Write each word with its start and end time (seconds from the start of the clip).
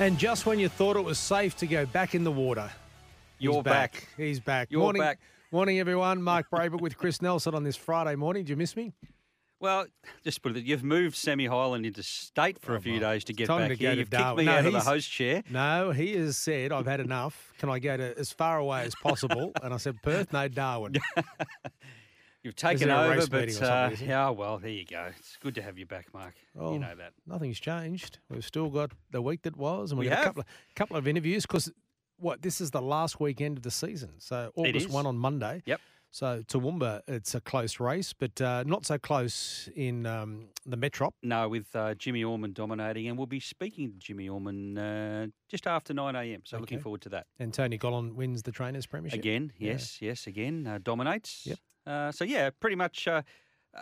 And 0.00 0.18
just 0.18 0.44
when 0.44 0.58
you 0.58 0.68
thought 0.68 0.96
it 0.96 1.04
was 1.04 1.18
safe 1.18 1.56
to 1.58 1.66
go 1.66 1.86
back 1.86 2.14
in 2.14 2.24
the 2.24 2.32
water, 2.32 2.68
You're 3.38 3.62
back. 3.62 4.08
He's 4.16 4.40
back. 4.40 4.68
You're 4.70 4.80
morning, 4.80 5.00
back. 5.00 5.20
Morning, 5.52 5.78
everyone. 5.78 6.20
Mark 6.20 6.46
Braybrook 6.50 6.80
with 6.80 6.96
Chris 6.98 7.22
Nelson 7.22 7.54
on 7.54 7.62
this 7.62 7.76
Friday 7.76 8.16
morning. 8.16 8.42
Did 8.42 8.50
you 8.50 8.56
miss 8.56 8.74
me? 8.74 8.92
Well, 9.60 9.86
just 10.24 10.42
put 10.42 10.56
it. 10.56 10.64
You've 10.64 10.82
moved 10.82 11.14
Sammy 11.14 11.46
Highland 11.46 11.86
into 11.86 12.02
state 12.02 12.60
for 12.60 12.74
a 12.74 12.78
oh, 12.78 12.80
few 12.80 12.98
days 12.98 13.22
to 13.24 13.32
get 13.32 13.48
Oh, 13.48 13.56
back 13.58 13.68
to 13.68 13.74
here. 13.76 13.92
to 13.92 13.96
You've 13.98 14.10
kicked 14.10 14.20
Darwin. 14.20 14.44
me 14.44 14.52
No, 14.52 14.58
out 14.58 14.66
of 14.66 14.72
the 14.72 14.80
host 14.80 15.10
chair. 15.10 15.42
No, 15.48 15.92
he 15.92 16.14
has 16.16 16.36
said, 16.36 16.72
I've 16.72 16.86
had 16.86 16.98
enough. 17.00 17.52
Can 17.58 17.70
I 17.70 17.78
go 17.78 17.96
to 17.96 18.18
as 18.18 18.32
far 18.32 18.58
away 18.58 18.82
as 18.82 18.94
possible? 18.96 19.52
And 19.62 19.72
I 19.72 19.76
said, 19.76 20.02
Perth, 20.02 20.32
no, 20.32 20.48
Darwin. 20.48 20.96
You've 22.44 22.54
taken 22.54 22.90
over, 22.90 23.26
but 23.26 23.48
uh, 23.48 23.52
something, 23.52 23.92
is 23.94 24.02
it? 24.02 24.08
yeah, 24.08 24.28
well, 24.28 24.58
there 24.58 24.70
you 24.70 24.84
go. 24.84 25.08
It's 25.18 25.38
good 25.40 25.54
to 25.54 25.62
have 25.62 25.78
you 25.78 25.86
back, 25.86 26.12
Mark. 26.12 26.34
Oh, 26.58 26.74
you 26.74 26.78
know 26.78 26.94
that. 26.94 27.14
Nothing's 27.26 27.58
changed. 27.58 28.18
We've 28.28 28.44
still 28.44 28.68
got 28.68 28.92
the 29.10 29.22
week 29.22 29.42
that 29.42 29.56
was, 29.56 29.90
and 29.92 29.98
We 29.98 30.04
we've 30.04 30.10
got 30.14 30.20
a 30.20 30.24
couple 30.26 30.40
of, 30.42 30.46
couple 30.76 30.96
of 30.98 31.08
interviews 31.08 31.46
because 31.46 31.72
what 32.18 32.42
this 32.42 32.60
is 32.60 32.70
the 32.70 32.82
last 32.82 33.18
weekend 33.18 33.56
of 33.56 33.62
the 33.62 33.70
season. 33.70 34.10
So 34.18 34.52
August 34.56 34.90
one 34.90 35.06
on 35.06 35.16
Monday. 35.16 35.62
Yep. 35.64 35.80
So 36.10 36.44
Toowoomba, 36.46 37.00
it's 37.08 37.34
a 37.34 37.40
close 37.40 37.80
race, 37.80 38.12
but 38.12 38.40
uh, 38.40 38.62
not 38.64 38.86
so 38.86 38.98
close 38.98 39.68
in 39.74 40.06
um, 40.06 40.46
the 40.64 40.76
Metrop. 40.76 41.10
No, 41.24 41.48
with 41.48 41.74
uh, 41.74 41.94
Jimmy 41.94 42.22
Orman 42.22 42.52
dominating, 42.52 43.08
and 43.08 43.18
we'll 43.18 43.26
be 43.26 43.40
speaking 43.40 43.90
to 43.90 43.98
Jimmy 43.98 44.28
Orman 44.28 44.78
uh, 44.78 45.26
just 45.48 45.66
after 45.66 45.92
9 45.92 46.14
a.m. 46.14 46.42
So 46.44 46.58
looking 46.58 46.78
forward 46.78 47.00
to 47.00 47.08
that. 47.08 47.26
And 47.40 47.52
Tony 47.52 47.78
Gollan 47.78 48.14
wins 48.14 48.44
the 48.44 48.52
Trainers 48.52 48.86
Premiership. 48.86 49.18
Again, 49.18 49.52
Yeah. 49.58 49.72
yes, 49.72 49.98
yes, 50.00 50.26
again, 50.28 50.66
uh, 50.68 50.78
dominates. 50.80 51.46
Yep. 51.46 51.58
Uh, 51.86 52.10
so, 52.12 52.24
yeah, 52.24 52.50
pretty 52.50 52.76
much 52.76 53.06
uh, 53.06 53.22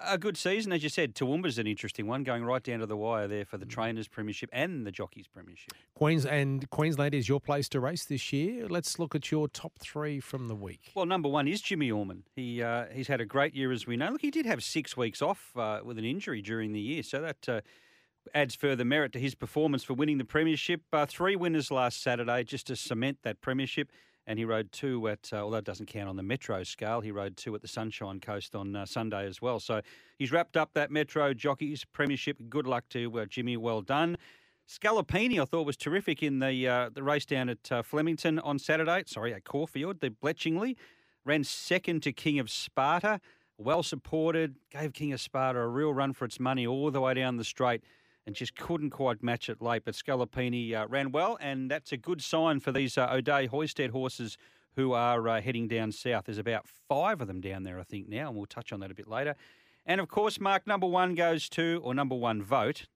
a 0.07 0.19
good 0.19 0.37
season. 0.37 0.73
As 0.73 0.83
you 0.83 0.89
said, 0.89 1.15
Toowoomba's 1.15 1.59
an 1.59 1.67
interesting 1.67 2.07
one, 2.07 2.25
going 2.25 2.45
right 2.45 2.63
down 2.63 2.81
to 2.81 2.87
the 2.87 2.97
wire 2.97 3.29
there 3.29 3.45
for 3.45 3.59
the 3.59 3.67
Mm. 3.67 3.71
Trainers 3.71 4.09
Premiership 4.09 4.49
and 4.53 4.87
the 4.87 4.91
Jockeys 4.91 5.27
Premiership. 5.29 5.73
Queens 5.95 6.25
and 6.27 6.69
Queensland 6.71 7.15
is 7.15 7.29
your 7.29 7.41
place 7.41 7.69
to 7.71 7.81
race 7.81 8.05
this 8.05 8.33
year. 8.33 8.67
Let's 8.69 8.99
look 8.99 9.15
at 9.15 9.31
your 9.31 9.49
top 9.49 9.79
three 9.79 10.19
from 10.19 10.49
the 10.49 10.55
week. 10.55 10.91
Well, 10.95 11.07
number 11.07 11.29
one 11.29 11.47
is 11.47 11.61
Jimmy 11.61 11.91
Orman. 11.91 12.25
He 12.35 12.63
uh, 12.63 12.87
he's 12.93 13.09
had 13.09 13.21
a 13.21 13.27
great 13.27 13.55
year, 13.55 13.71
as 13.71 13.87
we 13.87 13.97
know. 13.97 14.11
Look, 14.11 14.23
he 14.23 14.31
did 14.31 14.47
have 14.47 14.65
six 14.65 14.97
weeks 14.97 15.21
off 15.23 15.53
uh, 15.57 15.81
with 15.85 15.99
an 15.99 16.05
injury 16.05 16.43
during 16.43 16.73
the 16.73 16.81
year, 16.81 17.03
so 17.03 17.21
that 17.21 17.49
uh, 17.49 17.61
adds 18.35 18.55
further 18.55 18.85
merit 18.85 19.13
to 19.13 19.19
his 19.19 19.35
performance 19.35 19.85
for 19.85 19.95
winning 19.95 20.19
the 20.19 20.25
premiership. 20.25 20.81
Uh, 20.93 21.07
three 21.07 21.37
winners 21.37 21.71
last 21.71 22.03
Saturday, 22.03 22.43
just 22.45 22.67
to 22.69 22.77
cement 22.77 23.19
that 23.23 23.41
premiership. 23.41 23.91
And 24.27 24.39
he 24.39 24.45
rode 24.45 24.71
two 24.71 25.09
at, 25.09 25.31
uh, 25.33 25.39
although 25.39 25.57
it 25.57 25.65
doesn't 25.65 25.87
count 25.87 26.09
on 26.09 26.17
the 26.17 26.23
Metro 26.23 26.63
scale, 26.63 27.01
he 27.01 27.11
rode 27.11 27.37
two 27.37 27.55
at 27.55 27.61
the 27.61 27.69
Sunshine 27.69 28.21
Coast 28.21 28.55
on 28.55 28.77
uh, 28.77 28.87
Sunday 28.87 29.27
as 29.27 29.43
well. 29.43 29.59
So 29.59 29.81
he's 30.17 30.31
wrapped 30.31 30.57
up 30.57 30.75
that 30.75 30.91
Metro 30.93 31.35
Jockeys 31.35 31.85
Premiership. 31.93 32.37
Good 32.49 32.67
luck 32.67 32.85
to 32.91 33.21
uh, 33.21 33.27
Jimmy. 33.27 33.57
Well 33.57 33.83
done. 33.83 34.17
Scalapini, 34.69 35.41
I 35.41 35.45
thought 35.45 35.67
was 35.67 35.77
terrific 35.77 36.23
in 36.23 36.39
the 36.39 36.69
uh, 36.69 36.91
the 36.95 37.03
race 37.03 37.27
down 37.27 37.49
at 37.49 37.71
uh, 37.71 37.83
Flemington 37.83 38.39
on 38.39 38.59
Saturday. 38.59 39.03
Sorry, 39.07 39.35
at 39.35 39.45
Caulfield, 39.45 40.01
the 40.01 40.11
Bletchingley 40.11 40.77
ran 41.25 41.45
second 41.45 42.03
to 42.05 42.13
King 42.13 42.39
of 42.39 42.49
Sparta. 42.49 43.21
Well 43.59 43.83
supported, 43.83 44.57
gave 44.71 44.93
King 44.93 45.13
of 45.13 45.21
Sparta 45.21 45.59
a 45.61 45.69
real 45.69 45.93
run 45.93 46.13
for 46.13 46.25
its 46.25 46.41
money 46.41 46.67
all 46.67 46.91
the 46.91 47.01
way 47.01 47.15
down 47.15 47.37
the 47.37 47.45
straight, 47.45 47.83
and 48.27 48.35
just 48.35 48.55
couldn't 48.57 48.91
quite 48.91 49.23
match 49.23 49.49
it 49.49 49.61
late. 49.61 49.85
But 49.85 49.95
Scalapini 49.95 50.75
uh, 50.75 50.87
ran 50.89 51.13
well, 51.13 51.39
and 51.41 51.71
that's 51.71 51.93
a 51.93 51.97
good 51.97 52.23
sign 52.23 52.61
for 52.61 52.73
these 52.73 52.97
uh, 52.97 53.09
O'Day 53.11 53.47
Hoisted 53.47 53.91
horses 53.91 54.37
who 54.77 54.93
are 54.93 55.29
uh, 55.29 55.41
heading 55.41 55.69
down 55.69 55.93
south. 55.93 56.25
There's 56.25 56.39
about 56.39 56.67
five 56.67 57.21
of 57.21 57.27
them 57.29 57.41
down 57.41 57.65
there, 57.65 57.79
I 57.79 57.83
think, 57.83 58.09
now, 58.09 58.29
and 58.29 58.37
we'll 58.37 58.47
touch 58.47 58.73
on 58.73 58.81
that 58.81 58.91
a 58.91 58.95
bit 58.95 59.09
later. 59.09 59.35
And 59.85 60.01
of 60.01 60.09
course, 60.09 60.41
Mark, 60.41 60.67
number 60.67 60.87
one 60.87 61.15
goes 61.15 61.49
to, 61.51 61.81
or 61.83 61.95
number 61.95 62.15
one 62.15 62.43
vote, 62.43 62.87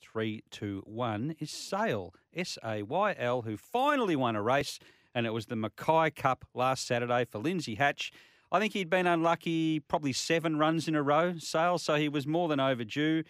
three, 0.00 0.42
two, 0.50 0.82
one, 0.86 1.34
is 1.38 1.50
Sale, 1.50 2.14
S 2.34 2.56
A 2.64 2.82
Y 2.82 3.14
L, 3.18 3.42
who 3.42 3.56
finally 3.56 4.16
won 4.16 4.36
a 4.36 4.42
race, 4.42 4.78
and 5.14 5.26
it 5.26 5.32
was 5.32 5.46
the 5.46 5.56
Mackay 5.56 6.10
Cup 6.10 6.44
last 6.54 6.86
Saturday 6.86 7.24
for 7.24 7.38
Lindsay 7.38 7.74
Hatch. 7.74 8.12
I 8.50 8.58
think 8.60 8.72
he'd 8.72 8.88
been 8.88 9.06
unlucky 9.06 9.80
probably 9.80 10.14
seven 10.14 10.56
runs 10.58 10.88
in 10.88 10.94
a 10.94 11.02
row, 11.02 11.34
Sale, 11.38 11.78
so 11.78 11.96
he 11.96 12.08
was 12.08 12.26
more 12.26 12.48
than 12.48 12.60
overdue. 12.60 13.24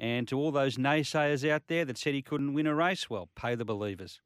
And 0.00 0.28
to 0.28 0.38
all 0.38 0.52
those 0.52 0.76
naysayers 0.76 1.48
out 1.48 1.62
there 1.68 1.84
that 1.84 1.98
said 1.98 2.14
he 2.14 2.22
couldn't 2.22 2.54
win 2.54 2.66
a 2.66 2.74
race, 2.74 3.10
well, 3.10 3.28
pay 3.34 3.54
the 3.56 3.64
believers. 3.64 4.20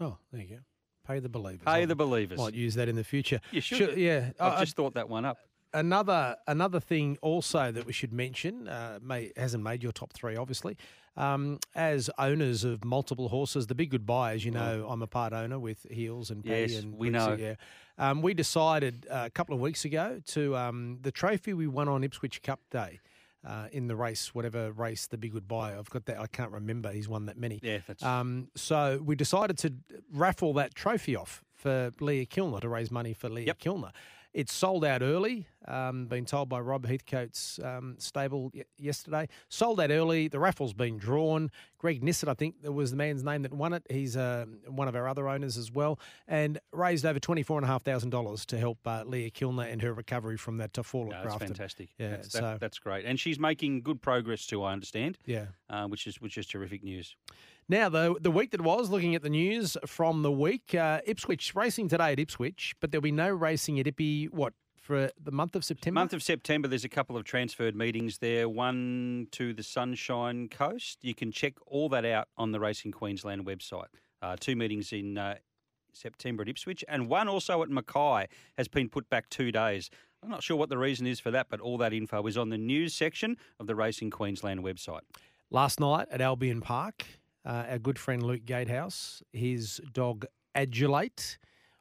Oh, 0.00 0.18
there 0.32 0.40
you 0.42 0.48
go. 0.48 0.58
Pay 1.06 1.20
the 1.20 1.28
believers. 1.28 1.62
Pay 1.64 1.82
I 1.82 1.84
the 1.84 1.94
believers. 1.94 2.38
Might 2.38 2.54
use 2.54 2.74
that 2.74 2.88
in 2.88 2.96
the 2.96 3.04
future. 3.04 3.40
You 3.52 3.60
should. 3.60 3.78
Should- 3.78 3.96
yeah. 3.96 4.30
I've 4.40 4.54
Uh, 4.54 4.60
just 4.60 4.76
thought 4.76 4.94
that 4.94 5.08
one 5.08 5.24
up. 5.24 5.38
another 5.72 6.36
another 6.48 6.80
thing 6.80 7.16
also 7.22 7.70
that 7.70 7.86
we 7.86 7.92
should 7.92 8.12
mention 8.12 8.66
uh, 8.68 8.98
may, 9.02 9.30
hasn't 9.36 9.62
made 9.62 9.82
your 9.82 9.92
top 9.92 10.12
three, 10.12 10.36
obviously. 10.36 10.76
Um, 11.16 11.58
as 11.74 12.08
owners 12.18 12.64
of 12.64 12.84
multiple 12.84 13.28
horses, 13.28 13.66
the 13.66 13.74
big 13.74 13.90
goodbye, 13.90 14.34
as 14.34 14.44
you 14.44 14.50
know, 14.52 14.86
I'm 14.88 15.02
a 15.02 15.06
part 15.06 15.32
owner 15.32 15.58
with 15.58 15.84
Heels 15.90 16.30
and 16.30 16.44
Paddy 16.44 16.72
Yes, 16.72 16.82
and 16.82 16.94
we 16.96 17.10
Brixie, 17.10 17.28
know. 17.28 17.34
Yeah, 17.36 17.54
um, 17.98 18.22
we 18.22 18.32
decided 18.34 19.06
uh, 19.10 19.24
a 19.26 19.30
couple 19.30 19.54
of 19.54 19.60
weeks 19.60 19.84
ago 19.84 20.20
to 20.28 20.56
um, 20.56 20.98
the 21.02 21.10
trophy 21.12 21.52
we 21.52 21.66
won 21.66 21.88
on 21.88 22.02
Ipswich 22.04 22.42
Cup 22.42 22.60
Day. 22.70 23.00
Uh, 23.42 23.68
in 23.72 23.86
the 23.86 23.96
race, 23.96 24.34
whatever 24.34 24.70
race, 24.72 25.06
the 25.06 25.16
big 25.16 25.32
goodbye. 25.32 25.74
I've 25.74 25.88
got 25.88 26.04
that. 26.04 26.20
I 26.20 26.26
can't 26.26 26.50
remember. 26.50 26.92
He's 26.92 27.08
won 27.08 27.24
that 27.24 27.38
many. 27.38 27.58
Yeah, 27.62 27.78
that's 27.86 28.02
Um, 28.02 28.48
so 28.54 29.00
we 29.02 29.16
decided 29.16 29.56
to 29.58 29.72
raffle 30.12 30.52
that 30.54 30.74
trophy 30.74 31.16
off 31.16 31.42
for 31.54 31.90
Leah 32.00 32.26
Kilner 32.26 32.60
to 32.60 32.68
raise 32.68 32.90
money 32.90 33.14
for 33.14 33.30
Leah 33.30 33.46
Yep. 33.46 33.58
Kilner. 33.60 33.92
It's 34.32 34.52
sold 34.52 34.84
out 34.84 35.02
early. 35.02 35.46
Um, 35.66 36.06
been 36.06 36.24
told 36.24 36.48
by 36.48 36.60
Rob 36.60 36.86
Heathcote's 36.86 37.58
um, 37.62 37.96
stable 37.98 38.50
y- 38.54 38.62
yesterday. 38.78 39.28
Sold 39.48 39.80
out 39.80 39.90
early. 39.90 40.28
The 40.28 40.38
raffle's 40.38 40.72
been 40.72 40.98
drawn. 40.98 41.50
Greg 41.78 42.00
Nissett, 42.02 42.28
I 42.28 42.34
think, 42.34 42.62
that 42.62 42.70
was 42.72 42.92
the 42.92 42.96
man's 42.96 43.24
name 43.24 43.42
that 43.42 43.52
won 43.52 43.72
it. 43.72 43.82
He's 43.90 44.16
uh, 44.16 44.46
one 44.68 44.86
of 44.88 44.94
our 44.94 45.08
other 45.08 45.28
owners 45.28 45.56
as 45.56 45.72
well, 45.72 45.98
and 46.28 46.58
raised 46.72 47.04
over 47.04 47.18
twenty 47.18 47.42
four 47.42 47.58
and 47.58 47.64
a 47.64 47.68
half 47.68 47.82
thousand 47.82 48.10
dollars 48.10 48.46
to 48.46 48.58
help 48.58 48.78
uh, 48.86 49.02
Leah 49.04 49.30
Kilner 49.32 49.70
and 49.70 49.82
her 49.82 49.92
recovery 49.92 50.36
from 50.36 50.58
that 50.58 50.78
uh, 50.78 50.82
fall 50.82 51.06
no, 51.06 51.12
at 51.16 51.22
that's 51.22 51.24
Grafton. 51.26 51.48
fantastic. 51.48 51.88
Yeah, 51.98 52.10
that's, 52.10 52.28
that- 52.32 52.38
so- 52.38 52.56
that's 52.60 52.78
great. 52.78 53.04
And 53.04 53.18
she's 53.18 53.38
making 53.38 53.82
good 53.82 54.00
progress 54.00 54.46
too, 54.46 54.62
I 54.62 54.72
understand, 54.72 55.18
Yeah. 55.26 55.46
uh, 55.68 55.86
which 55.88 56.06
is 56.06 56.20
which 56.20 56.38
is 56.38 56.46
terrific 56.46 56.84
news. 56.84 57.16
Now, 57.70 57.88
the 57.88 58.16
the 58.20 58.32
week 58.32 58.50
that 58.50 58.62
was, 58.62 58.90
looking 58.90 59.14
at 59.14 59.22
the 59.22 59.30
news 59.30 59.76
from 59.86 60.22
the 60.22 60.32
week, 60.32 60.74
uh, 60.74 61.02
Ipswich 61.06 61.54
racing 61.54 61.86
today 61.86 62.10
at 62.10 62.18
Ipswich, 62.18 62.74
but 62.80 62.90
there'll 62.90 63.00
be 63.00 63.12
no 63.12 63.30
racing 63.30 63.78
at 63.78 63.86
Ippy. 63.86 64.28
What 64.28 64.54
for 64.76 65.12
the 65.22 65.30
month 65.30 65.54
of 65.54 65.64
September? 65.64 66.00
Month 66.00 66.12
of 66.12 66.20
September, 66.20 66.66
there's 66.66 66.84
a 66.84 66.88
couple 66.88 67.16
of 67.16 67.22
transferred 67.22 67.76
meetings 67.76 68.18
there. 68.18 68.48
One 68.48 69.28
to 69.30 69.54
the 69.54 69.62
Sunshine 69.62 70.48
Coast. 70.48 70.98
You 71.02 71.14
can 71.14 71.30
check 71.30 71.54
all 71.64 71.88
that 71.90 72.04
out 72.04 72.26
on 72.36 72.50
the 72.50 72.58
Racing 72.58 72.90
Queensland 72.90 73.46
website. 73.46 73.86
Uh, 74.20 74.34
two 74.40 74.56
meetings 74.56 74.92
in 74.92 75.16
uh, 75.16 75.36
September 75.92 76.42
at 76.42 76.48
Ipswich, 76.48 76.84
and 76.88 77.08
one 77.08 77.28
also 77.28 77.62
at 77.62 77.70
Mackay 77.70 78.26
has 78.58 78.66
been 78.66 78.88
put 78.88 79.08
back 79.08 79.30
two 79.30 79.52
days. 79.52 79.90
I'm 80.24 80.28
not 80.28 80.42
sure 80.42 80.56
what 80.56 80.70
the 80.70 80.78
reason 80.78 81.06
is 81.06 81.20
for 81.20 81.30
that, 81.30 81.46
but 81.48 81.60
all 81.60 81.78
that 81.78 81.92
info 81.92 82.26
is 82.26 82.36
on 82.36 82.48
the 82.48 82.58
news 82.58 82.94
section 82.94 83.36
of 83.60 83.68
the 83.68 83.76
Racing 83.76 84.10
Queensland 84.10 84.64
website. 84.64 85.02
Last 85.52 85.78
night 85.78 86.08
at 86.10 86.20
Albion 86.20 86.60
Park, 86.60 87.04
uh, 87.44 87.64
our 87.70 87.78
good 87.78 87.98
friend 87.98 88.22
Luke 88.22 88.44
Gatehouse, 88.44 89.22
his 89.32 89.80
dog 89.92 90.26
Adulate, 90.54 91.38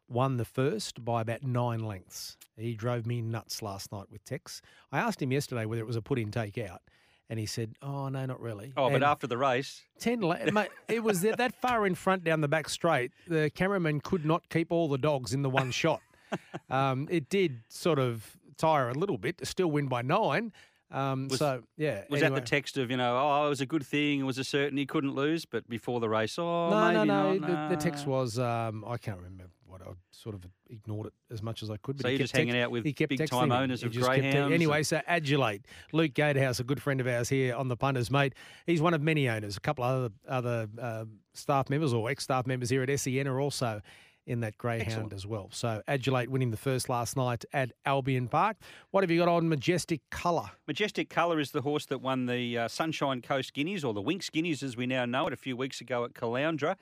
won 0.08 0.38
the 0.38 0.46
first 0.46 1.04
by 1.04 1.22
about 1.22 1.44
nine 1.44 1.80
lengths. 1.80 2.38
He 2.58 2.74
drove 2.74 3.06
me 3.06 3.22
nuts 3.22 3.62
last 3.62 3.92
night 3.92 4.08
with 4.12 4.24
Tex. 4.24 4.62
I 4.92 5.00
asked 5.00 5.22
him 5.22 5.32
yesterday 5.32 5.66
whether 5.66 5.82
it 5.82 5.88
was 5.88 5.96
a 5.96 6.02
put 6.02 6.20
in 6.20 6.32
take 6.32 6.58
out, 6.58 6.82
and 7.30 7.40
he 7.40 7.46
said, 7.46 7.76
"Oh 7.82 8.10
no, 8.10 8.26
not 8.26 8.42
really." 8.42 8.74
Oh, 8.76 8.90
but 8.90 9.04
after 9.04 9.28
the 9.28 9.38
race, 9.38 9.84
ten, 10.00 10.22
la- 10.22 10.38
mate, 10.52 10.70
it 10.88 11.04
was 11.04 11.22
that, 11.22 11.38
that 11.38 11.54
far 11.62 11.86
in 11.86 11.96
front 11.96 12.24
down 12.24 12.42
the 12.42 12.48
back 12.48 12.70
straight. 12.70 13.12
The 13.28 13.50
cameraman 13.54 14.02
could 14.02 14.26
not 14.26 14.50
keep 14.50 14.72
all 14.72 14.88
the 14.88 14.98
dogs 14.98 15.34
in 15.34 15.42
the 15.42 15.50
one 15.50 15.72
shot. 15.72 16.02
Um, 16.70 17.08
it 17.10 17.28
did 17.28 17.62
sort 17.70 17.98
of 17.98 18.38
tire 18.56 18.90
a 18.90 18.94
little 18.94 19.18
bit 19.18 19.40
to 19.40 19.48
still 19.48 19.72
win 19.72 19.88
by 19.88 20.04
nine. 20.04 20.54
Um, 20.92 21.28
Was- 21.30 21.40
so 21.40 21.64
yeah, 21.78 22.04
Was 22.10 22.22
anyway. 22.22 22.36
that 22.40 22.44
the 22.46 22.50
text 22.50 22.78
of 22.78 22.90
you 22.90 22.98
know? 22.98 23.18
Oh, 23.18 23.46
it 23.46 23.50
was 23.50 23.62
a 23.62 23.66
good 23.66 23.86
thing. 23.86 24.20
It 24.22 24.24
was 24.24 24.38
a 24.38 24.44
certainty. 24.44 24.86
Couldn't 24.86 25.14
lose. 25.16 25.46
But 25.46 25.68
before 25.70 26.00
the 26.00 26.10
race, 26.10 26.38
oh, 26.40 26.70
no, 26.70 26.92
no, 26.92 27.04
no. 27.04 27.34
not, 27.34 27.70
The, 27.70 27.76
the 27.76 27.82
text 27.82 28.08
was 28.08 28.40
um, 28.40 28.84
I 28.88 28.98
can't 28.98 29.18
remember 29.18 29.46
what 29.66 29.82
I 29.84 29.92
sort 30.10 30.34
of 30.34 30.44
ignored 30.68 31.06
it 31.08 31.14
as 31.32 31.44
much 31.44 31.62
as 31.62 31.70
I 31.70 31.78
could. 31.78 31.98
But 31.98 32.04
So 32.04 32.08
you're 32.10 32.18
just 32.18 32.36
hanging 32.36 32.58
out 32.58 32.72
with 32.72 32.84
he 32.86 32.92
kept 32.92 33.10
big-time 33.10 33.50
texting 33.50 33.50
me. 33.50 33.56
owners 33.56 33.84
of 33.84 33.92
kept 33.94 34.04
greyhounds 34.04 34.52
Anyway, 34.52 34.82
so 34.82 35.00
Adulate, 35.08 35.62
Luke 35.94 36.16
Gatehouse, 36.16 36.60
a 36.60 36.64
good 36.64 36.82
friend 36.82 37.00
of 37.00 37.06
ours 37.08 37.30
here 37.30 37.54
on 37.56 37.68
the 37.68 37.78
punters, 37.78 38.10
mate. 38.10 38.34
He's 38.66 38.82
one 38.82 38.96
of 38.96 39.02
many 39.04 39.30
owners. 39.30 39.58
A 39.58 39.60
couple 39.60 39.84
of 39.84 40.12
other 40.28 40.38
other 40.68 40.70
uh, 40.82 41.06
staff 41.36 41.70
members 41.70 41.94
or 41.94 42.10
ex 42.10 42.24
staff 42.24 42.48
members 42.48 42.72
here 42.72 42.82
at 42.82 43.00
SEN 43.00 43.28
are 43.28 43.40
also 43.40 43.80
in 44.30 44.42
that 44.42 44.58
greyhound 44.60 44.88
Excellent. 44.88 45.14
as 45.14 45.26
well. 45.26 45.50
So 45.52 45.82
Adulate 45.88 46.30
winning 46.30 46.52
the 46.52 46.58
first 46.58 46.88
last 46.88 47.18
night 47.18 47.46
at 47.52 47.72
Albion 47.86 48.28
Park. 48.28 48.58
What 48.92 49.04
have 49.04 49.10
you 49.10 49.18
got 49.18 49.28
on 49.28 49.50
Majestic 49.50 50.02
Colour? 50.12 50.52
Majestic 50.68 51.10
Colour 51.10 51.40
is 51.40 51.50
the 51.50 51.62
horse 51.62 51.88
that 51.88 52.00
won 52.00 52.28
the 52.28 52.58
uh, 52.58 52.68
Sunshine 52.68 53.24
Coast 53.24 53.54
Guineas, 53.54 53.84
or 53.84 53.94
the 53.94 54.04
Winx 54.04 54.32
Guineas 54.32 54.62
as 54.62 54.78
we 54.78 54.86
now 54.86 55.06
know 55.06 55.26
it, 55.26 55.34
a 55.34 55.38
few 55.38 55.58
weeks 55.58 55.82
ago 55.82 56.06
at 56.06 56.14
Caloundra. 56.14 56.76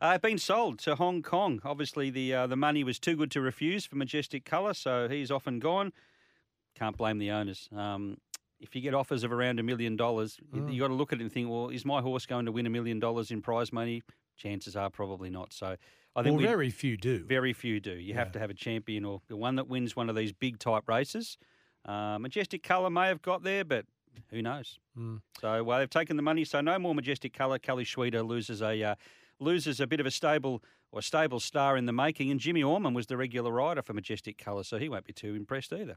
Uh, 0.00 0.16
been 0.16 0.38
sold 0.38 0.78
to 0.80 0.94
Hong 0.94 1.22
Kong. 1.22 1.60
Obviously, 1.64 2.08
the 2.08 2.34
uh, 2.34 2.46
the 2.46 2.56
money 2.56 2.82
was 2.82 2.98
too 2.98 3.14
good 3.14 3.30
to 3.32 3.42
refuse 3.42 3.84
for 3.84 3.96
Majestic 3.96 4.46
Colour, 4.46 4.72
so 4.72 5.06
he's 5.08 5.30
off 5.30 5.46
and 5.46 5.60
gone. 5.60 5.92
Can't 6.74 6.96
blame 6.96 7.18
the 7.18 7.30
owners. 7.30 7.68
Um, 7.76 8.16
if 8.58 8.74
you 8.74 8.80
get 8.80 8.94
offers 8.94 9.22
of 9.22 9.32
around 9.32 9.60
a 9.60 9.62
million 9.62 9.96
dollars, 9.96 10.38
you 10.52 10.66
you 10.68 10.80
got 10.80 10.88
to 10.88 10.94
look 10.94 11.12
at 11.12 11.20
it 11.20 11.22
and 11.22 11.32
think, 11.32 11.50
well, 11.50 11.68
is 11.68 11.84
my 11.84 12.00
horse 12.00 12.24
going 12.24 12.46
to 12.46 12.52
win 12.52 12.66
a 12.66 12.70
million 12.70 12.98
dollars 12.98 13.30
in 13.30 13.42
prize 13.42 13.70
money? 13.70 14.02
Chances 14.36 14.76
are 14.76 14.90
probably 14.90 15.30
not. 15.30 15.52
So 15.52 15.76
I 16.16 16.22
think 16.22 16.38
Well, 16.38 16.46
very 16.46 16.70
few 16.70 16.96
do. 16.96 17.24
very 17.24 17.52
few 17.52 17.78
do. 17.78 17.92
You 17.92 18.14
have 18.14 18.32
to 18.32 18.38
have 18.38 18.50
a 18.50 18.54
champion 18.54 19.04
or 19.04 19.20
the 19.28 19.36
one 19.36 19.56
that 19.56 19.68
wins 19.68 19.94
one 19.94 20.08
of 20.08 20.16
these 20.16 20.32
big 20.32 20.58
type 20.58 20.88
races. 20.88 21.36
Uh, 21.84 22.18
Majestic 22.18 22.62
Colour 22.62 22.90
may 22.90 23.08
have 23.08 23.20
got 23.20 23.42
there, 23.42 23.64
but 23.64 23.84
who 24.30 24.40
knows? 24.40 24.78
Mm. 24.98 25.20
So 25.40 25.62
well, 25.62 25.78
they've 25.78 25.90
taken 25.90 26.16
the 26.16 26.22
money. 26.22 26.44
So 26.44 26.60
no 26.62 26.78
more 26.78 26.94
Majestic 26.94 27.34
Colour. 27.34 27.58
Kelly 27.58 27.84
Schweida 27.84 28.26
loses 28.26 28.62
a 28.62 28.82
uh, 28.82 28.94
loses 29.38 29.78
a 29.78 29.86
bit 29.86 30.00
of 30.00 30.06
a 30.06 30.10
stable 30.10 30.62
or 30.90 31.02
stable 31.02 31.38
star 31.38 31.76
in 31.76 31.84
the 31.84 31.92
making, 31.92 32.30
and 32.30 32.40
Jimmy 32.40 32.62
Orman 32.62 32.94
was 32.94 33.06
the 33.06 33.16
regular 33.16 33.50
rider 33.50 33.82
for 33.82 33.92
Majestic 33.92 34.38
Colour, 34.38 34.64
so 34.64 34.78
he 34.78 34.88
won't 34.88 35.04
be 35.04 35.12
too 35.12 35.34
impressed 35.34 35.72
either. 35.72 35.96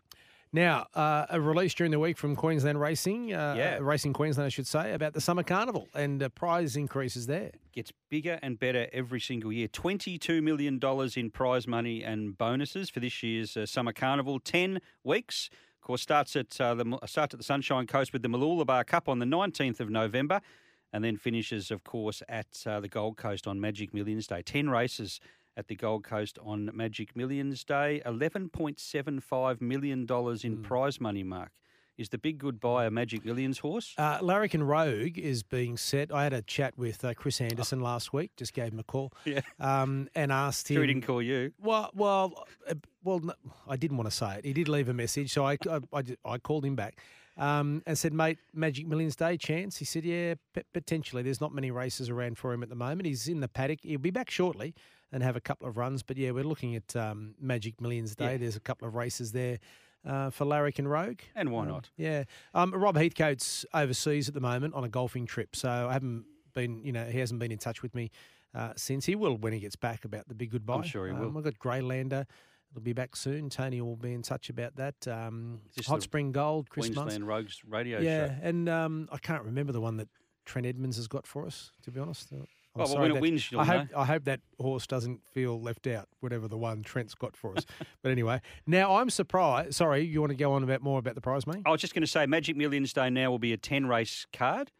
Now, 0.51 0.87
uh, 0.95 1.27
a 1.29 1.39
release 1.39 1.75
during 1.75 1.91
the 1.91 1.99
week 1.99 2.17
from 2.17 2.35
Queensland 2.35 2.81
Racing, 2.81 3.33
uh, 3.33 3.53
Yeah. 3.55 3.77
Racing 3.81 4.13
Queensland, 4.13 4.47
I 4.47 4.49
should 4.49 4.65
say, 4.65 4.93
about 4.93 5.13
the 5.13 5.21
Summer 5.21 5.43
Carnival 5.43 5.87
and 5.93 6.23
uh, 6.23 6.29
prize 6.29 6.75
increases 6.75 7.27
there. 7.27 7.51
Gets 7.71 7.93
bigger 8.09 8.39
and 8.41 8.57
better 8.57 8.87
every 8.91 9.19
single 9.19 9.53
year. 9.53 9.67
Twenty-two 9.67 10.41
million 10.41 10.79
dollars 10.79 11.15
in 11.15 11.29
prize 11.29 11.67
money 11.67 12.03
and 12.03 12.35
bonuses 12.35 12.89
for 12.89 12.99
this 12.99 13.21
year's 13.21 13.55
uh, 13.55 13.67
summer 13.67 13.93
carnival. 13.93 14.39
Ten 14.39 14.79
weeks. 15.03 15.51
Of 15.81 15.85
course, 15.85 16.01
starts 16.01 16.35
at 16.35 16.59
uh, 16.59 16.73
the 16.73 16.97
starts 17.05 17.35
at 17.35 17.39
the 17.39 17.43
Sunshine 17.43 17.85
Coast 17.85 18.11
with 18.11 18.23
the 18.23 18.27
Mooloolaba 18.27 18.85
Cup 18.87 19.07
on 19.07 19.19
the 19.19 19.25
nineteenth 19.27 19.79
of 19.79 19.89
November, 19.91 20.41
and 20.91 21.03
then 21.03 21.15
finishes, 21.15 21.69
of 21.69 21.83
course, 21.83 22.23
at 22.27 22.63
uh, 22.65 22.79
the 22.79 22.89
Gold 22.89 23.17
Coast 23.17 23.45
on 23.45 23.59
Magic 23.61 23.93
Millions 23.93 24.25
Day. 24.25 24.41
Ten 24.41 24.69
races 24.69 25.19
at 25.59 25.67
the 25.67 25.75
Gold 25.75 26.05
Coast 26.05 26.39
on 26.41 26.71
Magic 26.73 27.17
Millions 27.17 27.65
Day. 27.65 28.01
Eleven 28.05 28.47
point 28.47 28.79
seven 28.79 29.19
five 29.19 29.59
million 29.61 30.05
dollars 30.05 30.45
in 30.45 30.61
prize 30.63 31.01
money. 31.01 31.21
Mark 31.21 31.51
is 31.97 32.07
the 32.07 32.17
big 32.17 32.37
goodbye 32.37 32.85
a 32.85 32.89
Magic 32.89 33.25
Millions 33.25 33.59
horse. 33.59 33.93
Uh, 33.97 34.19
Larrikin 34.21 34.63
Rogue 34.63 35.17
is 35.17 35.43
being 35.43 35.75
set. 35.75 36.13
I 36.13 36.23
had 36.23 36.31
a 36.31 36.41
chat 36.41 36.77
with 36.77 37.03
uh, 37.03 37.13
Chris 37.13 37.41
Anderson 37.41 37.81
last 37.81 38.13
week, 38.13 38.31
just 38.37 38.53
gave 38.53 38.71
him 38.71 38.79
a 38.79 38.83
call 38.85 39.11
Yeah. 39.25 39.41
um, 39.59 40.07
and 40.15 40.31
asked 40.31 40.69
him. 40.71 40.75
Sure, 40.75 40.83
he 40.83 40.87
didn't 40.93 41.05
call 41.05 41.21
you. 41.21 41.51
Well, 41.59 41.91
well, 41.93 42.45
uh, 42.69 42.75
well. 43.03 43.19
No, 43.19 43.33
I 43.67 43.75
didn't 43.75 43.97
want 43.97 44.09
to 44.09 44.15
say 44.15 44.37
it. 44.37 44.45
He 44.45 44.53
did 44.53 44.69
leave 44.69 44.87
a 44.87 44.93
message, 44.93 45.33
so 45.33 45.45
I, 45.45 45.57
I, 45.69 45.79
I, 45.91 46.03
I 46.23 46.37
called 46.37 46.63
him 46.63 46.77
back 46.77 47.01
um, 47.35 47.83
and 47.85 47.97
said, 47.97 48.13
"Mate, 48.13 48.37
Magic 48.53 48.87
Millions 48.87 49.17
Day 49.17 49.35
chance." 49.35 49.75
He 49.75 49.83
said, 49.83 50.05
"Yeah, 50.05 50.35
p- 50.53 50.61
potentially. 50.73 51.21
There's 51.21 51.41
not 51.41 51.53
many 51.53 51.69
races 51.69 52.09
around 52.09 52.37
for 52.37 52.53
him 52.53 52.63
at 52.63 52.69
the 52.69 52.75
moment. 52.75 53.07
He's 53.07 53.27
in 53.27 53.41
the 53.41 53.49
paddock. 53.49 53.79
He'll 53.83 53.99
be 53.99 54.09
back 54.11 54.29
shortly 54.31 54.73
and 55.11 55.23
have 55.23 55.35
a 55.35 55.41
couple 55.41 55.67
of 55.67 55.77
runs. 55.77 56.03
But 56.03 56.17
yeah, 56.17 56.31
we're 56.31 56.43
looking 56.43 56.75
at 56.75 56.95
um, 56.95 57.35
Magic 57.39 57.79
Millions 57.81 58.15
Day. 58.15 58.31
Yeah. 58.33 58.37
There's 58.37 58.55
a 58.55 58.59
couple 58.61 58.87
of 58.87 58.95
races 58.95 59.31
there." 59.31 59.59
Uh, 60.05 60.29
for 60.29 60.45
Larrikin 60.45 60.87
Rogue. 60.87 61.19
And 61.35 61.51
why 61.51 61.63
Um, 61.63 61.67
not? 61.67 61.89
Yeah. 61.97 62.23
Um, 62.53 62.73
Rob 62.73 62.95
Heathcote's 62.95 63.65
overseas 63.73 64.29
at 64.29 64.33
the 64.33 64.39
moment 64.39 64.73
on 64.73 64.85
a 64.85 64.87
golfing 64.87 65.25
trip, 65.25 65.57
so 65.57 65.69
I 65.69 65.91
haven't 65.91 66.23
been, 66.53 66.81
you 66.85 66.93
know, 66.93 67.03
he 67.03 67.19
hasn't 67.19 67.37
been 67.41 67.51
in 67.51 67.57
touch 67.57 67.81
with 67.81 67.93
me 67.93 68.09
uh, 68.55 68.71
since. 68.77 69.05
He 69.05 69.15
will 69.15 69.35
when 69.35 69.51
he 69.51 69.59
gets 69.59 69.75
back 69.75 70.05
about 70.05 70.29
the 70.29 70.35
big 70.35 70.51
goodbye. 70.51 70.83
sure 70.85 71.05
he 71.07 71.11
Um, 71.11 71.19
will. 71.19 71.29
We've 71.31 71.43
got 71.43 71.59
Greylander. 71.59 72.25
It'll 72.71 72.81
be 72.81 72.93
back 72.93 73.17
soon. 73.17 73.49
Tony 73.49 73.81
will 73.81 73.97
be 73.97 74.13
in 74.13 74.21
touch 74.21 74.49
about 74.49 74.77
that. 74.77 75.05
Um, 75.05 75.59
Hot 75.85 76.01
Spring 76.01 76.31
Gold, 76.31 76.69
Chris. 76.69 76.85
Queensland 76.85 77.27
Rogues 77.27 77.61
radio 77.67 77.99
Yeah, 77.99 78.27
show. 78.27 78.35
and 78.41 78.69
um, 78.69 79.09
I 79.11 79.17
can't 79.17 79.43
remember 79.43 79.73
the 79.73 79.81
one 79.81 79.97
that 79.97 80.07
Trent 80.45 80.65
Edmonds 80.65 80.95
has 80.95 81.09
got 81.09 81.27
for 81.27 81.45
us, 81.45 81.73
to 81.81 81.91
be 81.91 81.99
honest. 81.99 82.31
Uh, 82.75 82.79
I'm 82.83 82.85
Well, 82.85 82.87
sorry 82.87 83.11
that- 83.13 83.21
wins, 83.21 83.49
I 83.57 83.65
hope, 83.65 83.91
know. 83.91 83.97
I 83.97 84.05
hope 84.05 84.23
that 84.25 84.41
horse 84.59 84.85
doesn't 84.87 85.25
feel 85.27 85.59
left 85.59 85.87
out, 85.87 86.07
whatever 86.19 86.47
the 86.47 86.57
one 86.57 86.83
Trent's 86.83 87.15
got 87.15 87.35
for 87.35 87.57
us. 87.57 87.65
but 88.03 88.11
anyway, 88.11 88.41
now 88.67 88.97
I'm 88.97 89.09
surprised. 89.09 89.73
Sorry, 89.73 90.01
you 90.05 90.19
want 90.21 90.31
to 90.31 90.37
go 90.37 90.53
on 90.53 90.63
about 90.63 90.81
more 90.81 90.99
about 90.99 91.15
the 91.15 91.21
prize, 91.21 91.47
money? 91.47 91.61
I 91.65 91.71
was 91.71 91.81
just 91.81 91.93
going 91.93 92.01
to 92.01 92.07
say, 92.07 92.25
Magic 92.27 92.55
Millions 92.55 92.93
Day 92.93 93.09
now 93.09 93.31
will 93.31 93.39
be 93.39 93.53
a 93.53 93.57
10 93.57 93.87
race 93.87 94.27
card, 94.31 94.71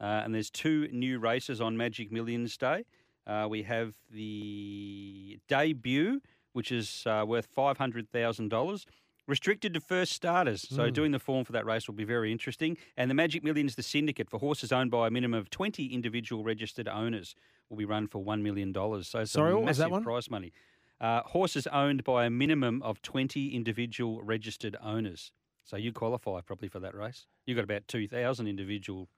uh, 0.00 0.04
and 0.24 0.34
there's 0.34 0.50
two 0.50 0.88
new 0.92 1.18
races 1.18 1.60
on 1.60 1.76
Magic 1.76 2.10
Millions 2.10 2.56
Day. 2.56 2.84
Uh, 3.26 3.46
we 3.48 3.62
have 3.62 3.94
the 4.10 5.38
debut, 5.48 6.20
which 6.52 6.70
is 6.72 7.04
uh, 7.06 7.24
worth 7.26 7.48
$500,000, 7.54 8.84
restricted 9.26 9.74
to 9.74 9.80
first 9.80 10.12
starters. 10.12 10.66
So 10.68 10.90
doing 10.90 11.12
the 11.12 11.18
form 11.18 11.44
for 11.44 11.52
that 11.52 11.66
race 11.66 11.86
will 11.86 11.94
be 11.94 12.04
very 12.04 12.30
interesting. 12.32 12.76
And 12.96 13.10
the 13.10 13.14
Magic 13.14 13.42
Millions, 13.42 13.74
the 13.74 13.82
syndicate 13.82 14.30
for 14.30 14.38
horses 14.38 14.72
owned 14.72 14.90
by 14.90 15.08
a 15.08 15.10
minimum 15.10 15.38
of 15.38 15.50
20 15.50 15.86
individual 15.86 16.44
registered 16.44 16.88
owners, 16.88 17.34
will 17.68 17.76
be 17.76 17.84
run 17.84 18.06
for 18.06 18.22
$1 18.22 18.42
million. 18.42 18.72
So 19.02 19.24
Sorry, 19.24 19.54
what 19.54 19.64
was 19.64 19.78
that 19.78 19.90
one? 19.90 20.04
prize 20.04 20.30
money. 20.30 20.52
Uh, 21.00 21.20
horses 21.22 21.66
owned 21.66 22.04
by 22.04 22.24
a 22.24 22.30
minimum 22.30 22.82
of 22.82 23.02
20 23.02 23.54
individual 23.54 24.22
registered 24.22 24.76
owners. 24.82 25.32
So 25.64 25.76
you 25.76 25.92
qualify 25.92 26.40
probably 26.40 26.68
for 26.68 26.80
that 26.80 26.94
race. 26.94 27.26
You've 27.44 27.56
got 27.56 27.64
about 27.64 27.88
2,000 27.88 28.46
individual 28.46 29.08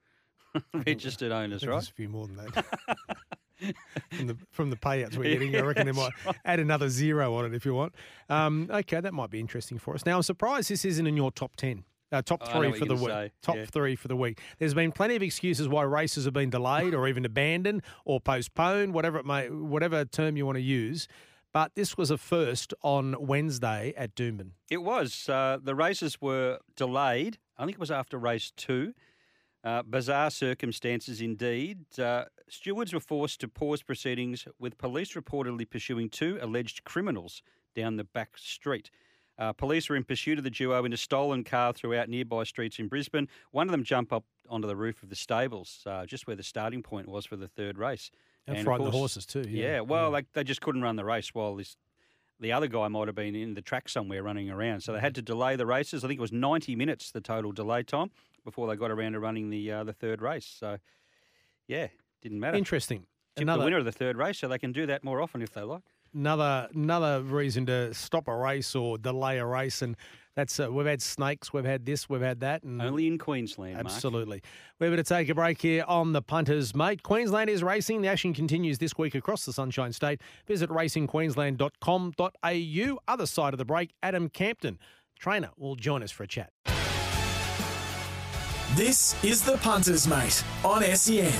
registered 0.73 1.31
owners, 1.31 1.65
right? 1.65 1.75
There's 1.75 1.89
a 1.89 1.93
few 1.93 2.09
more 2.09 2.27
than 2.27 2.37
that. 2.37 2.65
from 4.11 4.27
the 4.27 4.37
from 4.51 4.69
the 4.69 4.75
payouts 4.75 5.17
we're 5.17 5.33
getting, 5.33 5.55
I 5.55 5.61
reckon 5.61 5.85
they 5.85 5.91
might 5.93 6.13
add 6.45 6.59
another 6.59 6.89
zero 6.89 7.35
on 7.35 7.45
it 7.45 7.53
if 7.53 7.65
you 7.65 7.73
want. 7.73 7.93
Um, 8.29 8.69
okay, 8.71 8.99
that 9.01 9.13
might 9.13 9.29
be 9.29 9.39
interesting 9.39 9.77
for 9.77 9.93
us. 9.93 10.05
Now, 10.05 10.17
I'm 10.17 10.23
surprised 10.23 10.69
this 10.69 10.85
isn't 10.85 11.05
in 11.07 11.17
your 11.17 11.31
top 11.31 11.55
ten. 11.55 11.83
Uh, 12.11 12.23
top 12.23 12.41
three 12.47 12.71
for 12.71 12.85
the 12.85 12.95
week. 12.95 13.09
say, 13.09 13.31
Top 13.43 13.55
yeah. 13.55 13.65
three 13.65 13.95
for 13.95 14.07
the 14.07 14.15
week. 14.15 14.41
There's 14.57 14.73
been 14.73 14.91
plenty 14.91 15.15
of 15.15 15.21
excuses 15.21 15.67
why 15.67 15.83
races 15.83 16.25
have 16.25 16.33
been 16.33 16.49
delayed 16.49 16.95
or 16.95 17.07
even 17.07 17.23
abandoned 17.23 17.83
or 18.03 18.19
postponed, 18.19 18.95
whatever 18.95 19.19
it 19.19 19.27
may, 19.27 19.47
whatever 19.49 20.05
term 20.05 20.35
you 20.35 20.45
want 20.45 20.55
to 20.55 20.61
use. 20.61 21.07
But 21.53 21.75
this 21.75 21.97
was 21.97 22.09
a 22.09 22.17
first 22.17 22.73
on 22.81 23.15
Wednesday 23.19 23.93
at 23.95 24.15
Doomben. 24.15 24.51
It 24.71 24.81
was. 24.81 25.29
Uh, 25.29 25.57
the 25.61 25.75
races 25.75 26.19
were 26.19 26.59
delayed. 26.75 27.37
I 27.57 27.65
think 27.65 27.75
it 27.75 27.79
was 27.79 27.91
after 27.91 28.17
race 28.17 28.51
two. 28.55 28.93
Uh, 29.63 29.83
bizarre 29.83 30.31
circumstances 30.31 31.21
indeed. 31.21 31.79
Uh, 31.99 32.25
stewards 32.49 32.93
were 32.93 32.99
forced 32.99 33.39
to 33.41 33.47
pause 33.47 33.81
proceedings 33.81 34.47
with 34.59 34.77
police 34.77 35.13
reportedly 35.13 35.69
pursuing 35.69 36.09
two 36.09 36.37
alleged 36.41 36.83
criminals 36.83 37.41
down 37.75 37.97
the 37.97 38.03
back 38.03 38.37
street. 38.37 38.89
Uh, 39.37 39.53
police 39.53 39.87
were 39.87 39.95
in 39.95 40.03
pursuit 40.03 40.37
of 40.37 40.43
the 40.43 40.49
duo 40.49 40.83
in 40.83 40.91
a 40.91 40.97
stolen 40.97 41.45
car 41.45 41.71
throughout 41.71 42.09
nearby 42.09 42.43
streets 42.43 42.77
in 42.77 42.87
Brisbane. 42.87 43.27
One 43.51 43.67
of 43.67 43.71
them 43.71 43.83
jumped 43.83 44.11
up 44.11 44.25
onto 44.49 44.67
the 44.67 44.75
roof 44.75 45.01
of 45.01 45.09
the 45.09 45.15
stables, 45.15 45.81
uh, 45.85 46.05
just 46.05 46.27
where 46.27 46.35
the 46.35 46.43
starting 46.43 46.83
point 46.83 47.07
was 47.07 47.25
for 47.25 47.37
the 47.37 47.47
third 47.47 47.77
race. 47.77 48.11
And 48.47 48.57
of 48.57 48.63
frightened 48.63 48.91
the 48.91 48.97
horses 48.97 49.25
too. 49.25 49.45
Yeah, 49.47 49.65
Yeah, 49.65 49.79
well, 49.81 50.09
like 50.09 50.25
they 50.33 50.43
just 50.43 50.59
couldn't 50.59 50.81
run 50.81 50.97
the 50.97 51.05
race 51.05 51.33
while 51.33 51.55
this 51.55 51.77
the 52.41 52.51
other 52.51 52.67
guy 52.67 52.87
might 52.87 53.07
have 53.07 53.15
been 53.15 53.35
in 53.35 53.53
the 53.53 53.61
track 53.61 53.89
somewhere 53.89 54.23
running 54.23 54.49
around. 54.49 54.81
So 54.81 54.93
they 54.93 55.01
had 55.01 55.15
to 55.15 55.21
delay 55.21 55.55
the 55.55 55.65
races. 55.65 56.03
I 56.03 56.07
think 56.07 56.19
it 56.19 56.21
was 56.21 56.31
90 56.31 56.73
minutes 56.75 57.11
the 57.11 57.19
total 57.19 57.51
delay 57.51 57.83
time 57.83 58.11
before 58.45 58.65
they 58.67 58.77
got 58.77 58.91
around 58.91 59.11
to 59.11 59.19
running 59.19 59.49
the 59.49 59.71
uh, 59.71 59.83
the 59.83 59.93
third 59.93 60.21
race. 60.21 60.45
So 60.45 60.79
yeah, 61.67 61.87
didn't 62.21 62.39
matter. 62.39 62.57
Interesting. 62.57 63.05
Tipped 63.35 63.47
the 63.47 63.57
winner 63.59 63.77
of 63.77 63.85
the 63.85 63.91
third 63.91 64.17
race, 64.17 64.39
so 64.39 64.47
they 64.47 64.57
can 64.59 64.71
do 64.71 64.85
that 64.87 65.03
more 65.03 65.21
often 65.21 65.41
if 65.41 65.53
they 65.53 65.61
like. 65.61 65.81
another 66.13 66.67
another 66.73 67.21
reason 67.21 67.65
to 67.67 67.93
stop 67.93 68.27
a 68.27 68.35
race 68.35 68.75
or 68.75 68.97
delay 68.97 69.37
a 69.37 69.45
race, 69.45 69.81
and 69.81 69.95
that's 70.35 70.59
uh, 70.59 70.69
we've 70.71 70.85
had 70.85 71.01
snakes, 71.01 71.53
we've 71.53 71.63
had 71.65 71.85
this, 71.85 72.09
we've 72.09 72.21
had 72.21 72.39
that, 72.41 72.63
and 72.63 72.81
Only 72.81 73.07
in 73.07 73.17
Queensland, 73.17 73.75
Mark. 73.75 73.85
absolutely. 73.85 74.41
We're 74.79 74.87
going 74.87 74.97
to 74.97 75.03
take 75.03 75.29
a 75.29 75.35
break 75.35 75.61
here 75.61 75.83
on 75.87 76.11
the 76.13 76.21
punters, 76.21 76.75
mate. 76.75 77.03
Queensland 77.03 77.49
is 77.49 77.63
racing. 77.63 78.01
The 78.01 78.07
action 78.09 78.33
continues 78.33 78.77
this 78.79 78.97
week 78.97 79.15
across 79.15 79.45
the 79.45 79.53
Sunshine 79.53 79.93
State. 79.93 80.21
Visit 80.47 80.69
racingqueensland.com.au. 80.69 82.99
Other 83.07 83.25
side 83.25 83.53
of 83.53 83.57
the 83.57 83.65
break, 83.65 83.93
Adam 84.01 84.29
Campton, 84.29 84.79
trainer, 85.17 85.49
will 85.57 85.75
join 85.75 86.03
us 86.03 86.11
for 86.11 86.23
a 86.23 86.27
chat. 86.27 86.51
This 88.75 89.21
is 89.23 89.43
the 89.43 89.57
Punters, 89.57 90.07
Mate, 90.07 90.43
on 90.63 90.83
SEN. 90.83 91.33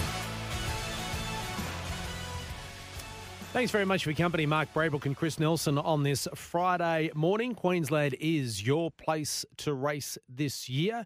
Thanks 3.51 3.71
very 3.71 3.83
much 3.83 4.03
for 4.03 4.11
your 4.11 4.17
company, 4.17 4.45
Mark 4.45 4.71
Braybrook 4.75 5.07
and 5.07 5.17
Chris 5.17 5.39
Nelson, 5.39 5.79
on 5.79 6.03
this 6.03 6.27
Friday 6.35 7.09
morning. 7.15 7.55
Queensland 7.55 8.15
is 8.19 8.65
your 8.65 8.91
place 8.91 9.43
to 9.57 9.73
race 9.73 10.19
this 10.29 10.69
year. 10.69 11.03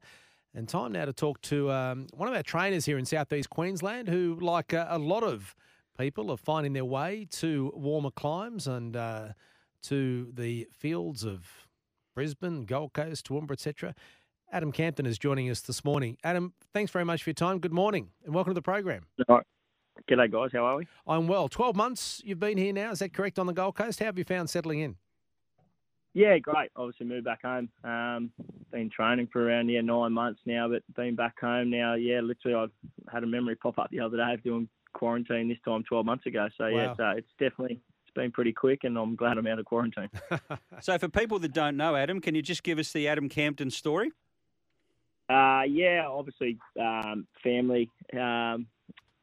And 0.53 0.67
time 0.67 0.91
now 0.91 1.05
to 1.05 1.13
talk 1.13 1.41
to 1.43 1.71
um, 1.71 2.07
one 2.13 2.27
of 2.27 2.35
our 2.35 2.43
trainers 2.43 2.83
here 2.83 2.97
in 2.97 3.05
southeast 3.05 3.49
Queensland 3.49 4.09
who, 4.09 4.37
like 4.41 4.73
uh, 4.73 4.87
a 4.89 4.99
lot 4.99 5.23
of 5.23 5.55
people, 5.97 6.29
are 6.31 6.37
finding 6.37 6.73
their 6.73 6.83
way 6.83 7.25
to 7.31 7.71
warmer 7.75 8.11
climes 8.11 8.67
and 8.67 8.97
uh, 8.97 9.29
to 9.83 10.29
the 10.33 10.67
fields 10.69 11.23
of 11.23 11.47
Brisbane, 12.13 12.65
Gold 12.65 12.91
Coast, 12.91 13.25
Toowoomba, 13.25 13.53
etc. 13.53 13.95
Adam 14.51 14.73
Campton 14.73 15.05
is 15.05 15.17
joining 15.17 15.49
us 15.49 15.61
this 15.61 15.85
morning. 15.85 16.17
Adam, 16.25 16.53
thanks 16.73 16.91
very 16.91 17.05
much 17.05 17.23
for 17.23 17.29
your 17.29 17.35
time. 17.35 17.59
Good 17.59 17.73
morning 17.73 18.09
and 18.25 18.35
welcome 18.35 18.51
to 18.51 18.55
the 18.55 18.61
program. 18.61 19.05
All 19.29 19.37
right. 19.37 19.45
G'day, 20.09 20.31
guys. 20.31 20.49
How 20.51 20.65
are 20.65 20.77
we? 20.77 20.87
I'm 21.07 21.27
well. 21.27 21.47
12 21.47 21.75
months 21.75 22.21
you've 22.25 22.39
been 22.39 22.57
here 22.57 22.73
now. 22.73 22.91
Is 22.91 22.99
that 22.99 23.13
correct 23.13 23.39
on 23.39 23.45
the 23.45 23.53
Gold 23.53 23.75
Coast? 23.75 23.99
How 23.99 24.05
have 24.05 24.17
you 24.17 24.23
found 24.23 24.49
settling 24.49 24.79
in? 24.79 24.95
Yeah, 26.13 26.37
great. 26.37 26.71
Obviously, 26.75 27.07
moved 27.07 27.25
back 27.25 27.41
home. 27.41 27.69
Um, 27.83 28.31
been 28.71 28.89
training 28.89 29.29
for 29.31 29.47
around 29.47 29.69
yeah 29.69 29.81
nine 29.81 30.13
months 30.13 30.41
now, 30.45 30.67
but 30.67 30.83
been 30.95 31.15
back 31.15 31.39
home 31.39 31.71
now. 31.71 31.95
Yeah, 31.95 32.21
literally, 32.21 32.55
I 32.55 33.11
had 33.13 33.23
a 33.23 33.27
memory 33.27 33.55
pop 33.55 33.79
up 33.79 33.89
the 33.89 33.99
other 33.99 34.17
day 34.17 34.33
of 34.33 34.43
doing 34.43 34.67
quarantine 34.93 35.49
this 35.49 35.57
time 35.65 35.83
12 35.87 36.05
months 36.05 36.25
ago. 36.27 36.47
So 36.57 36.67
yeah, 36.67 36.91
it's, 36.91 36.99
uh, 36.99 37.13
it's 37.17 37.29
definitely 37.39 37.81
it's 38.03 38.13
been 38.13 38.31
pretty 38.31 38.53
quick, 38.53 38.83
and 38.83 38.97
I'm 38.97 39.15
glad 39.15 39.37
I'm 39.37 39.47
out 39.47 39.57
of 39.57 39.65
quarantine. 39.65 40.09
so, 40.81 40.97
for 40.99 41.09
people 41.09 41.39
that 41.39 41.53
don't 41.53 41.77
know 41.77 41.95
Adam, 41.95 42.21
can 42.21 42.35
you 42.35 42.41
just 42.41 42.61
give 42.61 42.77
us 42.77 42.91
the 42.91 43.07
Adam 43.07 43.27
Campton 43.29 43.71
story? 43.71 44.11
Uh, 45.29 45.63
yeah, 45.67 46.05
obviously, 46.07 46.59
um, 46.79 47.25
family. 47.43 47.89
Um, 48.13 48.67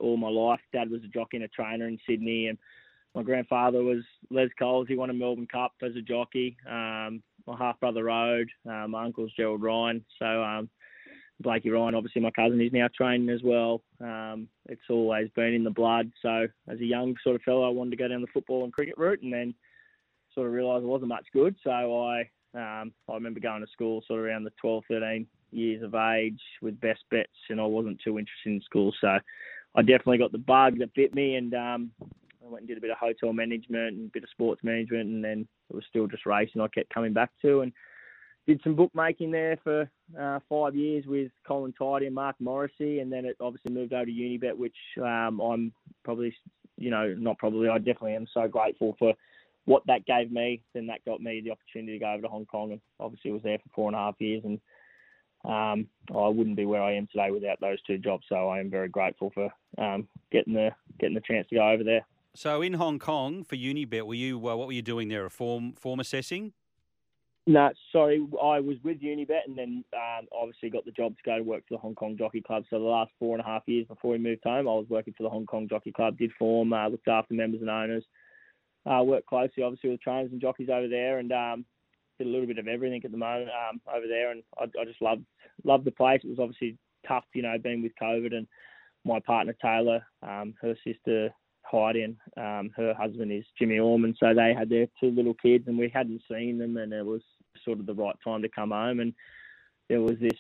all 0.00 0.16
my 0.16 0.28
life. 0.28 0.60
Dad 0.72 0.90
was 0.90 1.02
a 1.04 1.08
jockey 1.08 1.36
and 1.36 1.44
a 1.44 1.48
trainer 1.48 1.88
in 1.88 1.98
Sydney, 2.08 2.48
and 2.48 2.58
my 3.14 3.22
grandfather 3.22 3.82
was 3.82 4.02
Les 4.30 4.48
Coles. 4.58 4.86
He 4.88 4.96
won 4.96 5.10
a 5.10 5.14
Melbourne 5.14 5.48
Cup 5.50 5.72
as 5.82 5.96
a 5.96 6.02
jockey. 6.02 6.56
Um, 6.68 7.22
my 7.46 7.56
half 7.58 7.80
brother 7.80 8.04
rode. 8.04 8.48
Uh, 8.68 8.86
my 8.88 9.04
uncle's 9.04 9.32
Gerald 9.36 9.62
Ryan. 9.62 10.04
So 10.18 10.26
um, 10.26 10.68
Blakey 11.40 11.70
Ryan, 11.70 11.94
obviously 11.94 12.22
my 12.22 12.30
cousin, 12.30 12.60
is 12.60 12.72
now 12.72 12.88
training 12.94 13.30
as 13.30 13.40
well. 13.42 13.82
Um, 14.00 14.48
it's 14.68 14.82
always 14.88 15.28
been 15.34 15.54
in 15.54 15.64
the 15.64 15.70
blood. 15.70 16.10
So 16.22 16.46
as 16.68 16.78
a 16.80 16.84
young 16.84 17.14
sort 17.24 17.36
of 17.36 17.42
fellow, 17.42 17.66
I 17.66 17.70
wanted 17.70 17.90
to 17.90 17.96
go 17.96 18.08
down 18.08 18.20
the 18.20 18.26
football 18.32 18.64
and 18.64 18.72
cricket 18.72 18.94
route, 18.96 19.22
and 19.22 19.32
then 19.32 19.54
sort 20.34 20.46
of 20.46 20.52
realised 20.52 20.84
it 20.84 20.88
wasn't 20.88 21.08
much 21.08 21.26
good. 21.32 21.56
So 21.64 21.70
I 21.70 22.30
um, 22.54 22.92
I 23.08 23.14
remember 23.14 23.40
going 23.40 23.62
to 23.62 23.72
school 23.72 24.02
sort 24.06 24.20
of 24.20 24.26
around 24.26 24.44
the 24.44 24.52
12, 24.60 24.84
13 24.88 25.26
years 25.52 25.82
of 25.82 25.94
age 25.94 26.40
with 26.62 26.80
best 26.80 27.04
bets, 27.10 27.28
and 27.48 27.60
I 27.60 27.64
wasn't 27.64 28.00
too 28.02 28.18
interested 28.18 28.50
in 28.52 28.60
school. 28.62 28.92
So 29.00 29.18
I 29.74 29.82
definitely 29.82 30.18
got 30.18 30.32
the 30.32 30.38
bug 30.38 30.78
that 30.78 30.94
bit 30.94 31.14
me, 31.14 31.36
and 31.36 31.54
um, 31.54 31.90
I 32.00 32.48
went 32.48 32.62
and 32.62 32.68
did 32.68 32.78
a 32.78 32.80
bit 32.80 32.90
of 32.90 32.98
hotel 32.98 33.32
management 33.32 33.96
and 33.96 34.08
a 34.08 34.12
bit 34.12 34.24
of 34.24 34.30
sports 34.30 34.62
management, 34.64 35.08
and 35.08 35.24
then 35.24 35.46
it 35.68 35.76
was 35.76 35.84
still 35.88 36.06
just 36.06 36.26
racing. 36.26 36.60
I 36.60 36.68
kept 36.68 36.92
coming 36.92 37.12
back 37.12 37.30
to, 37.42 37.60
and 37.60 37.72
did 38.46 38.60
some 38.64 38.74
bookmaking 38.74 39.30
there 39.30 39.58
for 39.62 39.88
uh, 40.18 40.40
five 40.48 40.74
years 40.74 41.04
with 41.06 41.30
Colin 41.46 41.72
Tidy 41.78 42.06
and 42.06 42.14
Mark 42.14 42.36
Morrissey, 42.40 42.98
and 42.98 43.12
then 43.12 43.24
it 43.24 43.36
obviously 43.40 43.72
moved 43.72 43.92
over 43.92 44.06
to 44.06 44.10
Unibet, 44.10 44.56
which 44.56 44.74
um, 45.00 45.40
I'm 45.40 45.72
probably, 46.04 46.34
you 46.76 46.90
know, 46.90 47.14
not 47.16 47.38
probably, 47.38 47.68
I 47.68 47.78
definitely 47.78 48.14
am 48.14 48.26
so 48.32 48.48
grateful 48.48 48.96
for 48.98 49.14
what 49.66 49.84
that 49.86 50.06
gave 50.06 50.32
me. 50.32 50.62
Then 50.74 50.88
that 50.88 51.04
got 51.04 51.20
me 51.20 51.42
the 51.42 51.52
opportunity 51.52 51.92
to 51.92 52.04
go 52.04 52.12
over 52.12 52.22
to 52.22 52.28
Hong 52.28 52.46
Kong, 52.46 52.72
and 52.72 52.80
obviously 52.98 53.30
was 53.30 53.42
there 53.42 53.58
for 53.58 53.70
four 53.74 53.88
and 53.88 53.94
a 53.94 54.00
half 54.00 54.16
years, 54.18 54.42
and 54.44 54.58
um, 55.44 55.86
I 56.14 56.28
wouldn't 56.28 56.56
be 56.56 56.66
where 56.66 56.82
I 56.82 56.94
am 56.94 57.06
today 57.10 57.30
without 57.30 57.60
those 57.60 57.80
two 57.82 57.98
jobs. 57.98 58.24
So 58.28 58.48
I 58.48 58.60
am 58.60 58.70
very 58.70 58.88
grateful 58.88 59.30
for 59.34 59.50
um, 59.78 60.08
getting 60.30 60.54
the 60.54 60.70
getting 60.98 61.14
the 61.14 61.22
chance 61.22 61.46
to 61.48 61.56
go 61.56 61.68
over 61.68 61.84
there. 61.84 62.06
So 62.34 62.62
in 62.62 62.74
Hong 62.74 62.98
Kong 62.98 63.44
for 63.44 63.56
Unibet, 63.56 64.06
were 64.06 64.14
you 64.14 64.36
uh, 64.48 64.56
what 64.56 64.66
were 64.66 64.72
you 64.72 64.82
doing 64.82 65.08
there? 65.08 65.24
A 65.26 65.30
form 65.30 65.72
form 65.72 66.00
assessing? 66.00 66.52
No, 67.46 67.70
sorry, 67.90 68.24
I 68.40 68.60
was 68.60 68.76
with 68.84 69.00
Unibet 69.00 69.46
and 69.46 69.56
then 69.56 69.84
um, 69.94 70.26
obviously 70.30 70.68
got 70.68 70.84
the 70.84 70.92
job 70.92 71.16
to 71.16 71.22
go 71.24 71.38
to 71.38 71.42
work 71.42 71.64
for 71.66 71.74
the 71.74 71.80
Hong 71.80 71.94
Kong 71.94 72.16
Jockey 72.16 72.42
Club. 72.42 72.64
So 72.68 72.78
the 72.78 72.84
last 72.84 73.10
four 73.18 73.34
and 73.34 73.44
a 73.44 73.48
half 73.48 73.62
years 73.66 73.86
before 73.88 74.12
we 74.12 74.18
moved 74.18 74.42
home, 74.44 74.68
I 74.68 74.72
was 74.72 74.86
working 74.88 75.14
for 75.16 75.22
the 75.22 75.30
Hong 75.30 75.46
Kong 75.46 75.66
Jockey 75.68 75.90
Club, 75.90 76.18
did 76.18 76.30
form, 76.38 76.72
uh, 76.72 76.88
looked 76.88 77.08
after 77.08 77.34
members 77.34 77.62
and 77.62 77.70
owners, 77.70 78.04
uh, 78.86 79.02
worked 79.02 79.26
closely 79.26 79.62
obviously 79.62 79.90
with 79.90 80.02
trainers 80.02 80.30
and 80.30 80.40
jockeys 80.40 80.68
over 80.68 80.86
there, 80.86 81.18
and 81.18 81.32
um, 81.32 81.64
did 82.20 82.28
a 82.28 82.30
little 82.30 82.46
bit 82.46 82.58
of 82.58 82.68
everything 82.68 83.02
at 83.04 83.10
the 83.10 83.16
moment 83.16 83.48
um, 83.48 83.80
over 83.92 84.06
there, 84.06 84.30
and 84.30 84.42
I, 84.58 84.64
I 84.80 84.84
just 84.84 85.00
loved 85.00 85.24
loved 85.64 85.84
the 85.84 85.90
place. 85.90 86.20
It 86.22 86.28
was 86.28 86.38
obviously 86.38 86.78
tough, 87.06 87.24
you 87.34 87.42
know, 87.42 87.56
being 87.62 87.82
with 87.82 87.92
COVID, 88.00 88.34
and 88.34 88.46
my 89.04 89.20
partner 89.20 89.54
Taylor, 89.60 90.06
um, 90.22 90.54
her 90.60 90.76
sister 90.86 91.30
Heidi, 91.64 92.02
and 92.02 92.16
um, 92.36 92.70
her 92.76 92.94
husband 92.94 93.32
is 93.32 93.44
Jimmy 93.58 93.78
Orman, 93.78 94.14
so 94.20 94.34
they 94.34 94.54
had 94.56 94.68
their 94.68 94.86
two 95.00 95.10
little 95.10 95.34
kids, 95.34 95.64
and 95.66 95.78
we 95.78 95.88
hadn't 95.88 96.22
seen 96.30 96.58
them, 96.58 96.76
and 96.76 96.92
it 96.92 97.04
was 97.04 97.22
sort 97.64 97.80
of 97.80 97.86
the 97.86 97.94
right 97.94 98.16
time 98.22 98.42
to 98.42 98.48
come 98.48 98.70
home, 98.70 99.00
and 99.00 99.14
there 99.88 100.00
was 100.00 100.18
this 100.20 100.38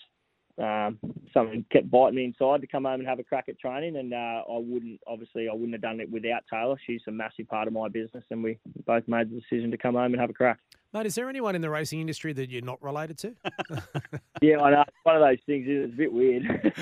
um, 0.58 0.98
something 1.32 1.64
kept 1.72 1.90
biting 1.90 2.16
me 2.16 2.24
inside 2.24 2.60
to 2.60 2.66
come 2.66 2.84
home 2.84 3.00
and 3.00 3.08
have 3.08 3.18
a 3.18 3.24
crack 3.24 3.46
at 3.48 3.58
training. 3.58 3.96
And 3.96 4.12
uh, 4.12 4.42
I 4.46 4.58
wouldn't, 4.58 5.00
obviously, 5.06 5.48
I 5.48 5.52
wouldn't 5.52 5.72
have 5.72 5.80
done 5.80 6.00
it 6.00 6.10
without 6.10 6.42
Taylor. 6.52 6.76
She's 6.86 7.00
a 7.08 7.10
massive 7.10 7.48
part 7.48 7.66
of 7.66 7.72
my 7.72 7.88
business, 7.88 8.24
and 8.30 8.44
we 8.44 8.58
both 8.86 9.08
made 9.08 9.30
the 9.30 9.40
decision 9.40 9.70
to 9.70 9.78
come 9.78 9.94
home 9.94 10.12
and 10.12 10.20
have 10.20 10.28
a 10.30 10.34
crack. 10.34 10.58
Mate, 10.92 11.06
is 11.06 11.14
there 11.14 11.28
anyone 11.28 11.54
in 11.54 11.60
the 11.60 11.70
racing 11.70 12.00
industry 12.00 12.32
that 12.32 12.50
you're 12.50 12.62
not 12.62 12.82
related 12.82 13.16
to? 13.18 13.34
yeah, 14.42 14.58
I 14.58 14.70
know. 14.70 14.80
It's 14.82 14.96
One 15.04 15.16
of 15.16 15.22
those 15.22 15.38
things 15.46 15.66
it's 15.68 15.92
a 15.92 15.96
bit 15.96 16.12
weird. 16.12 16.72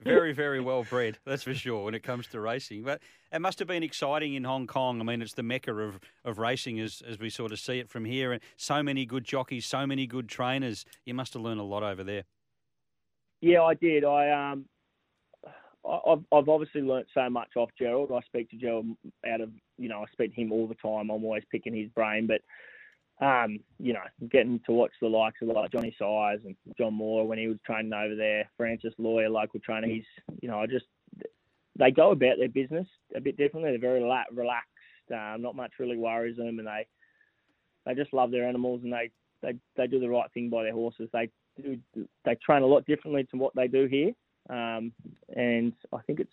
very, 0.02 0.32
very 0.32 0.60
well 0.60 0.82
bred, 0.82 1.18
that's 1.24 1.44
for 1.44 1.54
sure, 1.54 1.84
when 1.84 1.94
it 1.94 2.02
comes 2.02 2.26
to 2.28 2.40
racing. 2.40 2.82
But 2.82 3.00
it 3.32 3.40
must 3.40 3.60
have 3.60 3.68
been 3.68 3.84
exciting 3.84 4.34
in 4.34 4.42
Hong 4.42 4.66
Kong. 4.66 5.00
I 5.00 5.04
mean, 5.04 5.22
it's 5.22 5.34
the 5.34 5.44
mecca 5.44 5.72
of, 5.72 6.00
of 6.24 6.38
racing 6.38 6.80
as, 6.80 7.00
as 7.06 7.20
we 7.20 7.30
sort 7.30 7.52
of 7.52 7.60
see 7.60 7.78
it 7.78 7.88
from 7.88 8.04
here. 8.04 8.32
And 8.32 8.42
so 8.56 8.82
many 8.82 9.06
good 9.06 9.22
jockeys, 9.22 9.64
so 9.64 9.86
many 9.86 10.08
good 10.08 10.28
trainers. 10.28 10.84
You 11.04 11.14
must 11.14 11.34
have 11.34 11.42
learned 11.42 11.60
a 11.60 11.64
lot 11.64 11.84
over 11.84 12.02
there. 12.02 12.24
Yeah, 13.40 13.62
I 13.62 13.74
did. 13.74 14.04
I 14.04 14.30
um, 14.30 14.64
I've, 15.88 16.24
I've 16.32 16.48
obviously 16.48 16.82
learnt 16.82 17.06
so 17.14 17.28
much 17.30 17.50
off 17.56 17.70
Gerald. 17.78 18.10
I 18.12 18.20
speak 18.26 18.50
to 18.50 18.56
Gerald 18.56 18.86
out 19.30 19.40
of, 19.40 19.50
you 19.78 19.88
know, 19.88 20.00
I 20.02 20.04
speak 20.12 20.34
to 20.34 20.40
him 20.40 20.52
all 20.52 20.66
the 20.66 20.74
time. 20.74 21.10
I'm 21.10 21.24
always 21.24 21.44
picking 21.50 21.74
his 21.74 21.88
brain, 21.90 22.26
but, 22.28 22.42
um, 23.24 23.60
you 23.78 23.92
know, 23.92 24.02
getting 24.30 24.60
to 24.66 24.72
watch 24.72 24.92
the 25.00 25.08
likes 25.08 25.40
of 25.42 25.48
like 25.48 25.72
Johnny 25.72 25.94
Size 25.98 26.38
and 26.44 26.56
John 26.76 26.94
Moore 26.94 27.26
when 27.26 27.38
he 27.38 27.48
was 27.48 27.58
training 27.64 27.92
over 27.92 28.14
there, 28.14 28.48
Francis 28.56 28.94
Lawyer, 28.98 29.28
local 29.28 29.60
trainer. 29.60 29.88
He's, 29.88 30.04
you 30.40 30.48
know, 30.48 30.60
I 30.60 30.66
just, 30.66 30.86
they 31.78 31.90
go 31.90 32.10
about 32.10 32.38
their 32.38 32.48
business 32.48 32.86
a 33.16 33.20
bit 33.20 33.36
differently. 33.36 33.70
They're 33.70 33.80
very 33.80 34.02
relaxed. 34.02 34.68
Um, 35.12 35.40
not 35.40 35.56
much 35.56 35.72
really 35.78 35.96
worries 35.96 36.36
them, 36.36 36.58
and 36.58 36.68
they, 36.68 36.86
they 37.86 37.94
just 37.94 38.12
love 38.12 38.30
their 38.30 38.46
animals 38.46 38.82
and 38.84 38.92
they, 38.92 39.10
they, 39.42 39.54
they 39.76 39.86
do 39.86 40.00
the 40.00 40.08
right 40.08 40.30
thing 40.32 40.50
by 40.50 40.64
their 40.64 40.72
horses. 40.72 41.08
They 41.12 41.30
do, 41.56 41.78
they 42.24 42.36
train 42.44 42.62
a 42.62 42.66
lot 42.66 42.84
differently 42.84 43.26
to 43.30 43.36
what 43.36 43.54
they 43.54 43.68
do 43.68 43.86
here. 43.86 44.12
Um, 44.48 44.92
and 45.36 45.72
I 45.92 45.98
think 46.06 46.20
it's, 46.20 46.32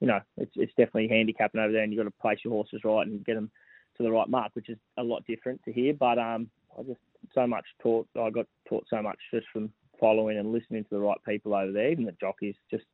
you 0.00 0.06
know, 0.06 0.20
it's, 0.36 0.52
it's 0.56 0.72
definitely 0.76 1.08
handicapping 1.08 1.60
over 1.60 1.72
there, 1.72 1.82
and 1.82 1.92
you've 1.92 2.02
got 2.02 2.10
to 2.10 2.22
place 2.22 2.38
your 2.44 2.52
horses 2.52 2.80
right 2.84 3.06
and 3.06 3.24
get 3.24 3.34
them 3.34 3.50
to 3.96 4.02
the 4.02 4.10
right 4.10 4.28
mark, 4.28 4.50
which 4.54 4.68
is 4.68 4.78
a 4.98 5.02
lot 5.02 5.26
different 5.26 5.62
to 5.64 5.72
here. 5.72 5.94
But 5.94 6.18
um, 6.18 6.48
I 6.78 6.82
just 6.82 7.00
so 7.34 7.46
much 7.46 7.64
taught. 7.82 8.08
I 8.20 8.30
got 8.30 8.46
taught 8.68 8.86
so 8.88 9.02
much 9.02 9.18
just 9.32 9.46
from 9.52 9.70
following 9.98 10.38
and 10.38 10.52
listening 10.52 10.84
to 10.84 10.90
the 10.90 11.00
right 11.00 11.18
people 11.28 11.54
over 11.54 11.72
there. 11.72 11.90
Even 11.90 12.06
the 12.06 12.16
jockeys, 12.20 12.54
just 12.70 12.84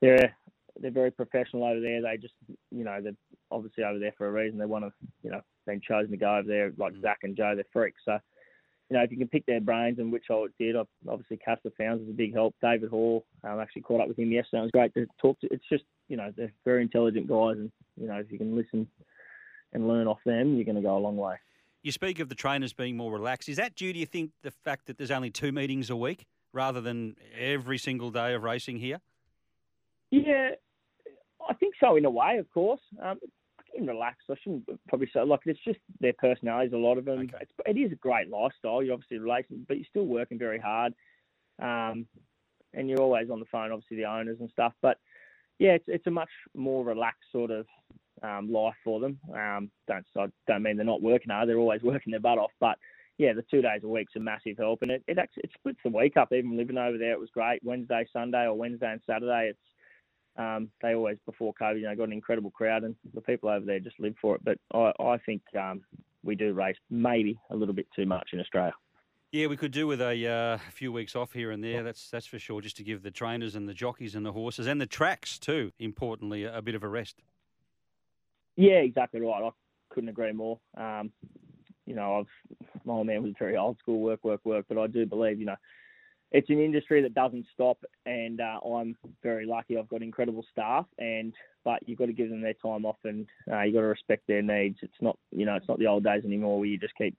they're 0.00 0.36
they're 0.80 0.90
very 0.90 1.10
professional 1.10 1.64
over 1.64 1.80
there. 1.80 2.02
They 2.02 2.16
just, 2.16 2.34
you 2.70 2.84
know, 2.84 3.00
they're 3.02 3.16
obviously 3.50 3.84
over 3.84 3.98
there 3.98 4.14
for 4.16 4.28
a 4.28 4.32
reason. 4.32 4.58
They 4.58 4.66
want 4.66 4.84
to, 4.84 4.92
you 5.22 5.30
know, 5.30 5.40
been 5.66 5.80
chosen 5.80 6.10
to 6.10 6.16
go 6.16 6.36
over 6.36 6.48
there 6.48 6.72
like 6.76 6.94
mm. 6.94 7.02
Zach 7.02 7.18
and 7.22 7.36
Joe. 7.36 7.52
They're 7.54 7.64
freaks. 7.72 8.02
So 8.04 8.18
you 8.92 8.98
know, 8.98 9.04
if 9.04 9.10
you 9.10 9.16
can 9.16 9.28
pick 9.28 9.46
their 9.46 9.58
brains, 9.58 9.98
and 9.98 10.12
which 10.12 10.26
I 10.30 10.44
did, 10.58 10.76
obviously 11.08 11.38
Caspar 11.38 11.70
Fownes 11.80 12.02
is 12.02 12.10
a 12.10 12.12
big 12.12 12.34
help. 12.34 12.54
David 12.60 12.90
Hall, 12.90 13.24
I 13.42 13.52
um, 13.52 13.58
actually 13.58 13.80
caught 13.80 14.02
up 14.02 14.08
with 14.08 14.18
him 14.18 14.30
yesterday. 14.30 14.58
It 14.58 14.62
was 14.64 14.70
great 14.70 14.92
to 14.92 15.06
talk 15.18 15.40
to. 15.40 15.48
It's 15.50 15.64
just, 15.70 15.84
you 16.08 16.18
know, 16.18 16.30
they're 16.36 16.52
very 16.66 16.82
intelligent 16.82 17.26
guys, 17.26 17.56
and 17.56 17.72
you 17.98 18.06
know, 18.06 18.16
if 18.16 18.30
you 18.30 18.36
can 18.36 18.54
listen 18.54 18.86
and 19.72 19.88
learn 19.88 20.06
off 20.06 20.18
them, 20.26 20.56
you're 20.56 20.66
going 20.66 20.76
to 20.76 20.82
go 20.82 20.94
a 20.94 20.98
long 20.98 21.16
way. 21.16 21.36
You 21.82 21.90
speak 21.90 22.18
of 22.18 22.28
the 22.28 22.34
trainers 22.34 22.74
being 22.74 22.98
more 22.98 23.10
relaxed. 23.10 23.48
Is 23.48 23.56
that 23.56 23.76
due, 23.76 23.94
do 23.94 23.98
you 23.98 24.04
think, 24.04 24.32
the 24.42 24.50
fact 24.50 24.88
that 24.88 24.98
there's 24.98 25.10
only 25.10 25.30
two 25.30 25.52
meetings 25.52 25.88
a 25.88 25.96
week 25.96 26.26
rather 26.52 26.82
than 26.82 27.16
every 27.34 27.78
single 27.78 28.10
day 28.10 28.34
of 28.34 28.42
racing 28.42 28.76
here? 28.76 29.00
Yeah, 30.10 30.50
I 31.48 31.54
think 31.54 31.76
so 31.80 31.96
in 31.96 32.04
a 32.04 32.10
way, 32.10 32.36
of 32.36 32.50
course. 32.52 32.82
Um, 33.02 33.18
relaxed. 33.80 34.26
I 34.30 34.34
shouldn't 34.42 34.64
probably 34.88 35.10
say 35.12 35.22
like 35.22 35.40
it's 35.46 35.64
just 35.64 35.78
their 36.00 36.12
personalities. 36.14 36.72
A 36.72 36.76
lot 36.76 36.98
of 36.98 37.04
them. 37.04 37.20
Okay. 37.20 37.38
It's, 37.40 37.52
it 37.66 37.78
is 37.78 37.92
a 37.92 37.96
great 37.96 38.28
lifestyle. 38.28 38.82
You're 38.82 38.94
obviously 38.94 39.18
relaxing, 39.18 39.64
but 39.66 39.76
you're 39.76 39.86
still 39.88 40.06
working 40.06 40.38
very 40.38 40.58
hard, 40.58 40.94
um, 41.60 42.06
and 42.74 42.88
you're 42.88 43.00
always 43.00 43.30
on 43.30 43.40
the 43.40 43.46
phone. 43.46 43.72
Obviously 43.72 43.96
the 43.98 44.04
owners 44.04 44.38
and 44.40 44.50
stuff. 44.50 44.72
But 44.82 44.98
yeah, 45.58 45.72
it's 45.72 45.84
it's 45.88 46.06
a 46.06 46.10
much 46.10 46.30
more 46.54 46.84
relaxed 46.84 47.30
sort 47.32 47.50
of 47.50 47.66
um, 48.22 48.52
life 48.52 48.74
for 48.84 49.00
them. 49.00 49.18
Um, 49.34 49.70
don't 49.88 50.06
I 50.16 50.26
don't 50.46 50.62
mean 50.62 50.76
they're 50.76 50.86
not 50.86 51.02
working 51.02 51.30
hard. 51.30 51.48
They're 51.48 51.58
always 51.58 51.82
working 51.84 52.10
their 52.10 52.20
butt 52.20 52.38
off. 52.38 52.52
But 52.60 52.78
yeah, 53.18 53.32
the 53.32 53.44
two 53.50 53.62
days 53.62 53.82
a 53.84 53.88
week's 53.88 54.16
a 54.16 54.20
massive 54.20 54.58
help, 54.58 54.82
and 54.82 54.90
it 54.90 55.04
it, 55.06 55.18
actually, 55.18 55.44
it 55.44 55.50
splits 55.54 55.80
the 55.84 55.90
week 55.90 56.16
up. 56.16 56.32
Even 56.32 56.56
living 56.56 56.78
over 56.78 56.98
there, 56.98 57.12
it 57.12 57.20
was 57.20 57.30
great. 57.30 57.60
Wednesday, 57.62 58.06
Sunday, 58.12 58.44
or 58.44 58.54
Wednesday 58.54 58.90
and 58.90 59.00
Saturday, 59.06 59.50
it's 59.50 59.58
Um, 60.36 60.70
they 60.80 60.94
always 60.94 61.18
before 61.26 61.52
COVID, 61.60 61.76
you 61.76 61.82
know, 61.82 61.94
got 61.94 62.04
an 62.04 62.12
incredible 62.12 62.50
crowd, 62.50 62.84
and 62.84 62.96
the 63.14 63.20
people 63.20 63.48
over 63.48 63.64
there 63.64 63.80
just 63.80 64.00
live 64.00 64.14
for 64.20 64.36
it. 64.36 64.44
But 64.44 64.58
I, 64.72 64.92
I 65.02 65.18
think 65.18 65.42
um, 65.58 65.82
we 66.22 66.34
do 66.34 66.52
race 66.54 66.76
maybe 66.90 67.38
a 67.50 67.56
little 67.56 67.74
bit 67.74 67.86
too 67.94 68.06
much 68.06 68.30
in 68.32 68.40
Australia. 68.40 68.72
Yeah, 69.32 69.46
we 69.46 69.56
could 69.56 69.72
do 69.72 69.86
with 69.86 70.02
a 70.02 70.26
uh, 70.26 70.58
few 70.70 70.92
weeks 70.92 71.16
off 71.16 71.32
here 71.32 71.50
and 71.50 71.64
there. 71.64 71.82
That's 71.82 72.10
that's 72.10 72.26
for 72.26 72.38
sure. 72.38 72.60
Just 72.60 72.76
to 72.78 72.84
give 72.84 73.02
the 73.02 73.10
trainers 73.10 73.54
and 73.54 73.68
the 73.68 73.74
jockeys 73.74 74.14
and 74.14 74.24
the 74.24 74.32
horses 74.32 74.66
and 74.66 74.80
the 74.80 74.86
tracks 74.86 75.38
too, 75.38 75.72
importantly, 75.78 76.44
a, 76.44 76.58
a 76.58 76.62
bit 76.62 76.74
of 76.74 76.82
a 76.82 76.88
rest. 76.88 77.16
Yeah, 78.56 78.80
exactly 78.80 79.20
right. 79.20 79.42
I 79.42 79.50
couldn't 79.88 80.10
agree 80.10 80.32
more. 80.32 80.58
Um, 80.76 81.12
you 81.86 81.94
know, 81.94 82.18
I've 82.18 82.66
my 82.84 82.94
old 82.94 83.06
man 83.06 83.22
was 83.22 83.32
very 83.38 83.56
old 83.56 83.78
school, 83.78 84.00
work, 84.00 84.22
work, 84.22 84.40
work, 84.44 84.66
but 84.68 84.78
I 84.78 84.86
do 84.86 85.06
believe, 85.06 85.40
you 85.40 85.46
know, 85.46 85.56
it's 86.32 86.48
an 86.48 86.60
industry 86.60 87.02
that 87.02 87.14
doesn't 87.14 87.46
stop, 87.52 87.78
and 88.06 88.40
uh, 88.40 88.58
I'm 88.66 88.96
very 89.22 89.46
lucky. 89.46 89.76
I've 89.76 89.88
got 89.88 90.02
incredible 90.02 90.44
staff, 90.50 90.86
and 90.98 91.34
but 91.62 91.86
you've 91.86 91.98
got 91.98 92.06
to 92.06 92.12
give 92.12 92.30
them 92.30 92.40
their 92.40 92.54
time 92.54 92.84
off, 92.86 92.96
and 93.04 93.26
uh, 93.50 93.62
you've 93.62 93.74
got 93.74 93.82
to 93.82 93.86
respect 93.86 94.26
their 94.26 94.42
needs. 94.42 94.78
It's 94.82 95.00
not, 95.00 95.18
you 95.30 95.44
know, 95.44 95.54
it's 95.54 95.68
not 95.68 95.78
the 95.78 95.86
old 95.86 96.04
days 96.04 96.24
anymore 96.24 96.58
where 96.58 96.68
you 96.68 96.78
just 96.78 96.96
keep 96.96 97.16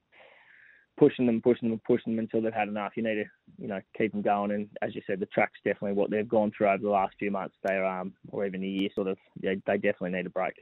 pushing 0.97 1.25
them, 1.27 1.41
pushing 1.41 1.69
them, 1.69 1.81
pushing 1.85 2.15
them 2.15 2.25
until 2.25 2.41
they've 2.41 2.53
had 2.53 2.67
enough. 2.67 2.93
You 2.95 3.03
need 3.03 3.15
to, 3.15 3.25
you 3.57 3.67
know, 3.67 3.81
keep 3.97 4.11
them 4.11 4.21
going. 4.21 4.51
And 4.51 4.67
as 4.81 4.95
you 4.95 5.01
said, 5.05 5.19
the 5.19 5.27
track's 5.27 5.59
definitely 5.63 5.93
what 5.93 6.09
they've 6.09 6.27
gone 6.27 6.51
through 6.55 6.69
over 6.69 6.83
the 6.83 6.89
last 6.89 7.15
few 7.19 7.31
months. 7.31 7.55
They're, 7.63 7.85
um, 7.85 8.13
or 8.31 8.45
even 8.45 8.63
a 8.63 8.67
year, 8.67 8.89
sort 8.95 9.07
of. 9.07 9.17
Yeah, 9.39 9.53
they 9.65 9.75
definitely 9.75 10.11
need 10.11 10.25
a 10.25 10.31
break. 10.31 10.55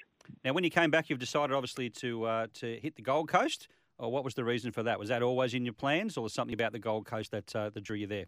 Now, 0.44 0.54
when 0.54 0.64
you 0.64 0.70
came 0.70 0.92
back, 0.92 1.10
you've 1.10 1.20
decided 1.20 1.54
obviously 1.54 1.90
to 1.90 2.26
uh, 2.26 2.48
to 2.56 2.78
hit 2.80 2.96
the 2.96 3.02
Gold 3.02 3.30
Coast. 3.30 3.70
Or 3.98 4.12
what 4.12 4.24
was 4.24 4.34
the 4.34 4.44
reason 4.44 4.72
for 4.72 4.82
that? 4.82 4.98
Was 4.98 5.10
that 5.10 5.22
always 5.22 5.54
in 5.54 5.64
your 5.64 5.76
plans, 5.76 6.18
or 6.18 6.24
was 6.24 6.34
something 6.34 6.56
about 6.56 6.72
the 6.72 6.80
Gold 6.80 7.06
Coast 7.06 7.30
that 7.32 7.56
uh, 7.56 7.70
that 7.70 7.84
drew 7.84 7.98
you 7.98 8.08
there? 8.08 8.26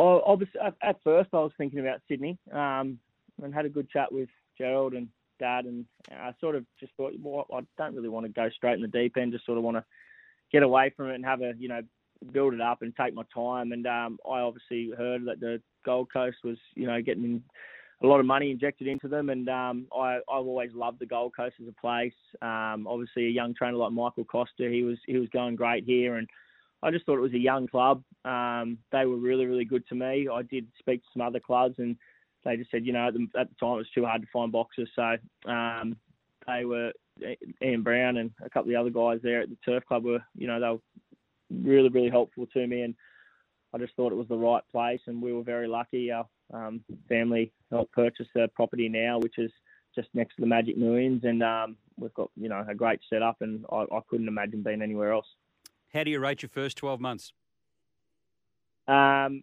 Oh, 0.00 0.22
obviously, 0.24 0.60
at 0.60 1.02
first 1.02 1.30
I 1.32 1.38
was 1.38 1.50
thinking 1.58 1.80
about 1.80 2.00
Sydney, 2.06 2.38
um, 2.52 3.00
and 3.42 3.52
had 3.52 3.66
a 3.66 3.68
good 3.68 3.90
chat 3.90 4.12
with 4.12 4.28
Gerald 4.56 4.94
and 4.94 5.08
Dad, 5.40 5.64
and 5.64 5.84
I 6.10 6.32
sort 6.40 6.54
of 6.54 6.64
just 6.78 6.92
thought, 6.96 7.12
well, 7.20 7.46
I 7.52 7.60
don't 7.76 7.96
really 7.96 8.08
want 8.08 8.24
to 8.24 8.32
go 8.32 8.48
straight 8.50 8.74
in 8.74 8.82
the 8.82 8.88
deep 8.88 9.16
end. 9.16 9.32
Just 9.32 9.44
sort 9.44 9.58
of 9.58 9.64
want 9.64 9.76
to 9.76 9.84
get 10.52 10.62
away 10.62 10.92
from 10.96 11.10
it 11.10 11.16
and 11.16 11.24
have 11.24 11.42
a, 11.42 11.52
you 11.58 11.68
know, 11.68 11.80
build 12.32 12.54
it 12.54 12.60
up 12.60 12.82
and 12.82 12.94
take 12.96 13.12
my 13.12 13.24
time. 13.34 13.72
And 13.72 13.86
um, 13.88 14.18
I 14.24 14.38
obviously 14.38 14.92
heard 14.96 15.24
that 15.26 15.40
the 15.40 15.60
Gold 15.84 16.12
Coast 16.12 16.38
was, 16.44 16.58
you 16.74 16.86
know, 16.86 17.02
getting 17.02 17.42
a 18.02 18.06
lot 18.06 18.20
of 18.20 18.26
money 18.26 18.52
injected 18.52 18.86
into 18.86 19.08
them, 19.08 19.30
and 19.30 19.48
um, 19.48 19.86
I, 19.92 20.16
I've 20.16 20.46
always 20.46 20.72
loved 20.72 21.00
the 21.00 21.06
Gold 21.06 21.34
Coast 21.34 21.56
as 21.60 21.66
a 21.66 21.80
place. 21.80 22.12
Um, 22.40 22.86
obviously, 22.88 23.26
a 23.26 23.30
young 23.30 23.54
trainer 23.54 23.76
like 23.76 23.92
Michael 23.92 24.24
Costa, 24.24 24.68
he 24.70 24.84
was 24.84 24.98
he 25.06 25.18
was 25.18 25.28
going 25.30 25.56
great 25.56 25.82
here, 25.82 26.14
and 26.14 26.28
I 26.82 26.90
just 26.90 27.04
thought 27.06 27.18
it 27.18 27.22
was 27.22 27.34
a 27.34 27.38
young 27.38 27.66
club. 27.66 28.02
Um, 28.24 28.78
they 28.92 29.06
were 29.06 29.16
really 29.16 29.46
really 29.46 29.64
good 29.64 29.86
to 29.88 29.94
me. 29.94 30.28
I 30.32 30.42
did 30.42 30.66
speak 30.78 31.02
to 31.02 31.08
some 31.12 31.22
other 31.22 31.40
clubs, 31.40 31.76
and 31.78 31.96
they 32.44 32.56
just 32.56 32.70
said, 32.70 32.86
you 32.86 32.92
know, 32.92 33.08
at 33.08 33.14
the, 33.14 33.26
at 33.38 33.48
the 33.48 33.54
time 33.60 33.74
it 33.74 33.78
was 33.78 33.90
too 33.94 34.04
hard 34.04 34.22
to 34.22 34.28
find 34.32 34.52
boxers, 34.52 34.90
so 34.94 35.16
um, 35.50 35.96
they 36.46 36.64
were 36.64 36.92
Ian 37.62 37.82
Brown 37.82 38.18
and 38.18 38.30
a 38.44 38.50
couple 38.50 38.70
of 38.70 38.74
the 38.74 38.76
other 38.76 38.90
guys 38.90 39.20
there 39.22 39.42
at 39.42 39.48
the 39.48 39.56
Turf 39.64 39.84
Club 39.86 40.04
were, 40.04 40.22
you 40.36 40.46
know, 40.46 40.60
they 40.60 40.68
were 40.68 41.70
really 41.70 41.88
really 41.88 42.10
helpful 42.10 42.46
to 42.46 42.66
me, 42.66 42.82
and 42.82 42.94
I 43.74 43.78
just 43.78 43.94
thought 43.96 44.12
it 44.12 44.16
was 44.16 44.28
the 44.28 44.36
right 44.36 44.62
place, 44.70 45.00
and 45.06 45.20
we 45.20 45.32
were 45.32 45.42
very 45.42 45.68
lucky. 45.68 46.10
Our 46.10 46.26
um, 46.52 46.82
family 47.08 47.52
helped 47.70 47.92
purchase 47.92 48.28
the 48.34 48.48
property 48.54 48.88
now, 48.88 49.18
which 49.18 49.38
is 49.38 49.50
just 49.94 50.08
next 50.14 50.36
to 50.36 50.42
the 50.42 50.46
Magic 50.46 50.76
Millions, 50.76 51.24
and 51.24 51.42
um, 51.42 51.76
we've 51.96 52.14
got 52.14 52.30
you 52.36 52.48
know 52.48 52.64
a 52.68 52.74
great 52.74 53.00
setup, 53.10 53.38
and 53.40 53.64
I, 53.70 53.84
I, 53.92 54.00
couldn't 54.08 54.28
imagine 54.28 54.62
being 54.62 54.82
anywhere 54.82 55.12
else. 55.12 55.26
How 55.92 56.04
do 56.04 56.10
you 56.10 56.20
rate 56.20 56.42
your 56.42 56.50
first 56.50 56.76
twelve 56.76 57.00
months? 57.00 57.32
Um, 58.86 59.42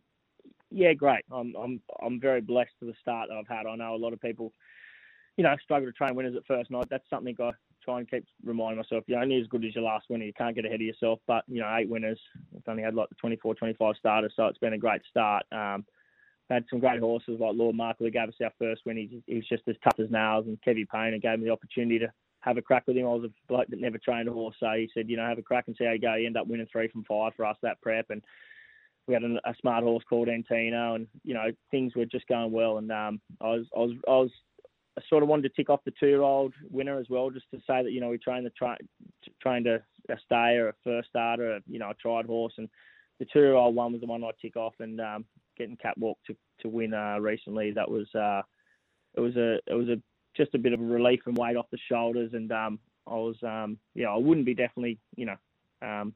yeah, 0.71 0.93
great. 0.93 1.23
I'm 1.31 1.53
I'm 1.55 1.81
I'm 2.03 2.19
very 2.19 2.41
blessed 2.41 2.71
for 2.79 2.85
the 2.85 2.93
start 3.01 3.29
that 3.29 3.37
I've 3.37 3.47
had. 3.47 3.67
I 3.67 3.75
know 3.75 3.95
a 3.95 3.97
lot 3.97 4.13
of 4.13 4.21
people, 4.21 4.51
you 5.37 5.43
know, 5.43 5.55
struggle 5.63 5.87
to 5.87 5.93
train 5.93 6.15
winners 6.15 6.35
at 6.35 6.45
first, 6.45 6.69
and 6.69 6.83
that's 6.89 7.09
something 7.09 7.35
I 7.39 7.51
try 7.83 7.99
and 7.99 8.09
keep 8.09 8.25
reminding 8.43 8.77
myself. 8.77 9.03
You're 9.07 9.21
only 9.21 9.39
as 9.39 9.47
good 9.47 9.63
as 9.63 9.75
your 9.75 9.83
last 9.83 10.07
winner. 10.09 10.25
You 10.25 10.33
can't 10.33 10.55
get 10.55 10.65
ahead 10.65 10.81
of 10.81 10.81
yourself. 10.81 11.19
But 11.27 11.43
you 11.47 11.61
know, 11.61 11.75
eight 11.77 11.89
winners. 11.89 12.19
We've 12.51 12.63
only 12.67 12.83
had 12.83 12.95
like 12.95 13.09
the 13.09 13.15
24, 13.15 13.55
25 13.55 13.95
starters, 13.97 14.33
so 14.35 14.47
it's 14.47 14.57
been 14.57 14.73
a 14.73 14.77
great 14.77 15.01
start. 15.09 15.45
Um, 15.51 15.85
had 16.49 16.65
some 16.69 16.79
great 16.79 16.99
horses 16.99 17.39
like 17.39 17.55
Lord 17.55 17.75
Markle 17.75 18.05
who 18.05 18.11
gave 18.11 18.27
us 18.27 18.35
our 18.43 18.51
first 18.59 18.81
win. 18.85 19.24
He 19.25 19.35
was 19.35 19.48
just 19.48 19.63
as 19.67 19.75
tough 19.83 20.00
as 20.00 20.11
nails, 20.11 20.46
and 20.48 20.59
Kevy 20.61 20.87
Payne 20.87 21.13
who 21.13 21.20
gave 21.20 21.39
me 21.39 21.46
the 21.46 21.51
opportunity 21.51 22.00
to 22.00 22.11
have 22.46 22.58
a 22.58 22.62
crack 22.62 22.84
with 22.86 22.96
him. 22.96 23.08
I 23.08 23.10
was 23.10 23.24
a 23.24 23.31
bloke 23.48 23.68
that 23.70 23.81
never 23.81 23.98
trained 23.98 24.29
a 24.29 24.31
horse, 24.31 24.55
so 24.60 24.68
he 24.77 24.90
said, 24.94 25.10
you 25.10 25.18
know, 25.18 25.25
have 25.25 25.40
a 25.40 25.44
crack 25.44 25.66
and 25.68 25.75
see 25.75 25.86
how 25.86 25.92
you 25.92 26.00
go. 26.00 26.16
He 26.16 26.27
ended 26.27 26.40
up 26.40 26.48
winning 26.48 26.68
three 26.72 26.88
from 26.88 27.03
five 27.03 27.34
for 27.36 27.44
us 27.44 27.58
that 27.64 27.81
prep, 27.81 28.12
and 28.12 28.22
we 29.08 29.16
had 29.16 29.24
a, 29.24 29.50
a 29.50 29.55
smart 29.60 29.84
horse 29.84 30.03
called 30.08 30.29
Antino, 30.29 30.94
and 30.96 31.08
you 31.24 31.34
know 31.34 31.48
things 31.72 31.96
were 31.96 32.05
just 32.05 32.27
going 32.27 32.51
well. 32.51 32.77
And 32.77 32.92
um, 32.92 33.20
I 33.42 33.48
was 33.48 33.66
I 33.75 33.79
was 33.79 33.92
I 34.08 34.12
was 34.12 34.31
I 34.98 35.01
sort 35.10 35.24
of 35.24 35.29
wanted 35.29 35.50
to 35.50 35.55
tick 35.55 35.70
off 35.72 35.84
the 35.86 35.94
two-year-old 36.00 36.53
winner 36.70 37.00
as 37.00 37.08
well, 37.10 37.31
just 37.31 37.50
to 37.51 37.58
say 37.68 37.81
that 37.84 37.92
you 37.92 38.00
know 38.00 38.10
we 38.10 38.20
trained 38.20 38.46
the 38.46 38.51
tra- 38.51 38.77
trained 39.42 39.66
a, 39.66 39.81
a 40.10 40.16
stay 40.24 40.58
or 40.58 40.70
a 40.70 40.74
first 40.84 41.10
starter, 41.10 41.60
you 41.68 41.79
know, 41.79 41.90
a 41.90 41.96
tried 41.96 42.27
horse, 42.27 42.53
and 42.58 42.70
the 43.20 43.25
two-year-old 43.25 43.74
one 43.74 43.92
was 43.92 44.01
the 44.01 44.08
one 44.08 44.24
I 44.24 44.29
tick 44.40 44.55
off, 44.55 44.75
and 44.79 45.01
um, 45.01 45.25
getting 45.58 45.77
catwalk 45.77 46.20
to 46.27 46.36
to 46.62 46.70
win 46.70 46.94
uh, 46.94 47.18
recently. 47.20 47.72
That 47.72 47.90
was 47.90 48.08
uh, 48.14 48.44
it 49.16 49.20
was 49.20 49.36
a 49.36 49.55
it 49.68 49.74
was 49.74 49.90
a 49.90 50.00
just 50.35 50.53
a 50.55 50.59
bit 50.59 50.74
of 50.74 50.81
a 50.81 50.83
relief 50.83 51.21
and 51.25 51.37
weight 51.37 51.55
off 51.55 51.67
the 51.71 51.77
shoulders, 51.89 52.31
and 52.33 52.51
um, 52.51 52.79
I 53.07 53.15
was 53.15 53.35
um, 53.43 53.77
yeah 53.93 54.07
I 54.07 54.17
wouldn't 54.17 54.45
be 54.45 54.53
definitely 54.53 55.00
you 55.15 55.25
know 55.25 55.35
um, 55.81 56.13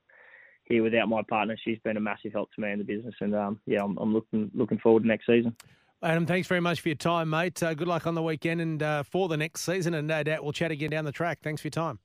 here 0.65 0.83
without 0.83 1.09
my 1.09 1.21
partner. 1.29 1.57
She's 1.63 1.79
been 1.79 1.97
a 1.97 2.01
massive 2.01 2.33
help 2.33 2.49
to 2.53 2.61
me 2.61 2.71
in 2.71 2.79
the 2.79 2.85
business, 2.85 3.15
and 3.21 3.35
um, 3.35 3.59
yeah 3.65 3.83
I'm, 3.83 3.97
I'm 3.97 4.13
looking 4.13 4.51
looking 4.53 4.79
forward 4.79 5.03
to 5.03 5.07
next 5.07 5.25
season. 5.25 5.55
Adam, 6.01 6.25
thanks 6.25 6.47
very 6.47 6.61
much 6.61 6.79
for 6.79 6.87
your 6.87 6.95
time, 6.95 7.29
mate. 7.29 7.61
Uh, 7.61 7.73
good 7.73 7.87
luck 7.87 8.07
on 8.07 8.15
the 8.15 8.23
weekend 8.23 8.61
and 8.61 8.81
uh, 8.81 9.03
for 9.03 9.27
the 9.27 9.35
next 9.35 9.61
season, 9.61 9.93
and 9.93 10.07
no 10.07 10.23
doubt 10.23 10.43
we'll 10.43 10.53
chat 10.53 10.71
again 10.71 10.91
down 10.91 11.03
the 11.03 11.11
track. 11.11 11.39
Thanks 11.43 11.61
for 11.61 11.67
your 11.67 11.71
time. 11.71 11.99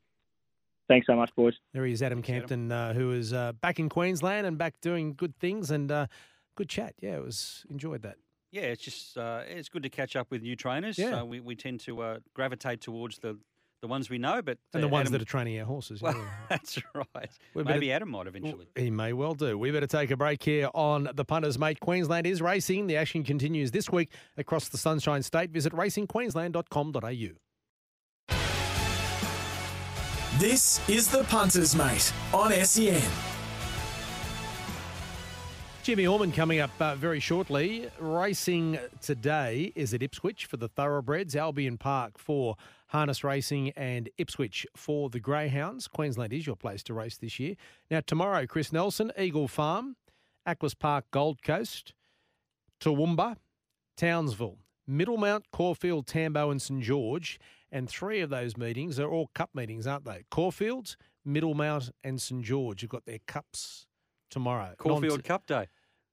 Thanks 0.88 1.06
so 1.06 1.14
much, 1.14 1.30
boys. 1.36 1.54
There 1.72 1.84
he 1.86 1.92
is, 1.92 2.02
Adam 2.02 2.18
Thanks, 2.18 2.28
Campton, 2.28 2.72
uh, 2.72 2.92
who 2.92 3.12
is 3.12 3.32
uh, 3.32 3.52
back 3.52 3.78
in 3.78 3.88
Queensland 3.88 4.46
and 4.46 4.58
back 4.58 4.74
doing 4.82 5.14
good 5.14 5.38
things 5.38 5.70
and 5.70 5.90
uh, 5.90 6.06
good 6.56 6.68
chat. 6.68 6.94
Yeah, 7.00 7.16
it 7.16 7.24
was 7.24 7.64
enjoyed 7.70 8.02
that. 8.02 8.16
Yeah, 8.54 8.62
it's 8.62 8.84
just 8.84 9.18
uh, 9.18 9.40
it's 9.48 9.68
good 9.68 9.82
to 9.82 9.88
catch 9.90 10.14
up 10.14 10.30
with 10.30 10.42
new 10.42 10.54
trainers. 10.54 10.96
Yeah. 10.96 11.22
Uh, 11.22 11.24
we, 11.24 11.40
we 11.40 11.56
tend 11.56 11.80
to 11.80 12.00
uh, 12.02 12.18
gravitate 12.34 12.80
towards 12.80 13.18
the, 13.18 13.36
the 13.82 13.88
ones 13.88 14.08
we 14.08 14.16
know, 14.18 14.42
but 14.42 14.58
And 14.72 14.80
the 14.80 14.86
uh, 14.86 14.90
ones 14.90 15.08
Adam- 15.08 15.12
that 15.14 15.22
are 15.22 15.24
training 15.24 15.58
our 15.58 15.66
horses. 15.66 16.00
Well, 16.00 16.14
yeah. 16.16 16.24
that's 16.48 16.78
right. 16.94 17.30
We 17.54 17.64
Maybe 17.64 17.86
better- 17.88 17.96
Adam 17.96 18.10
might 18.10 18.28
eventually. 18.28 18.68
He 18.76 18.92
may 18.92 19.12
well 19.12 19.34
do. 19.34 19.58
We 19.58 19.72
better 19.72 19.88
take 19.88 20.12
a 20.12 20.16
break 20.16 20.40
here 20.40 20.68
on 20.72 21.08
the 21.14 21.24
punters, 21.24 21.58
mate. 21.58 21.80
Queensland 21.80 22.28
is 22.28 22.40
racing. 22.40 22.86
The 22.86 22.96
action 22.96 23.24
continues 23.24 23.72
this 23.72 23.90
week 23.90 24.12
across 24.36 24.68
the 24.68 24.78
Sunshine 24.78 25.24
State. 25.24 25.50
Visit 25.50 25.72
racingqueensland.com.au. 25.72 28.38
This 30.38 30.88
is 30.88 31.10
the 31.10 31.24
Punters 31.24 31.74
Mate 31.74 32.12
on 32.32 32.52
SEN. 32.52 33.02
Jimmy 35.84 36.06
Orman 36.06 36.32
coming 36.32 36.60
up 36.60 36.70
uh, 36.80 36.94
very 36.94 37.20
shortly. 37.20 37.90
Racing 37.98 38.78
today 39.02 39.70
is 39.74 39.92
at 39.92 40.02
Ipswich 40.02 40.46
for 40.46 40.56
the 40.56 40.66
Thoroughbreds, 40.66 41.36
Albion 41.36 41.76
Park 41.76 42.16
for 42.16 42.56
harness 42.86 43.22
racing, 43.22 43.68
and 43.76 44.08
Ipswich 44.16 44.66
for 44.74 45.10
the 45.10 45.20
Greyhounds. 45.20 45.86
Queensland 45.86 46.32
is 46.32 46.46
your 46.46 46.56
place 46.56 46.82
to 46.84 46.94
race 46.94 47.18
this 47.18 47.38
year. 47.38 47.56
Now, 47.90 48.00
tomorrow, 48.00 48.46
Chris 48.46 48.72
Nelson, 48.72 49.12
Eagle 49.18 49.46
Farm, 49.46 49.96
Aquis 50.46 50.72
Park, 50.72 51.04
Gold 51.10 51.42
Coast, 51.42 51.92
Toowoomba, 52.80 53.36
Townsville, 53.94 54.56
Middlemount, 54.90 55.42
Caulfield, 55.52 56.06
Tambo, 56.06 56.50
and 56.50 56.62
St 56.62 56.82
George. 56.82 57.38
And 57.70 57.90
three 57.90 58.22
of 58.22 58.30
those 58.30 58.56
meetings 58.56 58.98
are 58.98 59.10
all 59.10 59.28
cup 59.34 59.50
meetings, 59.54 59.86
aren't 59.86 60.06
they? 60.06 60.24
Caulfield, 60.30 60.96
Middlemount, 61.28 61.90
and 62.02 62.22
St 62.22 62.42
George 62.42 62.80
have 62.80 62.88
got 62.88 63.04
their 63.04 63.20
cups 63.26 63.84
tomorrow. 64.34 64.74
Caulfield 64.76 65.12
Non- 65.14 65.22
Cup 65.22 65.46
Day. 65.46 65.68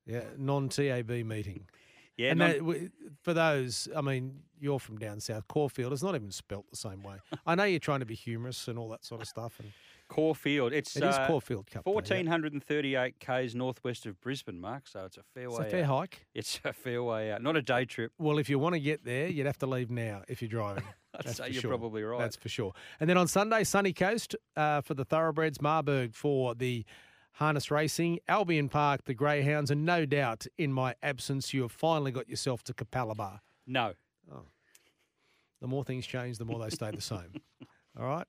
yeah, 0.05 0.21
non 0.37 0.69
TAB 0.69 1.09
meeting. 1.25 1.67
Yeah, 2.17 2.31
and 2.31 2.39
non- 2.39 2.49
that, 2.51 2.91
for 3.23 3.33
those, 3.33 3.87
I 3.95 4.01
mean, 4.01 4.41
you're 4.59 4.79
from 4.79 4.99
down 4.99 5.21
south. 5.21 5.47
Caulfield 5.47 5.91
is 5.91 6.03
not 6.03 6.13
even 6.13 6.29
spelt 6.29 6.69
the 6.69 6.75
same 6.75 7.01
way. 7.01 7.15
I 7.47 7.55
know 7.55 7.63
you're 7.63 7.79
trying 7.79 8.01
to 8.01 8.05
be 8.05 8.13
humorous 8.13 8.67
and 8.67 8.77
all 8.77 8.89
that 8.89 9.03
sort 9.03 9.21
of 9.21 9.27
stuff, 9.27 9.59
and 9.59 9.71
Caulfield. 10.07 10.71
It's 10.71 10.95
it 10.97 11.03
is 11.03 11.15
uh, 11.15 11.25
Caulfield 11.25 11.71
Cup. 11.71 11.85
Day, 11.85 11.89
yeah. 11.89 11.95
1438 11.95 13.19
k's 13.19 13.55
northwest 13.55 14.05
of 14.05 14.19
Brisbane, 14.21 14.59
Mark. 14.59 14.87
So 14.87 15.05
it's 15.05 15.17
a 15.17 15.23
fair 15.33 15.45
It's 15.47 15.57
way. 15.57 15.67
a 15.67 15.69
fair 15.71 15.83
out. 15.85 15.97
hike. 15.99 16.25
It's 16.35 16.59
a 16.63 16.73
fair 16.73 17.01
way 17.01 17.31
out. 17.31 17.41
Not 17.41 17.55
a 17.55 17.61
day 17.61 17.85
trip. 17.85 18.11
Well, 18.19 18.37
if 18.37 18.49
you 18.49 18.59
want 18.59 18.73
to 18.75 18.79
get 18.81 19.03
there, 19.03 19.27
you'd 19.27 19.47
have 19.47 19.57
to 19.59 19.65
leave 19.67 19.89
now 19.89 20.21
if 20.27 20.41
you're 20.43 20.49
driving. 20.49 20.83
I'd 21.15 21.25
That's 21.25 21.37
say 21.37 21.49
you're 21.49 21.61
sure. 21.61 21.69
probably 21.69 22.03
right. 22.03 22.19
That's 22.19 22.35
for 22.35 22.49
sure. 22.49 22.73
And 22.99 23.09
then 23.09 23.17
on 23.17 23.27
Sunday, 23.29 23.63
Sunny 23.63 23.93
Coast 23.93 24.35
uh, 24.55 24.81
for 24.81 24.93
the 24.93 25.05
Thoroughbreds, 25.05 25.59
Marburg 25.61 26.13
for 26.13 26.53
the 26.53 26.85
harness 27.33 27.71
racing, 27.71 28.19
Albion 28.27 28.69
Park, 28.69 29.05
the 29.05 29.13
Greyhounds, 29.13 29.71
and 29.71 29.85
no 29.85 30.05
doubt 30.05 30.47
in 30.57 30.71
my 30.73 30.95
absence, 31.01 31.53
you 31.53 31.61
have 31.63 31.71
finally 31.71 32.11
got 32.11 32.29
yourself 32.29 32.63
to 32.65 32.73
Capalaba. 32.73 33.39
no. 33.65 33.93
Oh. 34.31 34.45
The 35.59 35.67
more 35.67 35.83
things 35.83 36.07
change, 36.07 36.39
the 36.39 36.45
more 36.45 36.59
they 36.59 36.71
stay 36.71 36.89
the 36.89 37.01
same. 37.01 37.33
All 37.99 38.05
right. 38.05 38.25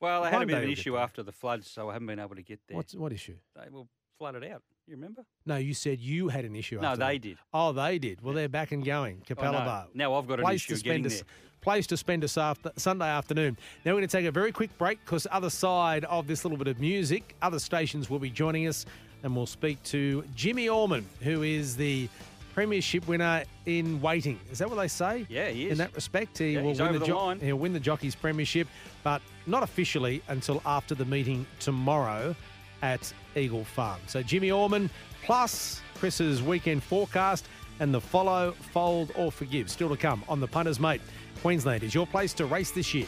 Well, 0.00 0.22
I 0.22 0.30
had 0.30 0.34
One 0.34 0.42
a 0.44 0.46
bit 0.46 0.56
of 0.58 0.62
an 0.62 0.70
issue 0.70 0.96
after 0.96 1.24
the 1.24 1.32
floods, 1.32 1.68
so 1.68 1.90
I 1.90 1.92
haven't 1.94 2.06
been 2.06 2.20
able 2.20 2.36
to 2.36 2.42
get 2.42 2.60
there. 2.68 2.76
What's 2.76 2.94
what 2.94 3.12
issue? 3.12 3.34
They 3.56 3.68
were 3.68 3.82
flooded 4.16 4.44
out. 4.44 4.62
You 4.88 4.94
remember? 4.94 5.22
No, 5.44 5.56
you 5.56 5.74
said 5.74 6.00
you 6.00 6.28
had 6.28 6.46
an 6.46 6.56
issue. 6.56 6.80
No, 6.80 6.96
they 6.96 7.18
that. 7.18 7.22
did. 7.22 7.38
Oh, 7.52 7.72
they 7.72 7.98
did. 7.98 8.22
Well, 8.22 8.32
they're 8.32 8.48
back 8.48 8.72
and 8.72 8.82
going. 8.82 9.18
Know. 9.28 9.36
Capalaba. 9.36 9.88
Now 9.92 10.14
I've 10.14 10.26
got 10.26 10.38
an 10.38 10.46
place 10.46 10.62
issue 10.64 10.76
to 10.76 10.82
getting 10.82 11.02
spend 11.10 11.26
there. 11.26 11.26
a, 11.60 11.62
place 11.62 11.86
to 11.88 11.96
spend 11.98 12.24
us 12.24 12.38
after 12.38 12.72
Sunday 12.76 13.04
afternoon. 13.08 13.58
Now 13.84 13.92
we're 13.92 13.98
going 13.98 14.08
to 14.08 14.16
take 14.16 14.24
a 14.24 14.30
very 14.30 14.50
quick 14.50 14.76
break 14.78 14.98
because 15.04 15.26
other 15.30 15.50
side 15.50 16.06
of 16.06 16.26
this 16.26 16.42
little 16.42 16.56
bit 16.56 16.68
of 16.68 16.80
music, 16.80 17.36
other 17.42 17.58
stations 17.58 18.08
will 18.08 18.18
be 18.18 18.30
joining 18.30 18.66
us, 18.66 18.86
and 19.24 19.36
we'll 19.36 19.44
speak 19.44 19.82
to 19.84 20.24
Jimmy 20.34 20.70
Orman, 20.70 21.04
who 21.20 21.42
is 21.42 21.76
the 21.76 22.08
premiership 22.54 23.06
winner 23.06 23.44
in 23.66 24.00
waiting. 24.00 24.40
Is 24.50 24.58
that 24.60 24.70
what 24.70 24.76
they 24.76 24.88
say? 24.88 25.26
Yeah, 25.28 25.50
he 25.50 25.66
is. 25.66 25.72
In 25.72 25.78
that 25.78 25.94
respect, 25.94 26.38
he 26.38 26.52
Yeah, 26.54 26.62
will 26.62 26.74
win 26.74 26.92
the, 26.94 26.98
the 27.00 27.14
line. 27.14 27.40
He'll 27.40 27.56
win 27.56 27.74
the 27.74 27.80
jockeys 27.80 28.14
premiership, 28.14 28.66
but 29.04 29.20
not 29.46 29.62
officially 29.62 30.22
until 30.28 30.62
after 30.64 30.94
the 30.94 31.04
meeting 31.04 31.44
tomorrow 31.60 32.34
at 32.82 33.12
Eagle 33.36 33.64
Farm. 33.64 34.00
So 34.06 34.22
Jimmy 34.22 34.50
Orman 34.50 34.90
plus 35.24 35.80
Chris's 35.94 36.42
weekend 36.42 36.82
forecast 36.82 37.46
and 37.80 37.92
the 37.92 38.00
follow, 38.00 38.52
fold 38.72 39.12
or 39.14 39.30
forgive 39.30 39.70
still 39.70 39.88
to 39.88 39.96
come 39.96 40.24
on 40.28 40.40
the 40.40 40.48
punters 40.48 40.80
mate. 40.80 41.00
Queensland 41.42 41.82
is 41.82 41.94
your 41.94 42.06
place 42.06 42.32
to 42.34 42.46
race 42.46 42.70
this 42.70 42.94
year. 42.94 43.06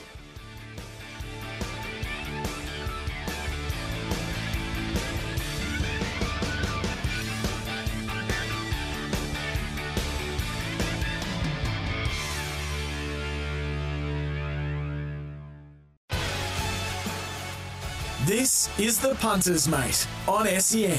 Is 18.80 18.98
the 18.98 19.14
Punters 19.16 19.68
Mate 19.68 20.06
on 20.26 20.46
SEN. 20.58 20.98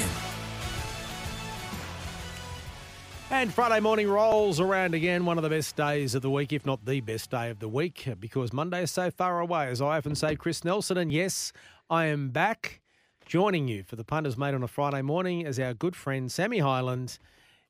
And 3.32 3.52
Friday 3.52 3.80
morning 3.80 4.08
rolls 4.08 4.60
around 4.60 4.94
again, 4.94 5.26
one 5.26 5.40
of 5.40 5.44
the 5.44 5.50
best 5.50 5.76
days 5.76 6.14
of 6.14 6.22
the 6.22 6.30
week, 6.30 6.54
if 6.54 6.64
not 6.64 6.86
the 6.86 7.02
best 7.02 7.32
day 7.32 7.50
of 7.50 7.58
the 7.58 7.68
week, 7.68 8.08
because 8.20 8.54
Monday 8.54 8.84
is 8.84 8.92
so 8.92 9.10
far 9.10 9.40
away. 9.40 9.68
As 9.68 9.82
I 9.82 9.98
often 9.98 10.14
say, 10.14 10.36
Chris 10.36 10.64
Nelson, 10.64 10.96
and 10.96 11.12
yes, 11.12 11.54
I 11.90 12.06
am 12.06 12.30
back 12.30 12.82
joining 13.26 13.68
you 13.68 13.82
for 13.82 13.96
the 13.96 14.04
punters 14.04 14.38
mate 14.38 14.54
on 14.54 14.62
a 14.62 14.68
Friday 14.68 15.02
morning 15.02 15.44
as 15.44 15.60
our 15.60 15.74
good 15.74 15.96
friend 15.96 16.32
Sammy 16.32 16.60
Highland 16.60 17.18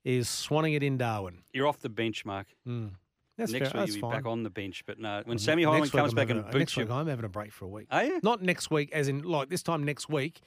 is 0.04 0.28
swanning 0.28 0.76
it 0.76 0.84
in 0.84 0.98
Darwin. 0.98 1.44
You're 1.54 1.68
off 1.68 1.80
the 1.80 1.88
bench, 1.88 2.26
Mark. 2.26 2.48
Hmm. 2.66 2.88
That's 3.38 3.52
next 3.52 3.72
fair, 3.72 3.82
week 3.82 3.88
that's 3.88 3.88
you'll 3.98 4.08
be 4.08 4.12
fine. 4.14 4.22
back 4.24 4.26
on 4.32 4.44
the 4.44 4.50
bench. 4.50 4.84
But 4.86 5.00
no, 5.00 5.22
when 5.26 5.36
Next 5.36 5.44
Sammy 5.44 5.66
week 5.66 5.92
comes 5.92 6.12
I'm 6.12 6.16
back 6.16 6.28
having 6.28 6.38
and 6.38 6.40
a- 6.50 6.52
boots 6.52 6.60
next 6.60 6.78
you, 6.78 6.84
week 6.84 6.92
I'm 6.92 7.08
having 7.08 7.26
a 7.26 7.30
break 7.30 7.52
for 7.54 7.66
a 7.66 7.70
week. 7.70 7.88
are 7.92 8.04
you? 8.04 8.20
Not 8.24 8.42
next 8.42 8.70
week, 8.72 8.92
as 8.92 9.08
in 9.08 9.22
like 9.24 9.50
this 9.50 9.64
time 9.64 9.84
next 9.84 10.10
week, 10.10 10.42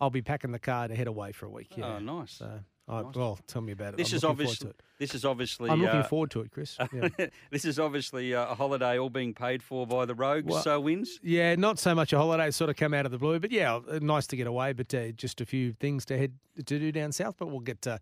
I'll 0.00 0.10
be 0.10 0.22
packing 0.22 0.52
the 0.52 0.58
car 0.58 0.88
to 0.88 0.94
head 0.94 1.06
away 1.06 1.32
for 1.32 1.46
a 1.46 1.50
week. 1.50 1.76
Yeah. 1.76 1.96
Oh, 1.96 1.98
nice. 1.98 2.32
So, 2.32 2.60
I, 2.88 3.00
well, 3.02 3.38
tell 3.48 3.62
me 3.62 3.72
about 3.72 3.94
it. 3.94 3.96
This 3.96 4.12
I'm 4.12 4.16
is 4.16 4.22
looking 4.22 4.36
forward 4.36 4.42
obviously 4.50 4.64
to 4.66 4.70
it. 4.70 4.80
this 5.00 5.14
is 5.16 5.24
obviously 5.24 5.70
I'm 5.70 5.80
looking 5.82 6.00
uh, 6.00 6.04
forward 6.04 6.30
to 6.32 6.40
it, 6.42 6.52
Chris. 6.52 6.76
Yeah. 6.92 7.08
this 7.50 7.64
is 7.64 7.80
obviously 7.80 8.32
uh, 8.32 8.46
a 8.52 8.54
holiday 8.54 8.96
all 8.98 9.10
being 9.10 9.34
paid 9.34 9.60
for 9.62 9.86
by 9.88 10.04
the 10.04 10.14
Rogues. 10.14 10.46
Well- 10.52 10.62
so 10.62 10.78
wins. 10.78 11.18
Yeah, 11.22 11.56
not 11.56 11.78
so 11.80 11.94
much 11.96 12.12
a 12.12 12.18
holiday, 12.18 12.50
sort 12.52 12.70
of 12.70 12.76
come 12.76 12.94
out 12.94 13.04
of 13.06 13.10
the 13.12 13.18
blue, 13.18 13.40
but 13.40 13.50
yeah, 13.50 13.74
uh, 13.76 13.98
nice 14.00 14.26
to 14.28 14.36
get 14.36 14.46
away. 14.46 14.72
But 14.72 14.94
uh, 14.94 15.10
just 15.12 15.40
a 15.40 15.46
few 15.46 15.72
things 15.72 16.04
to 16.04 16.18
head 16.18 16.34
to 16.58 16.62
do 16.78 16.92
down 16.92 17.10
south. 17.10 17.36
But 17.38 17.48
we'll 17.48 17.58
get 17.60 17.84
uh, 17.86 17.98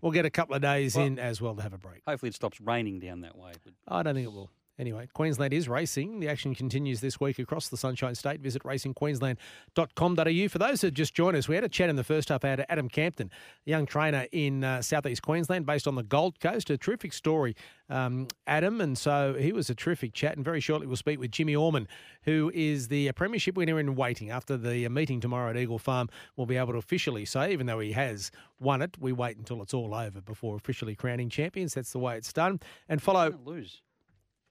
we'll 0.00 0.12
get 0.12 0.24
a 0.24 0.30
couple 0.30 0.54
of 0.54 0.62
days 0.62 0.96
Well- 0.96 1.06
in 1.06 1.18
as 1.18 1.40
well 1.40 1.54
to 1.56 1.62
have 1.62 1.72
a 1.72 1.78
break. 1.78 2.02
Hopefully, 2.06 2.28
it 2.30 2.34
stops 2.34 2.60
raining 2.60 3.00
down 3.00 3.20
that 3.22 3.36
way. 3.36 3.52
But 3.64 3.74
I 3.86 4.02
don't 4.02 4.14
think 4.14 4.26
it 4.26 4.32
will. 4.32 4.50
Anyway, 4.78 5.08
Queensland 5.12 5.52
is 5.52 5.68
racing. 5.68 6.20
The 6.20 6.28
action 6.28 6.54
continues 6.54 7.00
this 7.00 7.18
week 7.18 7.40
across 7.40 7.68
the 7.68 7.76
Sunshine 7.76 8.14
State. 8.14 8.40
Visit 8.40 8.62
racingqueensland.com.au. 8.62 10.48
For 10.48 10.58
those 10.58 10.80
who 10.82 10.90
just 10.92 11.14
joined 11.14 11.36
us, 11.36 11.48
we 11.48 11.56
had 11.56 11.64
a 11.64 11.68
chat 11.68 11.90
in 11.90 11.96
the 11.96 12.04
first 12.04 12.28
half 12.28 12.44
out 12.44 12.56
to 12.56 12.70
Adam 12.70 12.88
Campton, 12.88 13.30
a 13.66 13.70
young 13.70 13.86
trainer 13.86 14.26
in 14.30 14.62
uh, 14.62 14.80
southeast 14.80 15.22
Queensland 15.22 15.66
based 15.66 15.88
on 15.88 15.96
the 15.96 16.04
Gold 16.04 16.38
Coast. 16.38 16.70
A 16.70 16.78
terrific 16.78 17.12
story, 17.12 17.56
um, 17.90 18.28
Adam. 18.46 18.80
And 18.80 18.96
so 18.96 19.34
he 19.36 19.52
was 19.52 19.68
a 19.68 19.74
terrific 19.74 20.14
chat. 20.14 20.36
And 20.36 20.44
very 20.44 20.60
shortly, 20.60 20.86
we'll 20.86 20.96
speak 20.96 21.18
with 21.18 21.32
Jimmy 21.32 21.56
Orman, 21.56 21.88
who 22.22 22.52
is 22.54 22.86
the 22.86 23.10
premiership 23.12 23.56
winner 23.56 23.80
in 23.80 23.96
waiting. 23.96 24.30
After 24.30 24.56
the 24.56 24.86
uh, 24.86 24.90
meeting 24.90 25.18
tomorrow 25.20 25.50
at 25.50 25.56
Eagle 25.56 25.80
Farm, 25.80 26.08
we'll 26.36 26.46
be 26.46 26.56
able 26.56 26.72
to 26.72 26.78
officially 26.78 27.24
say, 27.24 27.52
even 27.52 27.66
though 27.66 27.80
he 27.80 27.92
has 27.92 28.30
won 28.60 28.80
it, 28.82 28.96
we 29.00 29.12
wait 29.12 29.38
until 29.38 29.60
it's 29.60 29.74
all 29.74 29.92
over 29.92 30.20
before 30.20 30.54
officially 30.54 30.94
crowning 30.94 31.30
champions. 31.30 31.74
That's 31.74 31.90
the 31.90 31.98
way 31.98 32.16
it's 32.16 32.32
done. 32.32 32.60
And 32.88 33.02
follow. 33.02 33.36
lose. 33.44 33.82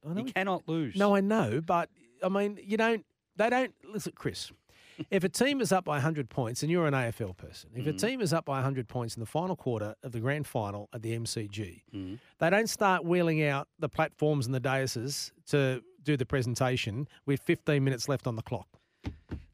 I 0.08 0.14
know 0.14 0.20
You 0.20 0.26
we- 0.26 0.32
cannot 0.32 0.68
lose. 0.68 0.96
no, 0.96 1.16
I 1.16 1.22
know, 1.22 1.62
but 1.62 1.90
I 2.24 2.30
mean, 2.30 2.60
you 2.64 2.78
don't. 2.78 3.06
They 3.36 3.50
don't 3.50 3.74
listen, 3.84 4.14
Chris. 4.16 4.52
if 5.12 5.24
a 5.24 5.30
team 5.30 5.62
is 5.62 5.72
up 5.72 5.86
by 5.86 5.98
100 5.98 6.28
points, 6.30 6.64
and 6.64 6.72
you're 6.72 6.88
an 6.88 6.94
AFL 6.96 7.38
person, 7.38 7.70
if 7.76 7.86
a 7.86 7.94
Mm. 7.94 8.00
team 8.02 8.22
is 8.22 8.34
up 8.34 8.46
by 8.46 8.58
100 8.58 8.88
points 8.88 9.16
in 9.16 9.20
the 9.20 9.28
final 9.28 9.56
quarter 9.56 9.94
of 10.02 10.12
the 10.12 10.20
grand 10.20 10.48
final 10.48 10.90
at 10.92 11.04
the 11.04 11.14
MCG, 11.14 11.84
Mm. 11.94 12.18
they 12.40 12.50
don't 12.50 12.68
start 12.70 13.06
wheeling 13.06 13.44
out 13.44 13.68
the 13.78 13.90
platforms 13.90 14.48
and 14.48 14.56
the 14.56 14.60
daises 14.60 15.32
to 15.48 15.84
do 16.02 16.18
the 16.18 16.26
presentation 16.26 17.08
with 17.28 17.40
15 17.42 17.84
minutes 17.84 18.10
left 18.10 18.26
on 18.26 18.36
the 18.38 18.42
clock. 18.42 18.68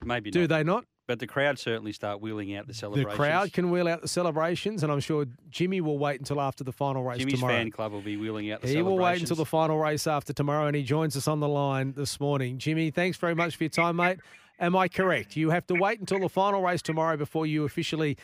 maybe 0.06 0.32
Do 0.32 0.42
not. 0.42 0.50
they 0.50 0.64
not? 0.64 0.86
But 1.06 1.20
the 1.20 1.28
crowd 1.28 1.60
certainly 1.60 1.92
start 1.92 2.22
wheeling 2.22 2.56
out 2.56 2.66
the 2.66 2.74
celebrations. 2.74 3.12
The 3.12 3.18
crowd 3.18 3.52
can 3.52 3.70
wheel 3.72 3.90
out 3.90 4.02
the 4.02 4.08
celebrations, 4.08 4.84
and 4.84 4.92
I'm 4.92 5.02
sure 5.02 5.26
Jimmy 5.50 5.82
will 5.82 5.98
wait 5.98 6.20
until 6.20 6.40
after 6.40 6.64
the 6.64 6.72
final 6.72 7.04
race 7.04 7.20
Jimmy's 7.20 7.36
tomorrow. 7.36 7.54
fan 7.56 7.72
club 7.72 7.92
will 7.92 8.02
be 8.02 8.16
wheeling 8.16 8.50
out 8.52 8.62
the 8.62 8.70
He 8.70 8.82
will 8.82 8.98
wait 8.98 9.20
until 9.20 9.36
the 9.36 9.46
final 9.46 9.78
race 9.78 10.08
after 10.08 10.32
tomorrow, 10.32 10.68
and 10.68 10.76
he 10.78 10.84
joins 10.84 11.18
us 11.18 11.28
on 11.28 11.42
the 11.42 11.48
line 11.48 11.94
this 11.98 12.22
morning. 12.22 12.58
Jimmy, 12.58 12.90
thanks 12.90 13.18
very 13.18 13.36
much 13.36 13.58
for 13.58 13.66
your 13.66 13.70
time, 13.70 13.98
mate. 13.98 14.20
Am 14.60 14.78
I 14.78 14.88
correct? 14.88 15.36
You 15.36 15.50
have 15.50 15.68
to 15.68 15.74
wait 15.74 16.00
until 16.00 16.20
the 16.20 16.30
final 16.30 16.62
race 16.62 16.82
tomorrow 16.82 17.18
before 17.18 17.46
you 17.46 17.66
officially 17.66 18.18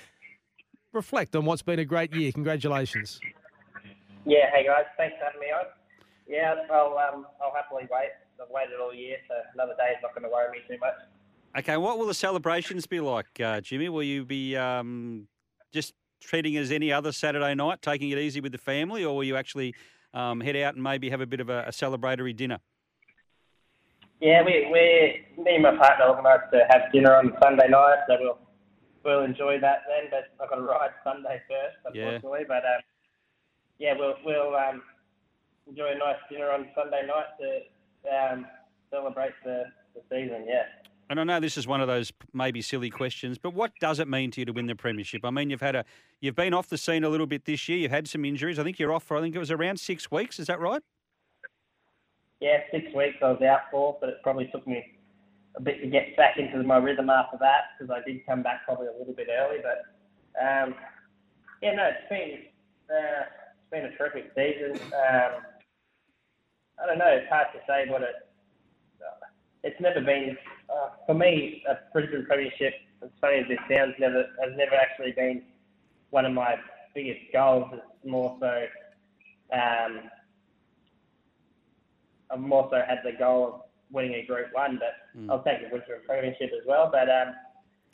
reflect 0.94 1.36
on 1.36 1.44
what's 1.44 1.62
been 1.62 1.80
a 1.80 1.86
great 1.86 2.14
year. 2.14 2.32
Congratulations. 2.32 3.20
Yeah, 4.26 4.50
hey 4.54 4.66
guys, 4.66 4.86
thanks 4.96 5.18
for 5.20 5.26
having 5.26 5.42
me 5.42 5.48
on. 5.48 5.66
Yeah, 6.30 6.56
I'll 6.72 6.98
um, 6.98 7.26
I'll 7.42 7.54
happily 7.54 7.90
wait. 7.92 8.12
I've 8.42 8.50
waited 8.50 8.80
all 8.80 8.94
year, 8.94 9.18
so 9.28 9.36
another 9.54 9.74
day 9.78 9.92
is 9.92 9.98
not 10.02 10.14
going 10.16 10.24
to 10.24 10.30
worry 10.30 10.50
me 10.52 10.60
too 10.66 10.80
much. 10.80 10.96
Okay, 11.58 11.78
what 11.78 11.98
will 11.98 12.06
the 12.06 12.14
celebrations 12.14 12.86
be 12.86 13.00
like, 13.00 13.26
uh, 13.44 13.60
Jimmy? 13.62 13.90
Will 13.90 14.04
you 14.04 14.24
be 14.24 14.56
um, 14.56 15.28
just 15.74 15.94
treating 16.22 16.54
it 16.54 16.60
as 16.60 16.72
any 16.72 16.92
other 16.92 17.12
Saturday 17.12 17.56
night, 17.56 17.82
taking 17.82 18.12
it 18.12 18.18
easy 18.20 18.40
with 18.40 18.52
the 18.52 18.58
family, 18.58 19.04
or 19.04 19.16
will 19.16 19.24
you 19.24 19.36
actually 19.36 19.74
um, 20.14 20.42
head 20.42 20.56
out 20.58 20.76
and 20.76 20.84
maybe 20.84 21.10
have 21.10 21.22
a 21.22 21.26
bit 21.26 21.40
of 21.40 21.50
a, 21.50 21.64
a 21.64 21.72
celebratory 21.72 22.36
dinner? 22.36 22.60
Yeah, 24.22 24.44
we 24.44 24.68
we 24.72 25.44
me 25.44 25.56
and 25.56 25.64
my 25.64 25.76
partner 25.78 26.08
organised 26.10 26.52
to 26.52 26.68
have 26.70 26.92
dinner 26.92 27.16
on 27.16 27.34
Sunday 27.42 27.68
night, 27.70 28.00
so 28.08 28.18
we'll 28.20 28.38
we'll 29.04 29.24
enjoy 29.24 29.60
that 29.62 29.84
then. 29.88 30.10
But 30.12 30.44
I've 30.44 30.50
got 30.50 30.58
to 30.58 30.62
ride 30.62 30.92
Sunday 31.04 31.42
first, 31.48 31.96
Yeah. 31.96 32.04
unfortunately. 32.04 32.46
But 32.48 32.66
um, 32.66 32.82
yeah, 33.80 33.94
we'll 33.98 34.16
we'll 34.26 34.56
um, 34.56 34.84
enjoy 35.68 35.94
a 35.96 35.98
nice 35.98 36.18
dinner 36.30 36.52
on 36.52 36.68
Sunday 36.76 37.08
night 37.08 37.32
to 37.40 38.34
um, 38.34 38.46
celebrate 38.92 39.34
the, 39.46 39.64
the 39.96 40.02
season. 40.12 40.46
Yeah. 40.46 40.64
And 41.10 41.20
I 41.20 41.24
know 41.24 41.40
this 41.40 41.58
is 41.58 41.66
one 41.66 41.82
of 41.82 41.88
those 41.88 42.14
maybe 42.34 42.62
silly 42.62 42.92
questions, 42.92 43.40
but 43.40 43.56
what 43.56 43.72
does 43.80 44.00
it 44.00 44.08
mean 44.08 44.30
to 44.32 44.42
you 44.42 44.46
to 44.46 44.54
win 44.54 44.68
the 44.68 44.76
premiership? 44.76 45.26
I 45.26 45.32
mean, 45.32 45.50
you've 45.50 45.62
had 45.62 45.76
a, 45.76 45.84
you've 46.22 46.36
been 46.36 46.54
off 46.54 46.70
the 46.70 46.78
scene 46.78 47.04
a 47.04 47.10
little 47.10 47.26
bit 47.26 47.46
this 47.46 47.68
year. 47.68 47.80
You've 47.80 47.92
had 47.92 48.08
some 48.08 48.24
injuries. 48.26 48.60
I 48.60 48.64
think 48.64 48.78
you're 48.78 48.94
off 48.94 49.04
for, 49.04 49.18
I 49.18 49.22
think 49.22 49.36
it 49.36 49.40
was 49.40 49.50
around 49.50 49.80
six 49.80 50.12
weeks. 50.12 50.38
Is 50.38 50.46
that 50.48 50.60
right? 50.60 50.84
Yeah, 52.40 52.60
six 52.72 52.94
weeks 52.94 53.18
I 53.24 53.32
was 53.32 53.42
out 53.42 53.62
for, 53.72 53.98
but 54.00 54.10
it 54.10 54.18
probably 54.22 54.50
took 54.54 54.68
me 54.68 55.00
a 55.56 55.62
bit 55.62 55.82
to 55.82 55.88
get 55.88 56.16
back 56.16 56.38
into 56.38 56.62
my 56.64 56.78
rhythm 56.78 57.10
after 57.10 57.38
that 57.40 57.76
because 57.78 57.92
I 57.92 58.08
did 58.08 58.26
come 58.26 58.44
back 58.44 58.66
probably 58.66 58.88
a 58.88 58.98
little 58.98 59.14
bit 59.14 59.28
early. 59.32 59.58
But 59.62 60.40
um, 60.40 60.76
yeah, 61.62 61.74
no, 61.74 61.90
it's 61.90 62.08
been 62.10 62.44
uh, 62.90 63.24
it's 63.24 63.72
been 63.72 63.86
a 63.86 63.98
terrific 63.98 64.32
season. 64.36 64.80
Um, 64.94 65.42
I 66.82 66.86
don't 66.88 66.98
know. 66.98 67.08
It's 67.10 67.30
hard 67.30 67.48
to 67.54 67.60
say 67.68 67.90
what 67.90 68.04
it. 68.04 68.16
It's 69.64 69.80
never 69.82 70.02
been 70.02 70.38
uh, 70.70 70.90
for 71.06 71.14
me 71.14 71.64
a 71.70 71.78
Brisbane 71.92 72.26
Premiership. 72.26 72.74
As 73.04 73.10
funny 73.22 73.38
as 73.38 73.48
this 73.48 73.60
sounds, 73.70 73.94
never 74.00 74.26
has 74.44 74.54
never 74.56 74.76
actually 74.76 75.12
been 75.14 75.44
one 76.10 76.26
of 76.26 76.34
my 76.34 76.56
biggest 76.94 77.20
goals. 77.34 77.66
It's 77.74 78.10
more 78.10 78.38
so. 78.40 78.66
Um, 79.54 80.02
I've 82.32 82.40
more 82.40 82.68
so 82.72 82.82
had 82.88 83.00
the 83.04 83.18
goal 83.18 83.48
of 83.48 83.62
winning 83.92 84.14
a 84.14 84.26
Group 84.26 84.48
One, 84.54 84.80
but 84.80 85.30
I'll 85.32 85.44
take 85.44 85.64
the 85.64 85.70
Brisbane 85.70 86.06
Premiership 86.06 86.52
as 86.54 86.66
well. 86.68 86.90
But 86.92 87.10
um, 87.10 87.34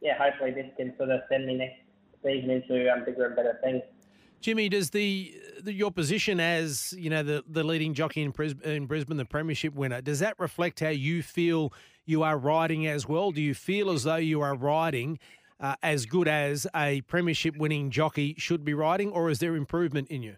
yeah, 0.01 0.17
hopefully 0.17 0.51
this 0.51 0.69
can 0.77 0.93
sort 0.97 1.09
of 1.09 1.21
send 1.29 1.45
me 1.47 1.55
next 1.55 1.79
season 2.23 2.49
into 2.49 2.91
um, 2.91 3.05
bigger 3.05 3.25
and 3.27 3.35
better 3.35 3.59
things. 3.63 3.81
Jimmy, 4.45 4.69
does 4.69 4.91
the, 4.91 5.33
the 5.63 5.73
your 5.73 5.89
position 5.89 6.39
as 6.39 6.93
you 6.95 7.09
know 7.09 7.23
the, 7.23 7.43
the 7.47 7.63
leading 7.63 7.95
jockey 7.95 8.21
in 8.21 8.29
Brisbane, 8.29 8.71
in 8.71 8.85
Brisbane, 8.85 9.17
the 9.17 9.25
premiership 9.25 9.73
winner, 9.73 10.01
does 10.01 10.19
that 10.19 10.35
reflect 10.37 10.81
how 10.81 10.89
you 10.89 11.23
feel 11.23 11.73
you 12.05 12.21
are 12.21 12.37
riding 12.37 12.85
as 12.85 13.09
well? 13.09 13.31
Do 13.31 13.41
you 13.41 13.55
feel 13.55 13.89
as 13.89 14.03
though 14.03 14.17
you 14.17 14.41
are 14.41 14.53
riding 14.55 15.17
uh, 15.59 15.77
as 15.81 16.05
good 16.05 16.27
as 16.27 16.67
a 16.75 17.01
premiership 17.07 17.57
winning 17.57 17.89
jockey 17.89 18.35
should 18.37 18.63
be 18.63 18.75
riding, 18.75 19.09
or 19.09 19.31
is 19.31 19.39
there 19.39 19.55
improvement 19.55 20.09
in 20.09 20.21
you? 20.21 20.35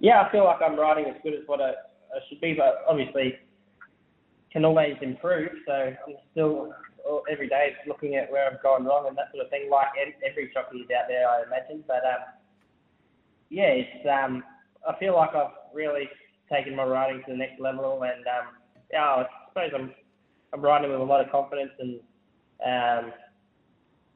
Yeah, 0.00 0.22
I 0.22 0.32
feel 0.32 0.46
like 0.46 0.60
I'm 0.60 0.76
riding 0.76 1.04
as 1.04 1.14
good 1.22 1.34
as 1.34 1.46
what 1.46 1.60
I, 1.60 1.68
I 1.68 2.18
should 2.28 2.40
be, 2.40 2.54
but 2.54 2.84
obviously 2.88 3.36
can 4.50 4.64
always 4.64 4.96
improve. 5.00 5.50
So 5.64 5.72
I'm 5.72 6.14
still 6.32 6.74
every 7.30 7.48
day 7.48 7.74
looking 7.86 8.16
at 8.16 8.30
where 8.30 8.46
I've 8.50 8.62
gone 8.62 8.84
wrong 8.84 9.06
and 9.08 9.16
that 9.16 9.30
sort 9.32 9.44
of 9.44 9.50
thing, 9.50 9.68
like 9.70 9.88
every 10.24 10.50
jockey 10.52 10.78
is 10.78 10.90
out 10.90 11.06
there, 11.08 11.28
I 11.28 11.42
imagine. 11.42 11.84
But 11.86 12.04
um, 12.04 12.22
yeah, 13.50 13.70
it's 13.70 14.06
um, 14.06 14.42
I 14.88 14.98
feel 14.98 15.14
like 15.14 15.34
I've 15.34 15.52
really 15.74 16.08
taken 16.52 16.76
my 16.76 16.84
riding 16.84 17.22
to 17.26 17.32
the 17.32 17.36
next 17.36 17.60
level, 17.60 18.02
and 18.02 18.26
um, 18.26 18.54
yeah, 18.92 19.04
I 19.04 19.26
suppose 19.48 19.70
I'm 19.74 19.94
I'm 20.52 20.62
riding 20.62 20.90
with 20.90 21.00
a 21.00 21.04
lot 21.04 21.24
of 21.24 21.30
confidence 21.30 21.72
and 21.78 22.00
um, 22.64 23.12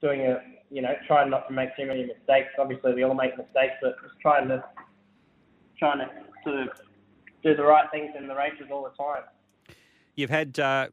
doing 0.00 0.22
a 0.22 0.42
you 0.70 0.82
know 0.82 0.94
trying 1.06 1.30
not 1.30 1.48
to 1.48 1.54
make 1.54 1.76
too 1.76 1.86
many 1.86 2.02
mistakes. 2.02 2.50
Obviously, 2.58 2.94
we 2.94 3.02
all 3.02 3.14
make 3.14 3.36
mistakes, 3.36 3.74
but 3.82 3.96
just 4.02 4.20
trying 4.20 4.48
to 4.48 4.64
trying 5.78 5.98
to 5.98 6.10
sort 6.44 6.60
of 6.60 6.68
do 7.42 7.56
the 7.56 7.62
right 7.62 7.86
things 7.90 8.10
in 8.18 8.26
the 8.26 8.34
races 8.34 8.66
all 8.70 8.82
the 8.82 9.02
time. 9.02 9.22
You've 10.14 10.30
had 10.30 10.58
uh, 10.58 10.88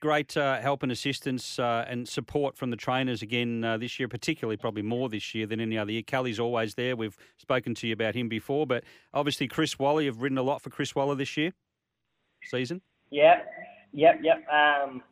great 0.00 0.36
uh, 0.36 0.60
help 0.60 0.82
and 0.82 0.92
assistance 0.92 1.58
uh, 1.58 1.84
and 1.88 2.08
support 2.08 2.56
from 2.56 2.70
the 2.70 2.76
trainers 2.76 3.22
again 3.22 3.64
uh, 3.64 3.76
this 3.76 3.98
year, 3.98 4.08
particularly 4.08 4.56
probably 4.56 4.82
more 4.82 5.08
this 5.08 5.34
year 5.34 5.46
than 5.46 5.60
any 5.60 5.76
other 5.78 5.92
year. 5.92 6.02
Kelly's 6.02 6.40
always 6.40 6.74
there. 6.74 6.96
We've 6.96 7.16
spoken 7.38 7.74
to 7.76 7.86
you 7.86 7.92
about 7.92 8.14
him 8.14 8.28
before, 8.28 8.66
but 8.66 8.84
obviously 9.12 9.48
Chris 9.48 9.78
Waller, 9.78 10.02
you've 10.02 10.22
ridden 10.22 10.38
a 10.38 10.42
lot 10.42 10.62
for 10.62 10.70
Chris 10.70 10.94
Waller 10.94 11.14
this 11.14 11.36
year, 11.36 11.52
season. 12.44 12.82
Yeah, 13.10 13.40
yep, 13.92 14.20
yep. 14.22 14.44
Um, 14.48 15.02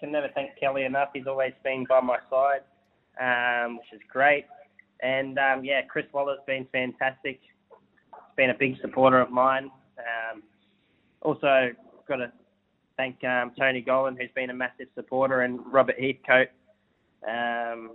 can 0.00 0.12
never 0.12 0.28
thank 0.34 0.58
Kelly 0.58 0.84
enough. 0.84 1.08
He's 1.14 1.26
always 1.26 1.52
been 1.64 1.84
by 1.88 2.00
my 2.00 2.18
side, 2.30 2.62
um, 3.20 3.78
which 3.78 3.92
is 3.92 4.00
great. 4.10 4.46
And 5.00 5.38
um, 5.38 5.64
yeah, 5.64 5.82
Chris 5.82 6.06
Waller's 6.12 6.38
been 6.46 6.66
fantastic. 6.72 7.40
He's 7.42 8.36
been 8.36 8.50
a 8.50 8.54
big 8.54 8.76
supporter 8.80 9.20
of 9.20 9.30
mine. 9.30 9.70
Um, 9.98 10.42
also, 11.22 11.70
got 12.08 12.16
to 12.16 12.32
thank 12.96 13.22
um, 13.24 13.52
Tony 13.58 13.82
Gollan, 13.82 14.16
who's 14.20 14.30
been 14.34 14.50
a 14.50 14.54
massive 14.54 14.88
supporter, 14.94 15.42
and 15.42 15.60
Robert 15.72 15.96
Heathcote, 15.98 16.48
um, 17.28 17.92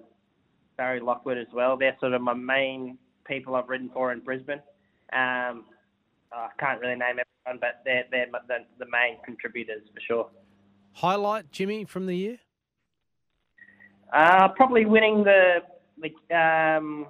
Barry 0.78 1.00
Lockwood 1.00 1.38
as 1.38 1.48
well. 1.54 1.78
They're 1.78 1.98
sort 2.00 2.14
of 2.14 2.22
my 2.22 2.34
main 2.34 2.98
people 3.26 3.56
I've 3.56 3.70
ridden 3.70 3.90
for 3.94 4.12
in 4.12 4.20
Brisbane. 4.20 4.62
Um, 5.14 5.66
I 6.32 6.48
can't 6.60 6.80
really 6.80 6.96
name 6.96 7.18
everyone, 7.20 7.60
but 7.60 7.82
they're, 7.84 8.06
they're 8.10 8.28
the, 8.48 8.60
the 8.80 8.86
main 8.86 9.18
contributors 9.26 9.84
for 9.94 10.02
sure. 10.02 10.30
Highlight, 10.94 11.52
Jimmy, 11.52 11.86
from 11.86 12.06
the 12.06 12.16
year? 12.16 12.38
Uh, 14.14 14.50
probably 14.50 14.86
winning 14.86 15.24
the 15.24 15.60
the 15.98 16.38
um, 16.38 17.08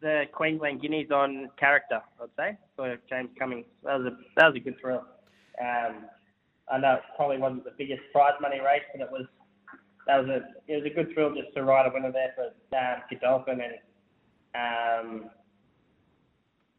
the 0.00 0.24
Queensland 0.32 0.80
Guineas 0.80 1.10
on 1.12 1.50
character, 1.58 2.00
I'd 2.20 2.28
say, 2.36 2.58
for 2.74 2.96
James 3.08 3.30
Cummings. 3.38 3.66
That 3.84 3.98
was 3.98 4.12
a 4.12 4.16
that 4.36 4.46
was 4.48 4.56
a 4.56 4.60
good 4.60 4.80
thrill. 4.80 5.04
Um, 5.60 6.06
I 6.70 6.78
know 6.78 6.94
it 6.94 7.02
probably 7.16 7.38
wasn't 7.38 7.64
the 7.64 7.72
biggest 7.76 8.02
prize 8.12 8.34
money 8.40 8.60
race, 8.60 8.82
but 8.92 9.02
it 9.02 9.10
was 9.10 9.26
that 10.06 10.18
was 10.18 10.28
a 10.28 10.40
it 10.66 10.76
was 10.76 10.84
a 10.86 10.94
good 10.94 11.12
thrill 11.14 11.34
just 11.34 11.54
to 11.54 11.62
ride 11.62 11.86
a 11.86 11.92
winner 11.92 12.12
there 12.12 12.32
for 12.34 12.46
um, 12.76 13.02
Godolphin 13.10 13.60
and 13.60 13.74
um, 14.54 15.30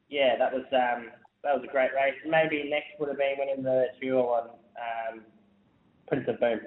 yeah, 0.09 0.35
that 0.37 0.51
was 0.51 0.65
um, 0.73 1.09
that 1.43 1.55
was 1.55 1.63
a 1.63 1.71
great 1.71 1.91
race. 1.93 2.15
Maybe 2.25 2.69
next 2.69 2.99
would 2.99 3.09
have 3.09 3.17
been 3.17 3.35
winning 3.37 3.63
the 3.63 3.87
duel 4.01 4.29
on 4.29 4.49
um, 4.49 5.21
Prince 6.07 6.27
of 6.27 6.39
Boom. 6.39 6.59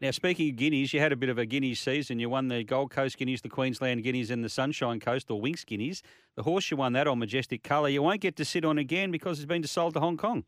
Now, 0.00 0.10
speaking 0.10 0.50
of 0.50 0.56
Guineas, 0.56 0.92
you 0.92 0.98
had 0.98 1.12
a 1.12 1.16
bit 1.16 1.28
of 1.28 1.38
a 1.38 1.46
Guineas 1.46 1.78
season. 1.78 2.18
You 2.18 2.28
won 2.28 2.48
the 2.48 2.64
Gold 2.64 2.90
Coast 2.90 3.16
Guineas, 3.18 3.40
the 3.40 3.48
Queensland 3.48 4.02
Guineas, 4.02 4.30
and 4.30 4.42
the 4.42 4.48
Sunshine 4.48 4.98
Coast 4.98 5.30
or 5.30 5.40
Winx 5.40 5.64
Guineas. 5.64 6.02
The 6.34 6.42
horse 6.42 6.70
you 6.72 6.76
won 6.76 6.92
that 6.94 7.06
on 7.06 7.20
Majestic 7.20 7.62
Colour. 7.62 7.88
You 7.88 8.02
won't 8.02 8.20
get 8.20 8.34
to 8.36 8.44
sit 8.44 8.64
on 8.64 8.78
again 8.78 9.12
because 9.12 9.38
it's 9.38 9.46
been 9.46 9.62
sold 9.64 9.94
to 9.94 10.00
Hong 10.00 10.16
Kong. 10.16 10.44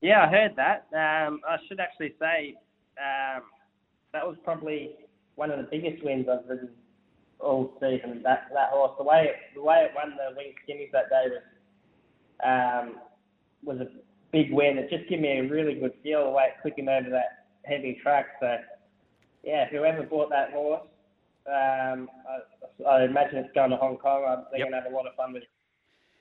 Yeah, 0.00 0.24
I 0.24 0.28
heard 0.28 0.56
that. 0.56 0.86
Um, 0.92 1.40
I 1.46 1.56
should 1.68 1.80
actually 1.80 2.14
say 2.18 2.54
um, 2.98 3.42
that 4.12 4.26
was 4.26 4.36
probably 4.44 4.96
one 5.36 5.50
of 5.50 5.58
the 5.58 5.68
biggest 5.70 6.02
wins 6.02 6.26
I've 6.30 6.48
ridden 6.48 6.70
all 7.38 7.72
season. 7.80 8.22
That 8.24 8.48
that 8.54 8.70
horse, 8.70 8.92
the 8.98 9.04
way 9.04 9.28
it, 9.28 9.36
the 9.54 9.62
way 9.62 9.86
it 9.88 9.92
won 9.94 10.16
the 10.16 10.34
Winx 10.38 10.54
Guineas 10.66 10.90
that 10.92 11.10
day 11.10 11.26
was 11.28 11.42
um, 12.44 12.96
was 13.62 13.78
a 13.80 13.88
big 14.32 14.52
win. 14.52 14.78
It 14.78 14.90
just 14.90 15.08
gave 15.08 15.20
me 15.20 15.38
a 15.38 15.48
really 15.48 15.74
good 15.74 15.92
feel 16.02 16.24
the 16.24 16.30
way 16.30 16.44
it 16.48 16.62
clicking 16.62 16.88
over 16.88 17.10
that 17.10 17.46
heavy 17.64 17.98
track. 18.02 18.26
So 18.40 18.56
yeah, 19.42 19.66
whoever 19.70 20.02
bought 20.02 20.30
that 20.30 20.52
horse, 20.52 20.86
um, 21.46 22.08
I, 22.28 22.88
I 22.88 23.04
imagine 23.04 23.38
it's 23.38 23.54
going 23.54 23.70
to 23.70 23.76
Hong 23.76 23.98
Kong. 23.98 24.44
They're 24.50 24.60
yep. 24.60 24.70
gonna 24.70 24.82
have 24.82 24.92
a 24.92 24.96
lot 24.96 25.06
of 25.06 25.14
fun 25.14 25.32
with. 25.34 25.44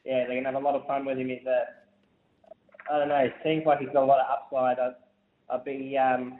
Yeah, 0.05 0.25
they're 0.27 0.35
gonna 0.35 0.51
have 0.51 0.61
a 0.61 0.65
lot 0.65 0.75
of 0.75 0.85
fun 0.87 1.05
with 1.05 1.17
him. 1.17 1.29
He's 1.29 1.45
a 1.45 1.63
I 2.91 2.99
don't 2.99 3.09
know. 3.09 3.29
Seems 3.43 3.65
like 3.65 3.79
he's 3.79 3.89
got 3.89 4.03
a 4.03 4.05
lot 4.05 4.19
of 4.19 4.25
upside. 4.29 4.79
I'd, 4.79 4.95
I'd 5.49 5.63
be. 5.63 5.97
Um, 5.97 6.39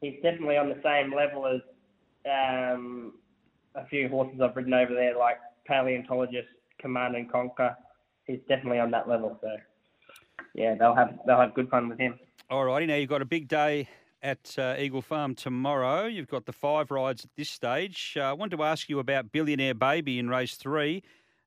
he's 0.00 0.16
definitely 0.22 0.56
on 0.56 0.68
the 0.68 0.80
same 0.82 1.14
level 1.14 1.46
as 1.46 1.60
um, 2.26 3.14
a 3.74 3.86
few 3.86 4.08
horses 4.08 4.40
I've 4.40 4.56
ridden 4.56 4.74
over 4.74 4.94
there, 4.94 5.16
like 5.16 5.38
Paleontologist, 5.66 6.48
Command 6.80 7.16
and 7.16 7.30
Conquer. 7.30 7.76
He's 8.26 8.40
definitely 8.48 8.78
on 8.78 8.90
that 8.92 9.08
level. 9.08 9.38
So, 9.40 9.48
yeah, 10.54 10.74
they'll 10.78 10.94
have 10.94 11.18
they'll 11.26 11.40
have 11.40 11.54
good 11.54 11.68
fun 11.68 11.88
with 11.88 11.98
him. 11.98 12.18
All 12.50 12.64
righty, 12.64 12.86
now 12.86 12.96
you've 12.96 13.08
got 13.08 13.22
a 13.22 13.26
big 13.26 13.48
day 13.48 13.88
at 14.22 14.56
uh, 14.58 14.76
Eagle 14.78 15.02
Farm 15.02 15.34
tomorrow. 15.34 16.06
You've 16.06 16.28
got 16.28 16.46
the 16.46 16.52
five 16.52 16.90
rides 16.90 17.24
at 17.24 17.30
this 17.36 17.50
stage. 17.50 18.16
Uh, 18.16 18.22
I 18.22 18.32
wanted 18.32 18.56
to 18.56 18.62
ask 18.62 18.88
you 18.88 18.98
about 18.98 19.32
Billionaire 19.32 19.74
Baby 19.74 20.18
in 20.18 20.28
race 20.28 20.54
three. 20.54 21.02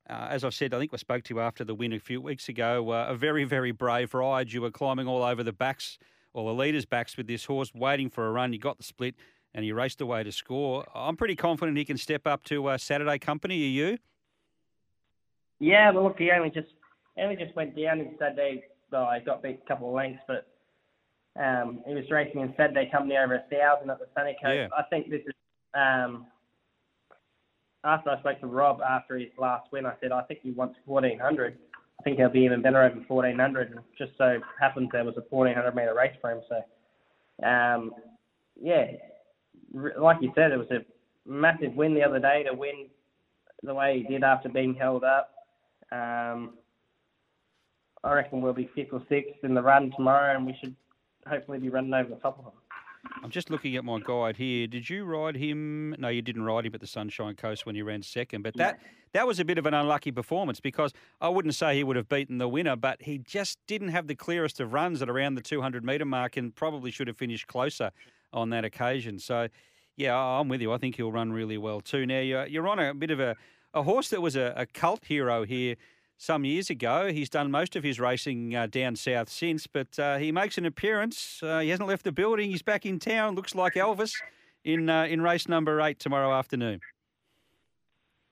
Uh, 0.10 0.28
as 0.30 0.44
I've 0.44 0.54
said, 0.54 0.74
I 0.74 0.80
think 0.80 0.91
we 0.91 0.98
spoke 1.00 1.24
to 1.24 1.34
you 1.34 1.39
after 1.39 1.63
the 1.63 1.74
win 1.74 1.94
a 1.94 2.00
few 2.00 2.22
weeks 2.22 2.48
ago. 2.48 2.91
Uh, 2.91 3.08
a 3.10 3.15
very, 3.15 3.44
very 3.44 3.72
brave 3.72 4.13
ride. 4.13 4.54
You 4.54 4.62
were 4.62 4.72
climbing 4.72 5.08
all 5.08 5.24
over 5.24 5.44
the 5.44 5.54
backs, 5.54 5.98
or 6.34 6.48
the 6.48 6.54
leaders' 6.54 6.86
backs 6.86 7.18
with 7.18 7.28
this 7.28 7.46
horse, 7.46 7.74
waiting 7.74 8.10
for 8.10 8.28
a 8.28 8.32
run. 8.32 8.54
You 8.54 8.60
got 8.60 8.78
the 8.78 8.84
split, 8.84 9.15
and 9.54 9.65
he 9.65 9.72
raced 9.72 10.02
away 10.02 10.24
to 10.24 10.32
score. 10.32 10.86
I'm 10.94 11.18
pretty 11.18 11.36
confident 11.36 11.78
he 11.78 11.86
can 11.86 11.98
step 11.98 12.28
up 12.28 12.44
to 12.46 12.68
uh, 12.68 12.78
Saturday 12.78 13.18
company. 13.18 13.63
Are 13.63 13.68
you? 13.68 13.98
Yeah, 15.60 15.91
well, 15.91 16.04
look, 16.04 16.20
he 16.20 16.30
only 16.32 16.52
just 16.52 16.68
only 17.18 17.36
just 17.36 17.56
went 17.56 17.76
down 17.76 18.00
in 18.00 18.15
Saturday. 18.20 18.65
Well, 18.91 19.10
he 19.18 19.26
got 19.26 19.41
beat 19.41 19.62
a 19.63 19.68
couple 19.68 19.88
of 19.88 19.96
lengths, 19.96 20.22
but 20.28 20.48
um, 21.41 21.82
he 21.88 21.96
was 21.96 22.04
racing 22.12 22.41
in 22.41 22.54
Saturday 22.56 22.89
company 22.91 23.18
over 23.18 23.36
a 23.36 23.44
thousand 23.50 23.89
at 23.89 24.00
the 24.00 24.08
Sunny 24.15 24.38
Coast. 24.41 24.56
Yeah. 24.56 24.68
I 24.78 24.84
think 24.84 25.10
this 25.10 25.22
is 25.22 25.34
um, 25.74 26.28
after 27.86 28.10
I 28.10 28.19
spoke 28.19 28.39
to 28.41 28.48
Rob 28.48 28.82
after 28.82 29.17
his 29.17 29.30
last 29.38 29.71
win, 29.71 29.86
I 29.86 29.93
said 30.02 30.12
I 30.12 30.24
think 30.24 30.41
he 30.41 30.52
wants 30.52 30.76
1400. 30.86 31.58
I 32.00 32.04
think 32.04 32.17
he'll 32.17 32.30
be 32.30 32.41
even 32.41 32.62
better 32.62 32.84
over 32.84 33.00
1400. 33.08 33.71
And 33.71 33.80
just 33.98 34.12
so 34.17 34.39
happens 34.60 34.89
there 34.91 35.06
was 35.06 35.15
a 35.17 35.24
1400 35.30 35.76
meter 35.76 35.93
race 35.95 36.15
for 36.19 36.32
him. 36.32 36.41
So, 36.50 37.48
um, 37.48 37.91
yeah, 38.60 38.88
like 39.74 40.17
you 40.21 40.32
said, 40.36 40.52
it 40.52 40.58
was 40.58 40.71
a 40.71 40.86
massive 41.30 41.76
win 41.76 41.93
the 41.93 42.04
other 42.04 42.19
day 42.19 42.43
to 42.43 42.54
win 42.54 42.88
the 43.63 43.74
way 43.74 44.04
he 44.06 44.13
did 44.13 44.24
after 44.24 44.50
being 44.50 44.74
held 44.74 45.04
up. 45.04 45.32
Um, 45.91 46.56
I 48.04 48.13
reckon 48.13 48.41
we'll 48.41 48.54
be 48.54 48.69
fifth 48.76 48.93
or 48.93 49.02
sixth 49.10 49.43
in 49.43 49.54
the 49.54 49.62
run 49.62 49.91
tomorrow, 49.95 50.36
and 50.36 50.45
we 50.45 50.56
should 50.60 50.76
hopefully 51.28 51.60
be 51.60 51.69
running 51.69 51.93
over 51.93 52.10
the 52.10 52.15
top 52.17 52.38
of 52.38 52.45
them. 52.45 52.54
I'm 53.24 53.30
just 53.30 53.50
looking 53.50 53.76
at 53.76 53.84
my 53.84 54.00
guide 54.00 54.38
here. 54.38 54.68
Did 54.68 54.89
you 54.89 55.06
ride 55.06 55.36
him? 55.36 55.96
No, 55.98 56.10
you 56.10 56.22
didn't 56.22 56.44
ride 56.44 56.65
him 56.65 56.74
at 56.76 56.82
the 56.82 56.88
Sunshine 56.88 57.36
Coast 57.36 57.65
when 57.65 57.76
he 57.76 57.82
ran 57.82 58.02
second. 58.04 58.44
But 58.44 58.56
that 58.58 58.80
that 59.13 59.26
was 59.26 59.39
a 59.39 59.46
bit 59.46 59.58
of 59.58 59.65
an 59.65 59.74
unlucky 59.74 60.12
performance 60.12 60.60
because 60.60 60.94
I 61.22 61.30
wouldn't 61.30 61.56
say 61.56 61.76
he 61.76 61.84
would 61.84 61.96
have 61.96 62.10
beaten 62.10 62.38
the 62.38 62.48
winner, 62.48 62.76
but 62.76 63.02
he 63.02 63.18
just 63.18 63.60
didn't 63.68 63.89
have 63.89 64.08
the 64.08 64.15
clearest 64.15 64.60
of 64.60 64.74
runs 64.74 65.02
at 65.02 65.10
around 65.10 65.36
the 65.36 65.41
200 65.41 65.84
metre 65.84 66.06
mark 66.06 66.38
and 66.38 66.54
probably 66.54 66.91
should 66.91 67.08
have 67.08 67.18
finished 67.18 67.48
closer 67.48 67.91
on 68.34 68.50
that 68.50 68.65
occasion. 68.65 69.20
So, 69.20 69.48
yeah, 69.96 70.15
I'm 70.15 70.50
with 70.50 70.62
you. 70.62 70.74
I 70.74 70.78
think 70.78 70.98
he'll 70.98 71.12
run 71.12 71.32
really 71.32 71.58
well 71.58 71.82
too. 71.82 72.06
Now 72.06 72.20
you're 72.20 72.46
you're 72.46 72.68
on 72.68 72.80
a 72.80 72.94
bit 72.94 73.12
of 73.12 73.20
a 73.20 73.36
a 73.74 73.84
horse 73.84 74.10
that 74.10 74.22
was 74.22 74.36
a, 74.36 74.54
a 74.56 74.65
cult 74.65 75.04
hero 75.06 75.46
here 75.46 75.76
some 76.17 76.45
years 76.45 76.69
ago. 76.69 77.12
He's 77.12 77.30
done 77.30 77.51
most 77.51 77.75
of 77.75 77.84
his 77.84 77.99
racing 77.99 78.56
uh, 78.56 78.67
down 78.67 78.95
south 78.95 79.30
since, 79.30 79.67
but 79.67 79.97
uh, 79.99 80.17
he 80.17 80.32
makes 80.32 80.58
an 80.58 80.65
appearance. 80.65 81.41
Uh, 81.43 81.60
he 81.60 81.69
hasn't 81.69 81.89
left 81.89 82.04
the 82.04 82.12
building. 82.12 82.49
He's 82.49 82.62
back 82.62 82.86
in 82.86 82.99
town. 82.99 83.36
Looks 83.36 83.56
like 83.56 83.73
Elvis 83.73 84.13
in 84.63 84.89
uh, 84.89 85.06
in 85.06 85.21
race 85.21 85.47
number 85.47 85.82
eight 85.82 85.99
tomorrow 85.99 86.34
afternoon. 86.34 86.82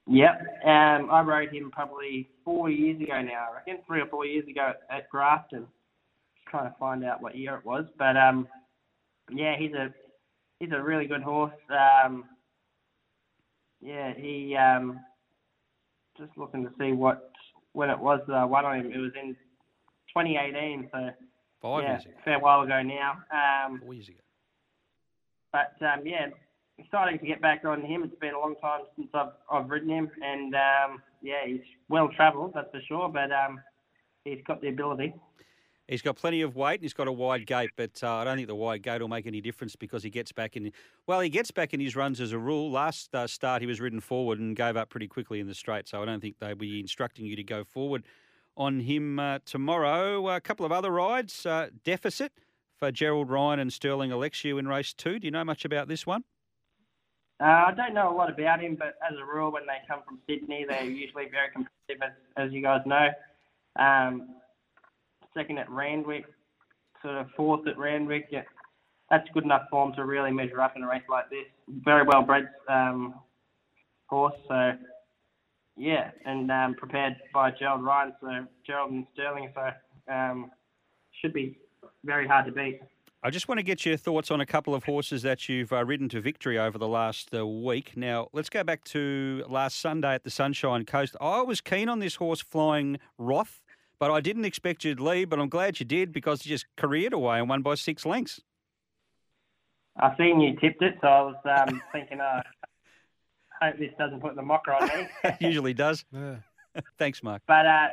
Yep, 0.07 0.41
um, 0.65 1.09
I 1.11 1.21
rode 1.21 1.53
him 1.53 1.71
probably 1.71 2.29
four 2.43 2.69
years 2.69 3.01
ago 3.01 3.21
now. 3.21 3.47
I 3.49 3.55
reckon 3.55 3.77
three 3.87 4.01
or 4.01 4.07
four 4.07 4.25
years 4.25 4.45
ago 4.49 4.73
at, 4.89 5.09
Grafton. 5.09 5.61
Just 5.61 6.47
trying 6.47 6.69
to 6.69 6.77
find 6.77 7.05
out 7.05 7.21
what 7.21 7.37
year 7.37 7.55
it 7.55 7.65
was, 7.65 7.85
but 7.97 8.17
um, 8.17 8.47
yeah, 9.31 9.55
he's 9.57 9.73
a 9.73 9.93
he's 10.59 10.71
a 10.73 10.81
really 10.81 11.05
good 11.05 11.21
horse. 11.21 11.53
Um, 11.69 12.25
yeah, 13.81 14.13
he 14.17 14.57
um, 14.57 14.99
just 16.17 16.31
looking 16.37 16.63
to 16.63 16.71
see 16.77 16.91
what 16.91 17.32
when 17.73 17.89
it 17.89 17.99
was 17.99 18.21
uh, 18.29 18.47
one 18.47 18.65
on 18.65 18.79
him. 18.79 18.91
It 18.91 18.97
was 18.97 19.12
in 19.21 19.36
2018, 20.15 20.89
so 20.91 21.09
five 21.62 21.83
yeah, 21.83 21.91
years 21.91 22.05
ago. 22.05 22.13
fair 22.23 22.39
while 22.39 22.62
ago 22.62 22.81
now. 22.81 23.17
Um, 23.31 23.81
Four 23.83 23.93
years 23.93 24.07
ago. 24.07 24.17
But 25.51 25.75
um, 25.86 26.05
yeah, 26.05 26.27
exciting 26.77 27.19
to 27.19 27.25
get 27.25 27.41
back 27.41 27.63
on 27.65 27.81
him. 27.81 28.03
It's 28.03 28.19
been 28.19 28.33
a 28.33 28.39
long 28.39 28.55
time 28.62 28.81
since 28.95 29.09
I've 29.13 29.33
I've 29.51 29.69
ridden 29.69 29.89
him, 29.89 30.09
and 30.21 30.55
um, 30.55 31.01
yeah, 31.21 31.45
he's 31.45 31.62
well 31.89 32.09
travelled, 32.15 32.53
that's 32.55 32.71
for 32.71 32.81
sure. 32.88 33.09
But 33.09 33.31
um, 33.31 33.59
he's 34.23 34.39
got 34.47 34.62
the 34.62 34.69
ability. 34.69 35.13
He's 35.93 36.01
got 36.01 36.15
plenty 36.15 36.41
of 36.41 36.56
weight 36.56 36.73
and 36.73 36.82
he's 36.82 36.93
got 36.93 37.08
a 37.08 37.12
wide 37.12 37.45
gate, 37.45 37.69
but 37.75 38.01
uh, 38.01 38.15
I 38.15 38.23
don't 38.23 38.36
think 38.36 38.47
the 38.47 38.56
wide 38.56 38.82
gate 38.82 38.99
will 38.99 39.08
make 39.08 39.27
any 39.27 39.41
difference 39.41 39.75
because 39.75 40.01
he 40.01 40.10
gets 40.10 40.32
back 40.32 40.58
in. 40.58 40.71
Well, 41.06 41.19
he 41.19 41.29
gets 41.29 41.51
back 41.51 41.71
in 41.71 41.79
his 41.79 41.95
runs 41.95 42.19
as 42.19 42.32
a 42.32 42.39
rule. 42.39 42.71
Last 42.71 43.13
uh, 43.13 43.27
start, 43.27 43.62
he 43.62 43.67
was 43.67 43.79
ridden 43.79 43.99
forward 43.99 44.39
and 44.39 44.56
gave 44.56 44.75
up 44.75 44.89
pretty 44.89 45.08
quickly 45.08 45.39
in 45.39 45.45
the 45.45 45.53
straight, 45.53 45.88
so 45.88 46.01
I 46.01 46.06
don't 46.06 46.19
think 46.19 46.39
they'll 46.39 46.56
be 46.56 46.79
instructing 46.79 47.27
you 47.27 47.36
to 47.36 47.43
go 47.43 47.63
forward 47.63 48.06
on 48.58 48.79
him 48.79 49.19
uh, 49.19 49.38
tomorrow. 49.45 50.29
A 50.29 50.41
couple 50.41 50.65
of 50.65 50.71
other 50.71 50.89
rides, 50.89 51.45
uh, 51.45 51.69
deficit 51.84 52.32
for 52.75 52.91
Gerald 52.91 53.29
Ryan 53.29 53.60
and 53.60 53.71
Sterling 53.71 54.10
Alexiou 54.10 54.58
in 54.58 54.67
race 54.67 54.93
two. 54.95 55.19
Do 55.19 55.27
you 55.27 55.32
know 55.32 55.43
much 55.43 55.63
about 55.63 55.89
this 55.89 56.08
one? 56.08 56.23
Uh, 57.39 57.65
I 57.67 57.73
don't 57.77 57.93
know 57.93 58.12
a 58.12 58.15
lot 58.15 58.32
about 58.32 58.63
him, 58.63 58.75
but 58.79 58.95
as 59.08 59.15
a 59.21 59.23
rule, 59.23 59.51
when 59.51 59.67
they 59.67 59.77
come 59.88 59.99
from 60.08 60.17
Sydney, 60.27 60.65
they're 60.67 60.86
usually 60.86 61.25
very 61.29 61.49
competitive, 61.53 62.01
as, 62.01 62.47
as 62.47 62.51
you 62.51 62.63
guys 62.63 62.82
know. 62.88 63.10
Um, 63.75 64.29
second 65.35 65.57
at 65.57 65.69
Randwick, 65.69 66.25
sort 67.01 67.17
of 67.17 67.27
fourth 67.35 67.67
at 67.67 67.77
Randwick. 67.77 68.27
Yeah, 68.31 68.43
that's 69.09 69.27
good 69.33 69.43
enough 69.43 69.63
form 69.69 69.93
to 69.93 70.05
really 70.05 70.31
measure 70.31 70.61
up 70.61 70.73
in 70.75 70.83
a 70.83 70.87
race 70.87 71.03
like 71.09 71.29
this. 71.29 71.45
Very 71.67 72.03
well 72.03 72.23
bred 72.23 72.49
um, 72.69 73.15
horse, 74.07 74.35
so 74.47 74.73
yeah, 75.77 76.11
and 76.25 76.51
um, 76.51 76.75
prepared 76.75 77.15
by 77.33 77.51
Gerald 77.51 77.83
Ryan, 77.83 78.13
so 78.21 78.45
Gerald 78.65 78.91
and 78.91 79.07
Sterling, 79.13 79.51
so 79.55 80.13
um, 80.13 80.51
should 81.21 81.33
be 81.33 81.57
very 82.03 82.27
hard 82.27 82.45
to 82.45 82.51
beat. 82.51 82.81
I 83.25 83.29
just 83.29 83.47
want 83.47 83.59
to 83.59 83.63
get 83.63 83.85
your 83.85 83.95
thoughts 83.95 84.31
on 84.31 84.41
a 84.41 84.45
couple 84.45 84.75
of 84.75 84.83
horses 84.83 85.21
that 85.21 85.47
you've 85.47 85.71
uh, 85.71 85.85
ridden 85.85 86.09
to 86.09 86.19
victory 86.19 86.59
over 86.59 86.77
the 86.77 86.89
last 86.89 87.33
uh, 87.33 87.47
week. 87.47 87.95
Now, 87.95 88.27
let's 88.33 88.49
go 88.49 88.65
back 88.65 88.83
to 88.85 89.45
last 89.47 89.79
Sunday 89.79 90.13
at 90.13 90.25
the 90.25 90.29
Sunshine 90.29 90.83
Coast. 90.83 91.15
I 91.21 91.41
was 91.41 91.61
keen 91.61 91.87
on 91.87 91.99
this 91.99 92.15
horse 92.15 92.41
flying 92.41 92.99
Roth, 93.17 93.62
but 94.03 94.11
I 94.11 94.19
didn't 94.19 94.43
expect 94.43 94.83
you 94.83 94.95
to 94.95 95.01
leave, 95.01 95.29
but 95.29 95.39
I'm 95.39 95.47
glad 95.47 95.79
you 95.79 95.85
did 95.85 96.11
because 96.11 96.45
you 96.45 96.49
just 96.49 96.65
careered 96.75 97.13
away 97.13 97.39
and 97.39 97.47
won 97.47 97.61
by 97.61 97.75
six 97.75 98.05
lengths. 98.05 98.41
I 99.95 100.13
seen 100.17 100.41
you 100.41 100.57
tipped 100.59 100.81
it, 100.81 100.97
so 100.99 101.07
I 101.07 101.21
was 101.21 101.35
um, 101.45 101.81
thinking, 101.93 102.19
uh, 102.19 102.41
hope 103.61 103.77
this 103.79 103.91
doesn't 103.97 104.19
put 104.19 104.35
the 104.35 104.41
mocker 104.41 104.73
on 104.73 104.89
me. 104.89 105.07
Usually 105.39 105.73
does. 105.73 106.03
Yeah. 106.13 106.81
Thanks, 106.97 107.23
Mark. 107.23 107.43
But 107.47 107.65
uh, 107.65 107.87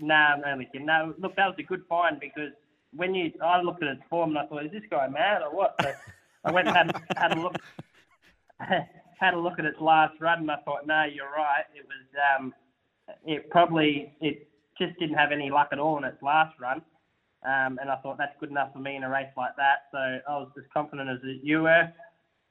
no, 0.00 0.14
I'm 0.14 0.42
only 0.44 0.66
kidding. 0.66 0.86
No, 0.86 1.14
look, 1.18 1.34
that 1.36 1.46
was 1.46 1.54
a 1.58 1.62
good 1.62 1.84
find 1.88 2.20
because 2.20 2.50
when 2.92 3.14
you, 3.14 3.32
I 3.42 3.62
looked 3.62 3.82
at 3.82 3.88
its 3.88 4.02
form 4.10 4.30
and 4.30 4.40
I 4.40 4.46
thought, 4.46 4.66
is 4.66 4.72
this 4.72 4.82
guy 4.90 5.08
mad 5.08 5.40
or 5.40 5.56
what? 5.56 5.76
So 5.80 5.94
I 6.44 6.52
went 6.52 6.68
and 6.68 6.76
had, 6.76 7.02
had 7.16 7.38
a 7.38 7.40
look, 7.40 7.56
had 8.58 9.32
a 9.32 9.38
look 9.38 9.58
at 9.58 9.64
its 9.64 9.80
last 9.80 10.20
run 10.20 10.40
and 10.40 10.50
I 10.50 10.56
thought, 10.64 10.86
no, 10.86 11.04
you're 11.04 11.30
right. 11.30 11.64
It 11.74 11.86
was, 11.86 12.06
um, 12.36 12.52
it 13.24 13.48
probably, 13.50 14.12
it 14.20 14.48
just 14.78 14.98
didn't 14.98 15.16
have 15.16 15.32
any 15.32 15.50
luck 15.50 15.68
at 15.72 15.78
all 15.78 15.98
in 15.98 16.04
its 16.04 16.22
last 16.22 16.54
run. 16.60 16.82
Um, 17.44 17.78
and 17.80 17.90
I 17.90 17.96
thought 17.96 18.16
that's 18.16 18.34
good 18.40 18.50
enough 18.50 18.72
for 18.72 18.78
me 18.78 18.96
in 18.96 19.02
a 19.02 19.10
race 19.10 19.28
like 19.36 19.54
that. 19.56 19.86
So 19.92 19.98
I 19.98 20.38
was 20.38 20.50
as 20.56 20.64
confident 20.72 21.10
as 21.10 21.18
you 21.42 21.62
were. 21.62 21.92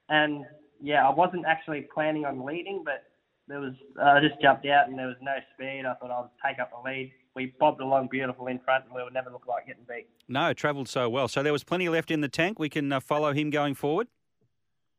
And 0.09 0.45
yeah, 0.81 1.07
I 1.07 1.13
wasn't 1.13 1.45
actually 1.47 1.87
planning 1.93 2.25
on 2.25 2.45
leading, 2.45 2.83
but 2.85 3.03
there 3.47 3.59
was 3.59 3.73
I 4.01 4.19
just 4.19 4.41
jumped 4.41 4.65
out 4.65 4.87
and 4.87 4.97
there 4.97 5.07
was 5.07 5.17
no 5.21 5.33
speed. 5.53 5.83
I 5.85 5.95
thought 5.95 6.11
I'd 6.11 6.49
take 6.49 6.59
up 6.59 6.71
the 6.71 6.89
lead. 6.89 7.11
We 7.35 7.53
bobbed 7.59 7.81
along 7.81 8.09
beautiful 8.11 8.45
in 8.47 8.59
front, 8.59 8.85
and 8.85 8.93
we 8.93 9.03
would 9.03 9.13
never 9.13 9.31
look 9.31 9.47
like 9.47 9.65
getting 9.65 9.85
beat. 9.89 10.07
No, 10.27 10.53
travelled 10.53 10.87
so 10.87 11.09
well. 11.09 11.27
So 11.27 11.41
there 11.41 11.51
was 11.51 11.63
plenty 11.63 11.89
left 11.89 12.11
in 12.11 12.21
the 12.21 12.29
tank. 12.29 12.59
We 12.59 12.69
can 12.69 12.91
uh, 12.91 12.99
follow 12.99 13.33
him 13.33 13.49
going 13.49 13.73
forward. 13.73 14.07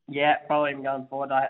Yeah, 0.08 0.36
follow 0.48 0.66
him 0.66 0.82
going 0.82 1.06
forward. 1.08 1.30
I, 1.30 1.48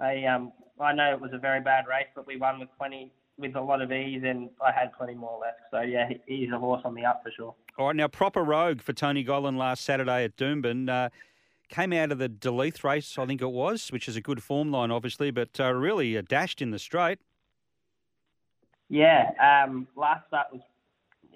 I 0.00 0.24
um, 0.24 0.52
I 0.80 0.92
know 0.92 1.12
it 1.12 1.20
was 1.20 1.30
a 1.32 1.38
very 1.38 1.60
bad 1.60 1.86
race, 1.88 2.08
but 2.14 2.26
we 2.26 2.36
won 2.36 2.58
with 2.58 2.68
plenty, 2.76 3.12
with 3.38 3.56
a 3.56 3.60
lot 3.60 3.82
of 3.82 3.90
ease, 3.92 4.22
and 4.24 4.50
I 4.64 4.72
had 4.72 4.92
plenty 4.92 5.14
more 5.14 5.38
left. 5.40 5.60
So 5.70 5.80
yeah, 5.80 6.08
he's 6.26 6.50
a 6.52 6.58
horse 6.58 6.82
on 6.84 6.94
the 6.94 7.04
up 7.04 7.22
for 7.22 7.30
sure. 7.30 7.54
All 7.78 7.88
right, 7.88 7.96
now 7.96 8.08
proper 8.08 8.42
rogue 8.42 8.80
for 8.80 8.92
Tony 8.92 9.24
Gollan 9.24 9.56
last 9.56 9.84
Saturday 9.84 10.24
at 10.24 10.36
Doomben. 10.36 10.88
Uh, 10.88 11.08
came 11.68 11.92
out 11.92 12.12
of 12.12 12.18
the 12.18 12.28
Duluth 12.28 12.84
race, 12.84 13.18
I 13.18 13.26
think 13.26 13.42
it 13.42 13.50
was, 13.50 13.90
which 13.90 14.08
is 14.08 14.16
a 14.16 14.20
good 14.20 14.42
form 14.42 14.70
line, 14.70 14.90
obviously, 14.90 15.30
but 15.30 15.58
uh, 15.58 15.72
really 15.72 16.16
uh, 16.16 16.22
dashed 16.28 16.62
in 16.62 16.70
the 16.70 16.78
straight. 16.78 17.18
Yeah, 18.88 19.30
um, 19.40 19.88
last 19.96 20.26
start 20.28 20.48
was 20.52 20.60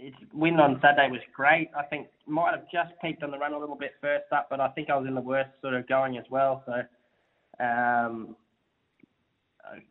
its 0.00 0.16
win 0.32 0.60
on 0.60 0.78
Saturday 0.80 1.10
was 1.10 1.20
great. 1.34 1.70
I 1.76 1.82
think 1.82 2.06
might 2.26 2.52
have 2.52 2.70
just 2.70 2.92
peaked 3.02 3.22
on 3.22 3.30
the 3.32 3.38
run 3.38 3.52
a 3.52 3.58
little 3.58 3.74
bit 3.74 3.94
first 4.00 4.26
up, 4.32 4.48
but 4.48 4.60
I 4.60 4.68
think 4.68 4.90
I 4.90 4.96
was 4.96 5.08
in 5.08 5.14
the 5.14 5.20
worst 5.20 5.50
sort 5.60 5.74
of 5.74 5.88
going 5.88 6.18
as 6.18 6.24
well. 6.30 6.62
So 6.66 7.64
um, 7.64 8.36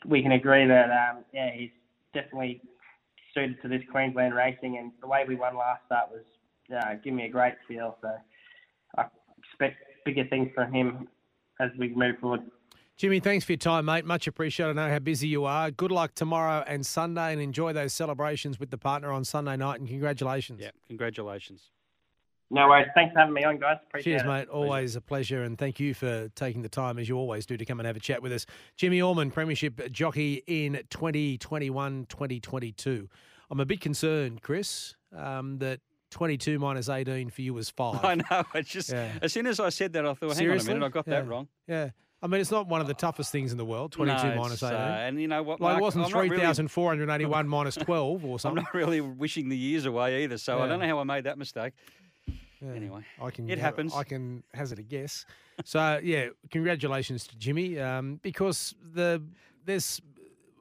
we 0.05 0.21
can 0.21 0.31
agree 0.31 0.65
that 0.65 0.89
um, 0.89 1.25
yeah, 1.33 1.51
he's 1.53 1.71
definitely 2.17 2.61
suited 3.33 3.61
to 3.61 3.67
this 3.67 3.81
Queensland 3.91 4.33
racing, 4.33 4.77
and 4.77 4.91
the 5.01 5.07
way 5.07 5.23
we 5.27 5.35
won 5.35 5.55
last 5.55 5.81
start 5.85 6.09
was 6.11 6.23
uh, 6.75 6.95
give 7.03 7.13
me 7.13 7.25
a 7.25 7.29
great 7.29 7.53
feel. 7.67 7.97
So 8.01 8.09
I 8.97 9.05
expect 9.37 9.75
bigger 10.05 10.25
things 10.27 10.49
from 10.55 10.73
him 10.73 11.07
as 11.59 11.69
we 11.77 11.89
move 11.89 12.17
forward. 12.19 12.41
Jimmy, 12.97 13.19
thanks 13.19 13.45
for 13.45 13.51
your 13.51 13.57
time, 13.57 13.85
mate. 13.85 14.05
Much 14.05 14.25
appreciated. 14.25 14.71
I 14.71 14.87
know 14.87 14.91
how 14.91 14.99
busy 14.99 15.27
you 15.27 15.45
are. 15.45 15.69
Good 15.69 15.91
luck 15.91 16.15
tomorrow 16.15 16.63
and 16.65 16.83
Sunday, 16.83 17.31
and 17.31 17.41
enjoy 17.41 17.73
those 17.73 17.93
celebrations 17.93 18.59
with 18.59 18.71
the 18.71 18.77
partner 18.77 19.11
on 19.11 19.23
Sunday 19.23 19.55
night. 19.55 19.79
And 19.79 19.87
congratulations. 19.87 20.59
Yeah, 20.59 20.71
congratulations. 20.87 21.69
No 22.49 22.67
worries. 22.69 22.87
Thanks 22.95 23.11
for 23.13 23.19
having 23.19 23.33
me 23.33 23.43
on, 23.43 23.57
guys. 23.59 23.77
Appreciate 23.87 24.13
Cheers, 24.13 24.21
it. 24.23 24.27
mate. 24.27 24.47
Always 24.47 24.95
a 24.95 25.01
pleasure, 25.01 25.43
and 25.43 25.57
thank 25.57 25.79
you 25.81 25.93
for 25.93 26.29
taking 26.29 26.61
the 26.61 26.69
time, 26.69 26.97
as 26.97 27.09
you 27.09 27.17
always 27.17 27.45
do, 27.45 27.57
to 27.57 27.65
come 27.65 27.79
and 27.81 27.87
have 27.87 27.97
a 27.97 27.99
chat 27.99 28.21
with 28.21 28.31
us. 28.31 28.45
Jimmy 28.77 29.01
Orman, 29.01 29.31
Premiership 29.31 29.91
jockey 29.91 30.43
in 30.47 30.79
2021 30.89 32.05
2022. 32.09 33.09
I'm 33.49 33.59
a 33.59 33.65
bit 33.65 33.81
concerned, 33.81 34.41
Chris, 34.41 34.95
um, 35.15 35.57
that 35.59 35.81
22 36.11 36.57
minus 36.57 36.87
18 36.87 37.29
for 37.29 37.41
you 37.41 37.53
was 37.53 37.69
five. 37.69 38.03
I 38.05 38.15
know. 38.15 38.43
It's 38.55 38.69
just 38.69 38.91
Yeah. 38.91 39.11
as 39.21 39.33
soon 39.33 39.45
as 39.45 39.59
I 39.59 39.67
said 39.69 39.91
that, 39.93 40.05
I 40.05 40.13
thought, 40.13 40.27
hang 40.29 40.35
Seriously? 40.37 40.69
on 40.71 40.77
a 40.77 40.79
minute, 40.79 40.85
I 40.85 40.89
got 40.89 41.07
Yeah. 41.07 41.21
that 41.21 41.27
wrong. 41.27 41.47
Yeah. 41.67 41.89
I 42.19 42.25
mean, 42.25 42.41
it's 42.41 42.49
not 42.49 42.67
one 42.67 42.81
of 42.81 42.87
the 42.87 42.95
toughest 42.95 43.31
things 43.31 43.51
in 43.51 43.59
the 43.59 43.65
world, 43.65 43.91
22 43.91 44.35
No, 44.35 44.45
18. 44.47 44.63
uh, 44.73 44.97
and 45.01 45.21
you 45.21 45.27
know 45.27 45.43
what? 45.43 45.61
like, 45.61 45.77
it 45.77 45.81
wasn't 45.81 46.05
I'm 46.05 46.13
really- 46.13 46.29
3,481 46.29 47.47
minus 47.47 47.75
12 47.75 48.25
or 48.25 48.39
something. 48.39 48.57
I'm 48.57 48.63
something. 48.63 48.63
not 48.63 48.73
really 48.73 49.01
wishing 49.01 49.49
the 49.49 49.57
years 49.57 49.85
away 49.85 50.23
either, 50.23 50.39
so 50.39 50.59
I 50.59 50.67
don't 50.67 50.79
know 50.79 50.87
how 50.87 50.97
I 50.99 51.03
made 51.03 51.25
that 51.25 51.37
mistake. 51.37 51.73
Yeah. 52.61 52.71
Anyway, 52.73 53.03
I 53.21 53.29
can. 53.31 53.49
it 53.49 53.59
happens. 53.59 53.93
I 53.95 54.03
can 54.03 54.43
hazard 54.53 54.79
a 54.79 54.83
guess. 54.83 55.25
so 55.65 55.99
yeah, 56.03 56.29
congratulations 56.51 57.27
to 57.27 57.37
Jimmy, 57.37 57.79
um, 57.79 58.19
because 58.23 58.73
the 58.81 59.21
there's 59.65 60.01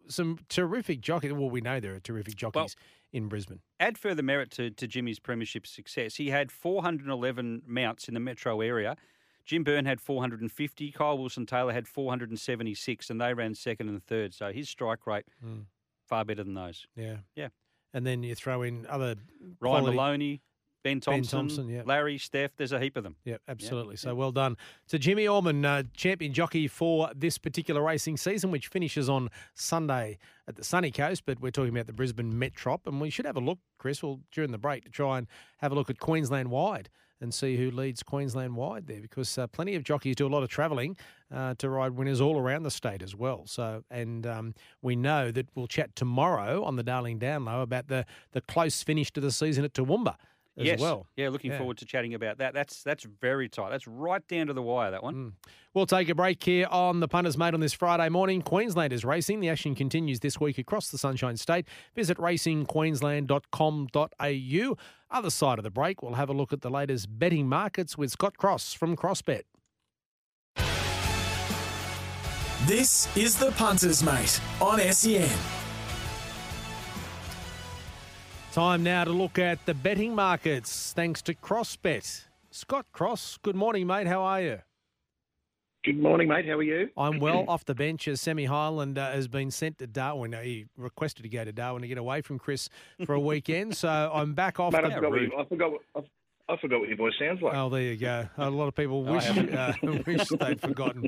some 0.09 0.39
terrific 0.49 1.01
jockeys. 1.01 1.33
Well, 1.33 1.51
we 1.51 1.61
know 1.61 1.81
there 1.81 1.95
are 1.95 2.01
terrific 2.01 2.37
jockeys 2.37 2.77
in 3.13 3.29
Brisbane. 3.29 3.61
Add 3.81 3.99
further 3.99 4.23
merit 4.23 4.51
to, 4.53 4.71
to 4.71 4.87
Jimmy's 4.87 5.19
premiership 5.19 5.67
success. 5.67 6.17
He 6.17 6.31
had 6.31 6.53
411 6.53 7.63
mounts 7.67 8.09
in 8.09 8.15
the 8.15 8.21
metro 8.21 8.61
area. 8.61 8.97
Jim 9.45 9.63
Byrne 9.65 9.85
had 9.85 10.01
450. 10.01 10.91
Kyle 10.93 11.17
Wilson 11.17 11.47
Taylor 11.47 11.73
had 11.73 11.87
476, 11.89 13.11
and 13.11 13.21
they 13.21 13.33
ran 13.33 13.55
second 13.55 13.89
and 13.89 14.05
third. 14.05 14.35
So 14.35 14.53
his 14.53 14.69
strike 14.69 15.07
rate 15.07 15.25
Mm. 15.45 15.67
far 16.07 16.25
better 16.25 16.43
than 16.45 16.55
those. 16.55 16.87
Yeah, 16.97 17.19
Yeah. 17.35 17.49
And 17.95 18.05
then 18.07 18.23
you 18.23 18.35
throw 18.35 18.63
in 18.63 18.87
other 18.89 19.15
Ryan 19.61 19.81
quality- 19.85 19.97
Maloney, 19.97 20.43
Ben 20.87 21.01
Thompson, 21.01 21.39
Thompson, 21.39 21.69
yeah. 21.69 21.83
Larry, 21.85 22.17
Steph. 22.17 22.53
There's 22.57 22.71
a 22.71 22.79
heap 22.79 22.97
of 22.97 23.03
them. 23.03 23.17
Yeah, 23.25 23.39
absolutely. 23.49 23.97
So 23.97 24.15
well 24.15 24.31
done 24.31 24.57
to 24.87 25.01
Jimmy 25.01 25.27
Orman, 25.27 25.65
uh, 25.65 25.83
champion 25.97 26.33
jockey 26.33 26.69
for 26.69 27.11
this 27.13 27.39
particular 27.39 27.83
racing 27.83 28.19
season, 28.19 28.53
which 28.53 28.69
finishes 28.69 29.09
on 29.09 29.29
Sunday 29.53 30.17
at 30.47 30.55
the 30.55 30.63
sunny 30.63 30.93
coast. 30.93 31.25
But 31.27 31.41
we're 31.41 31.51
talking 31.51 31.75
about 31.75 31.89
the 31.89 31.93
Brisbane 31.93 32.35
Metrop, 32.35 32.87
and 32.87 33.01
we 33.01 33.11
should 33.11 33.27
have 33.27 33.37
a 33.37 33.41
look, 33.41 33.59
Chris, 33.79 34.01
well, 34.01 34.21
during 34.31 34.53
the 34.53 34.59
break 34.59 34.85
to 34.85 34.91
try 34.91 35.19
and 35.19 35.27
have 35.59 35.73
a 35.73 35.75
look 35.75 35.91
at 35.91 35.99
Queensland 35.99 36.53
wide 36.53 36.89
and 37.21 37.35
see 37.35 37.57
who 37.57 37.73
leads 37.73 38.05
Queensland 38.05 38.55
wide 38.55 38.87
there, 38.87 39.01
because 39.01 39.39
uh, 39.39 39.49
plenty 39.49 39.75
of 39.75 39.83
jockeys 39.83 40.15
do 40.15 40.27
a 40.27 40.29
lot 40.29 40.45
of 40.45 40.49
travelling 40.49 40.97
uh, 41.35 41.55
to 41.55 41.69
ride 41.69 41.93
winners 41.93 42.21
all 42.21 42.39
around 42.39 42.63
the 42.63 42.71
state 42.71 43.03
as 43.03 43.17
well. 43.17 43.43
So, 43.47 43.83
and 43.91 44.25
um, 44.25 44.55
we 44.83 44.95
know 44.95 45.33
that 45.33 45.49
we'll 45.57 45.67
chat 45.67 45.97
tomorrow 45.97 46.63
on 46.63 46.77
the 46.77 46.85
Darling 46.85 47.19
Download 47.19 47.63
about 47.63 47.89
the 47.89 48.07
the 48.31 48.41
close 48.43 48.85
finish 48.85 49.11
to 49.15 49.21
the 49.21 49.33
season 49.33 49.65
at 49.65 49.73
Toowoomba 49.73 50.15
as 50.59 50.65
yes. 50.65 50.81
well. 50.81 51.07
Yeah, 51.17 51.29
looking 51.29 51.51
Yeah. 51.51 51.59
forward 51.59 51.77
to 51.79 51.85
chatting 51.85 52.15
about 52.15 52.39
that. 52.39 52.55
That's 52.55 52.83
that's 52.83 53.05
very 53.05 53.49
tight. 53.49 53.71
That's 53.71 53.87
right 53.87 54.27
down 54.27 54.49
to 54.49 54.53
the 54.53 54.63
wire. 54.63 54.91
That 54.91 55.03
one. 55.03 55.15
Mm. 55.15 55.33
We'll 55.75 55.87
take 55.87 56.09
a 56.09 56.15
break 56.15 56.43
here 56.43 56.67
on 56.71 57.01
the 57.01 57.09
Punters 57.09 57.37
Mate 57.37 57.53
on 57.53 57.61
this 57.61 57.75
Friday 57.75 58.09
morning. 58.09 58.41
Queensland 58.41 58.95
is 58.95 59.05
racing. 59.05 59.41
The 59.41 59.51
action 59.51 59.75
continues 59.75 60.21
this 60.21 60.41
week 60.41 60.57
across 60.57 60.89
the 60.89 60.97
Sunshine 60.97 61.37
State. 61.37 61.69
Visit 61.95 62.17
racingqueensland.com.au. 62.17 64.77
Other 65.11 65.31
side 65.31 65.59
of 65.59 65.65
the 65.65 65.71
break, 65.71 66.03
we'll 66.03 66.15
have 66.15 66.31
a 66.31 66.33
look 66.33 66.53
at 66.53 66.63
the 66.63 66.71
latest 66.71 67.19
betting 67.19 67.49
markets 67.49 67.99
with 67.99 68.11
Scott 68.11 68.39
Cross 68.39 68.73
from 68.73 68.97
CrossBet. 68.97 69.43
This 72.67 73.15
is 73.17 73.39
the 73.39 73.53
Punters 73.53 74.03
Mate 74.03 74.41
on 74.61 74.81
SEN. 74.81 75.29
Time 78.57 78.83
now 78.83 79.05
to 79.05 79.13
look 79.13 79.39
at 79.39 79.67
the 79.67 79.75
betting 79.75 80.15
markets 80.15 80.95
thanks 80.95 81.21
to 81.21 81.35
CrossBet. 81.35 82.25
Scott 82.51 82.87
Cross, 82.91 83.39
good 83.43 83.55
morning, 83.55 83.87
mate. 83.87 84.07
How 84.07 84.23
are 84.23 84.41
you? 84.41 84.59
Good 85.85 85.99
morning, 85.99 86.27
mate. 86.29 86.47
How 86.47 86.55
are 86.55 86.63
you? 86.63 86.89
I'm 86.97 87.21
well 87.21 87.45
off 87.49 87.67
the 87.67 87.75
bench 87.75 88.09
as 88.09 88.19
Sammy 88.23 88.47
Highland 88.47 88.97
uh, 88.97 89.11
has 89.11 89.29
been 89.29 89.51
sent 89.51 89.77
to 89.81 89.87
Darwin. 89.87 90.33
He 90.43 90.65
requested 90.79 91.25
to 91.25 91.29
go 91.29 91.45
to 91.45 91.53
Darwin 91.53 91.83
to 91.83 91.89
get 91.89 91.99
away 91.99 92.23
from 92.23 92.39
Chris 92.39 92.71
for 93.05 93.15
a 93.15 93.21
weekend. 93.21 93.77
So 93.77 93.91
I'm 93.91 94.33
back 94.33 94.59
off 94.59 94.73
Mate, 94.73 94.85
I 94.85 94.89
the 94.89 94.95
forgot, 94.95 95.21
you, 95.21 95.33
I 95.39 95.45
forgot, 95.45 95.73
what- 95.73 95.83
I 95.95 96.01
I 96.49 96.57
forgot 96.57 96.81
what 96.81 96.89
your 96.89 96.97
voice 96.97 97.13
sounds 97.19 97.43
like. 97.43 97.55
Oh, 97.55 97.69
there 97.69 97.83
you 97.83 97.97
go. 97.97 98.27
A 98.39 98.49
lot 98.49 98.69
of 98.69 98.75
people 98.75 99.03
wish 99.03 99.29
uh, 99.29 99.75
wish 100.07 100.29
they'd 100.29 100.61
forgotten. 100.63 101.05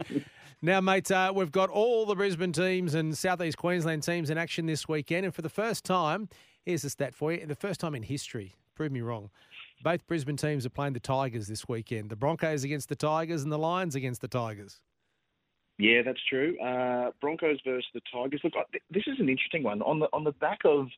Now, 0.61 0.83
mate, 0.83 1.11
uh, 1.11 1.33
we've 1.35 1.53
got 1.53 1.71
all 1.71 2.05
the 2.05 2.15
Brisbane 2.15 2.53
teams 2.53 2.95
and 2.95 3.17
Southeast 3.17 3.57
Queensland 3.57 4.03
teams 4.03 4.29
in 4.29 4.37
action 4.37 4.67
this 4.67 4.87
weekend, 4.87 5.25
and 5.25 5.35
for 5.35 5.41
the 5.43 5.49
first 5.49 5.85
time, 5.85 6.29
here's 6.69 6.83
the 6.83 6.91
stat 6.91 7.15
for 7.15 7.33
you: 7.33 7.45
the 7.47 7.55
first 7.55 7.81
time 7.81 7.95
in 7.95 8.03
history. 8.03 8.55
Prove 8.75 8.93
me 8.93 9.01
wrong. 9.01 9.31
Both 9.83 10.07
Brisbane 10.07 10.37
teams 10.37 10.67
are 10.67 10.71
playing 10.71 10.93
the 10.93 11.01
Tigers 11.01 11.49
this 11.49 11.69
weekend. 11.69 12.11
The 12.11 12.17
Broncos 12.17 12.63
against 12.63 12.89
the 12.89 12.97
Tigers 12.97 13.43
and 13.43 13.51
the 13.51 13.59
Lions 13.59 13.95
against 13.95 14.21
the 14.21 14.29
Tigers. 14.29 14.81
Yeah, 15.79 16.03
that's 16.05 16.21
true. 16.29 16.59
Uh, 16.61 17.13
Broncos 17.21 17.59
versus 17.65 17.87
the 17.95 18.01
Tigers. 18.13 18.41
Look, 18.43 18.53
this 18.91 19.05
is 19.07 19.21
an 19.21 19.29
interesting 19.29 19.63
one. 19.63 19.81
On 19.83 20.01
the 20.01 20.09
on 20.13 20.25
the 20.25 20.33
back 20.33 20.59
of, 20.65 20.89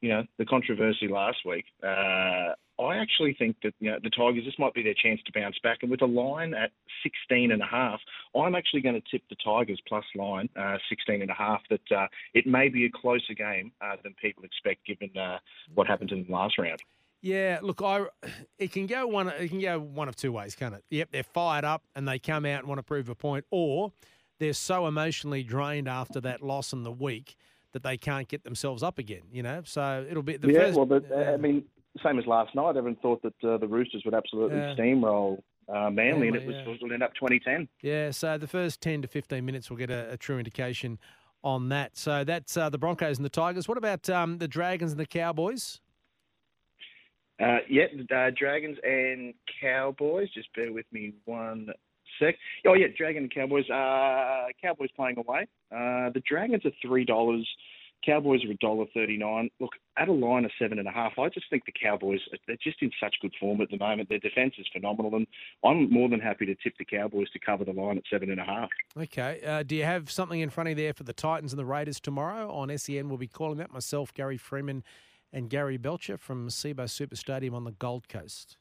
you 0.00 0.08
know, 0.08 0.24
the 0.38 0.46
controversy 0.46 1.08
last 1.08 1.38
week, 1.44 1.64
uh, 1.82 2.54
I 2.80 2.96
actually 2.96 3.34
think 3.34 3.56
that 3.62 3.74
you 3.80 3.90
know 3.90 3.98
the 4.02 4.10
Tigers. 4.10 4.44
This 4.44 4.58
might 4.58 4.74
be 4.74 4.82
their 4.82 4.94
chance 4.94 5.20
to 5.26 5.32
bounce 5.32 5.56
back. 5.62 5.78
And 5.82 5.90
with 5.90 6.02
a 6.02 6.06
line 6.06 6.54
at 6.54 6.70
16 7.02 7.52
and 7.52 7.62
a 7.62 7.66
half, 7.66 8.00
I'm 8.34 8.54
actually 8.54 8.80
going 8.80 8.94
to 8.94 9.02
tip 9.10 9.22
the 9.28 9.36
Tigers 9.44 9.80
plus 9.86 10.04
line 10.14 10.48
uh, 10.58 10.78
16 10.88 11.22
and 11.22 11.30
a 11.30 11.34
half. 11.34 11.60
That 11.68 11.92
uh, 11.94 12.06
it 12.34 12.46
may 12.46 12.68
be 12.68 12.86
a 12.86 12.90
closer 12.90 13.34
game 13.34 13.72
uh, 13.80 13.96
than 14.02 14.14
people 14.14 14.44
expect, 14.44 14.86
given 14.86 15.10
uh, 15.16 15.38
what 15.74 15.86
happened 15.86 16.12
in 16.12 16.24
the 16.24 16.32
last 16.32 16.58
round. 16.58 16.80
Yeah, 17.22 17.58
look, 17.62 17.82
I 17.82 18.06
it 18.58 18.72
can 18.72 18.86
go 18.86 19.06
one 19.06 19.28
it 19.28 19.48
can 19.48 19.60
go 19.60 19.78
one 19.78 20.08
of 20.08 20.16
two 20.16 20.32
ways, 20.32 20.54
can't 20.54 20.74
it? 20.74 20.84
Yep, 20.90 21.10
they're 21.12 21.22
fired 21.22 21.64
up 21.64 21.82
and 21.94 22.08
they 22.08 22.18
come 22.18 22.46
out 22.46 22.60
and 22.60 22.68
want 22.68 22.78
to 22.78 22.82
prove 22.82 23.08
a 23.08 23.14
point, 23.14 23.44
or 23.50 23.92
they're 24.38 24.52
so 24.52 24.86
emotionally 24.86 25.42
drained 25.42 25.88
after 25.88 26.20
that 26.22 26.42
loss 26.42 26.72
in 26.72 26.82
the 26.82 26.92
week 26.92 27.36
that 27.72 27.82
they 27.82 27.96
can't 27.96 28.26
get 28.26 28.42
themselves 28.42 28.82
up 28.82 28.98
again. 28.98 29.22
You 29.30 29.42
know, 29.42 29.62
so 29.64 30.04
it'll 30.08 30.22
be 30.22 30.36
the 30.36 30.52
yeah, 30.52 30.60
first. 30.60 30.76
well, 30.76 30.86
but, 30.86 31.04
uh, 31.12 31.32
I 31.32 31.36
mean, 31.36 31.64
same 32.02 32.18
as 32.18 32.26
last 32.26 32.54
night. 32.54 32.76
Everyone 32.76 32.96
thought 33.02 33.22
that 33.22 33.44
uh, 33.44 33.58
the 33.58 33.66
Roosters 33.68 34.02
would 34.04 34.14
absolutely 34.14 34.58
Yeah. 34.58 34.74
steamroll 34.74 35.42
uh, 35.68 35.90
Manly, 35.90 36.28
and 36.28 36.36
it 36.36 36.46
was 36.46 36.54
yeah. 36.56 36.62
supposed 36.62 36.80
to 36.80 36.92
end 36.92 37.02
up 37.02 37.14
2010. 37.14 37.68
Yeah, 37.82 38.10
so 38.10 38.38
the 38.38 38.48
first 38.48 38.80
10 38.80 39.02
to 39.02 39.08
15 39.08 39.44
minutes 39.44 39.70
will 39.70 39.76
get 39.76 39.90
a, 39.90 40.12
a 40.12 40.16
true 40.16 40.38
indication 40.38 40.98
on 41.44 41.68
that. 41.68 41.96
So 41.96 42.24
that's 42.24 42.56
uh, 42.56 42.70
the 42.70 42.78
Broncos 42.78 43.18
and 43.18 43.24
the 43.24 43.30
Tigers. 43.30 43.68
What 43.68 43.78
about 43.78 44.08
um, 44.10 44.38
the 44.38 44.48
Dragons 44.48 44.90
and 44.92 45.00
the 45.00 45.06
Cowboys? 45.06 45.80
Uh, 47.40 47.58
yeah, 47.68 47.84
uh, 48.14 48.30
Dragons 48.36 48.76
and 48.82 49.32
Cowboys. 49.60 50.28
Just 50.34 50.48
bear 50.54 50.72
with 50.72 50.86
me 50.92 51.14
one 51.24 51.68
sec. 52.20 52.34
Oh 52.66 52.74
yeah, 52.74 52.88
Dragon 52.96 53.22
and 53.24 53.34
Cowboys. 53.34 53.68
Uh, 53.70 54.48
Cowboys 54.60 54.90
playing 54.94 55.16
away. 55.18 55.46
Uh, 55.72 56.10
the 56.10 56.22
Dragons 56.28 56.64
are 56.66 56.72
three 56.82 57.04
dollars. 57.04 57.48
Cowboys 58.04 58.44
are 58.44 58.50
a 58.50 58.56
dollar 58.56 58.86
thirty 58.94 59.16
nine. 59.16 59.50
Look, 59.60 59.72
at 59.96 60.08
a 60.08 60.12
line 60.12 60.44
of 60.44 60.50
seven 60.58 60.78
and 60.78 60.88
a 60.88 60.90
half, 60.90 61.18
I 61.18 61.28
just 61.28 61.48
think 61.50 61.64
the 61.66 61.72
Cowboys 61.72 62.20
they're 62.46 62.56
just 62.62 62.80
in 62.82 62.90
such 63.02 63.16
good 63.20 63.34
form 63.38 63.60
at 63.60 63.70
the 63.70 63.78
moment. 63.78 64.08
Their 64.08 64.18
defence 64.18 64.54
is 64.58 64.66
phenomenal, 64.72 65.14
and 65.14 65.26
I'm 65.64 65.90
more 65.90 66.08
than 66.08 66.20
happy 66.20 66.46
to 66.46 66.54
tip 66.54 66.74
the 66.78 66.84
Cowboys 66.84 67.30
to 67.30 67.38
cover 67.38 67.64
the 67.64 67.72
line 67.72 67.98
at 67.98 68.04
seven 68.10 68.30
and 68.30 68.40
a 68.40 68.44
half. 68.44 68.68
Okay. 68.96 69.40
Uh, 69.46 69.62
do 69.62 69.76
you 69.76 69.84
have 69.84 70.10
something 70.10 70.40
in 70.40 70.50
front 70.50 70.68
of 70.68 70.78
you 70.78 70.84
there 70.84 70.94
for 70.94 71.04
the 71.04 71.12
Titans 71.12 71.52
and 71.52 71.58
the 71.58 71.64
Raiders 71.64 72.00
tomorrow 72.00 72.50
on 72.50 72.76
SEN? 72.76 73.08
We'll 73.08 73.18
be 73.18 73.28
calling 73.28 73.58
that 73.58 73.72
myself, 73.72 74.14
Gary 74.14 74.36
Freeman, 74.36 74.82
and 75.32 75.50
Gary 75.50 75.76
Belcher 75.76 76.16
from 76.16 76.48
Cbus 76.48 76.90
Super 76.90 77.16
Stadium 77.16 77.54
on 77.54 77.64
the 77.64 77.72
Gold 77.72 78.08
Coast. 78.08 78.56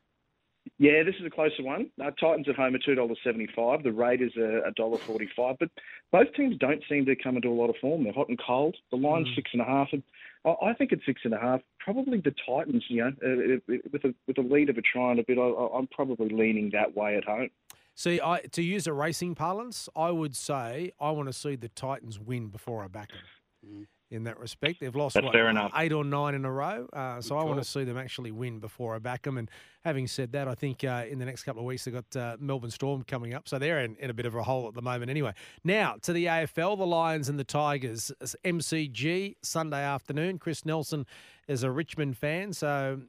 Yeah, 0.77 1.03
this 1.03 1.15
is 1.19 1.25
a 1.25 1.29
closer 1.29 1.63
one. 1.63 1.89
Uh, 2.01 2.11
Titans 2.11 2.47
at 2.47 2.55
home 2.55 2.75
are 2.75 2.79
two 2.79 2.95
dollars 2.95 3.17
seventy-five. 3.23 3.83
The 3.83 3.91
Raiders 3.91 4.35
are 4.37 4.65
a 4.65 4.71
dollar 4.71 4.97
forty-five. 4.97 5.57
But 5.59 5.69
both 6.11 6.33
teams 6.33 6.57
don't 6.57 6.83
seem 6.87 7.05
to 7.05 7.15
come 7.15 7.35
into 7.35 7.49
a 7.49 7.53
lot 7.53 7.69
of 7.69 7.75
form. 7.81 8.03
They're 8.03 8.13
hot 8.13 8.29
and 8.29 8.39
cold. 8.39 8.77
The 8.91 8.97
line's 8.97 9.27
six 9.35 9.49
and 9.51 9.61
a 9.61 9.65
half. 9.65 9.89
And 9.91 10.03
I 10.45 10.55
I 10.61 10.73
think 10.73 10.93
at 10.93 10.99
six 11.05 11.21
and 11.25 11.33
a 11.33 11.39
half, 11.39 11.61
probably 11.79 12.21
the 12.21 12.33
Titans. 12.45 12.85
You 12.87 13.03
know, 13.03 13.07
uh, 13.07 13.75
with 13.91 14.05
a 14.05 14.15
with 14.27 14.37
a 14.37 14.41
lead 14.41 14.69
of 14.69 14.77
a 14.77 14.81
try 14.81 15.11
and 15.11 15.19
a 15.19 15.23
bit, 15.23 15.37
I, 15.37 15.41
I'm 15.41 15.87
probably 15.87 16.29
leaning 16.29 16.69
that 16.71 16.95
way 16.95 17.17
at 17.17 17.25
home. 17.25 17.49
See, 17.95 18.21
I, 18.21 18.39
to 18.51 18.61
use 18.61 18.87
a 18.87 18.93
racing 18.93 19.35
parlance, 19.35 19.89
I 19.93 20.11
would 20.11 20.33
say 20.33 20.93
I 21.01 21.11
want 21.11 21.27
to 21.27 21.33
see 21.33 21.57
the 21.57 21.67
Titans 21.67 22.17
win 22.17 22.47
before 22.47 22.83
I 22.83 22.87
back 22.87 23.09
them. 23.09 23.87
In 24.11 24.23
that 24.23 24.39
respect, 24.39 24.79
they've 24.79 24.95
lost 24.95 25.13
That's 25.13 25.25
what, 25.25 25.33
fair 25.33 25.49
enough. 25.49 25.71
eight 25.75 25.93
or 25.93 26.03
nine 26.03 26.33
in 26.33 26.43
a 26.43 26.51
row. 26.51 26.87
Uh, 26.91 27.21
so 27.21 27.37
I 27.37 27.43
want 27.43 27.59
to 27.61 27.63
see 27.63 27.83
them 27.83 27.95
actually 27.95 28.31
win 28.31 28.57
before 28.57 28.95
I 28.95 28.97
back 28.97 29.21
them. 29.21 29.37
And 29.37 29.47
having 29.83 30.07
said 30.07 30.31
that, 30.31 30.47
I 30.47 30.55
think 30.55 30.83
uh, 30.83 31.05
in 31.07 31.19
the 31.19 31.25
next 31.25 31.43
couple 31.43 31.61
of 31.61 31.67
weeks 31.67 31.85
they've 31.85 31.93
got 31.93 32.15
uh, 32.19 32.35
Melbourne 32.39 32.71
Storm 32.71 33.03
coming 33.03 33.35
up, 33.35 33.47
so 33.47 33.59
they're 33.59 33.81
in, 33.81 33.95
in 33.97 34.09
a 34.09 34.13
bit 34.15 34.25
of 34.25 34.33
a 34.33 34.41
hole 34.41 34.67
at 34.67 34.73
the 34.73 34.81
moment. 34.81 35.11
Anyway, 35.11 35.33
now 35.63 35.95
to 36.01 36.11
the 36.11 36.25
AFL, 36.25 36.75
the 36.79 36.87
Lions 36.87 37.29
and 37.29 37.37
the 37.37 37.43
Tigers. 37.43 38.11
It's 38.19 38.35
MCG 38.43 39.35
Sunday 39.43 39.83
afternoon. 39.83 40.39
Chris 40.39 40.65
Nelson 40.65 41.05
is 41.47 41.61
a 41.61 41.69
Richmond 41.69 42.17
fan, 42.17 42.51
so 42.51 43.01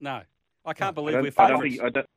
No, 0.00 0.20
I 0.66 0.74
can't 0.74 0.88
I 0.88 0.90
believe 0.92 1.14
don't, 1.14 1.22
we're 1.22 1.32
I 1.38 1.48
don't 1.48 1.56
favourites. 1.62 1.76
think. 1.76 1.86
I 1.86 1.88
don't, 1.88 2.06
yeah, 2.06 2.13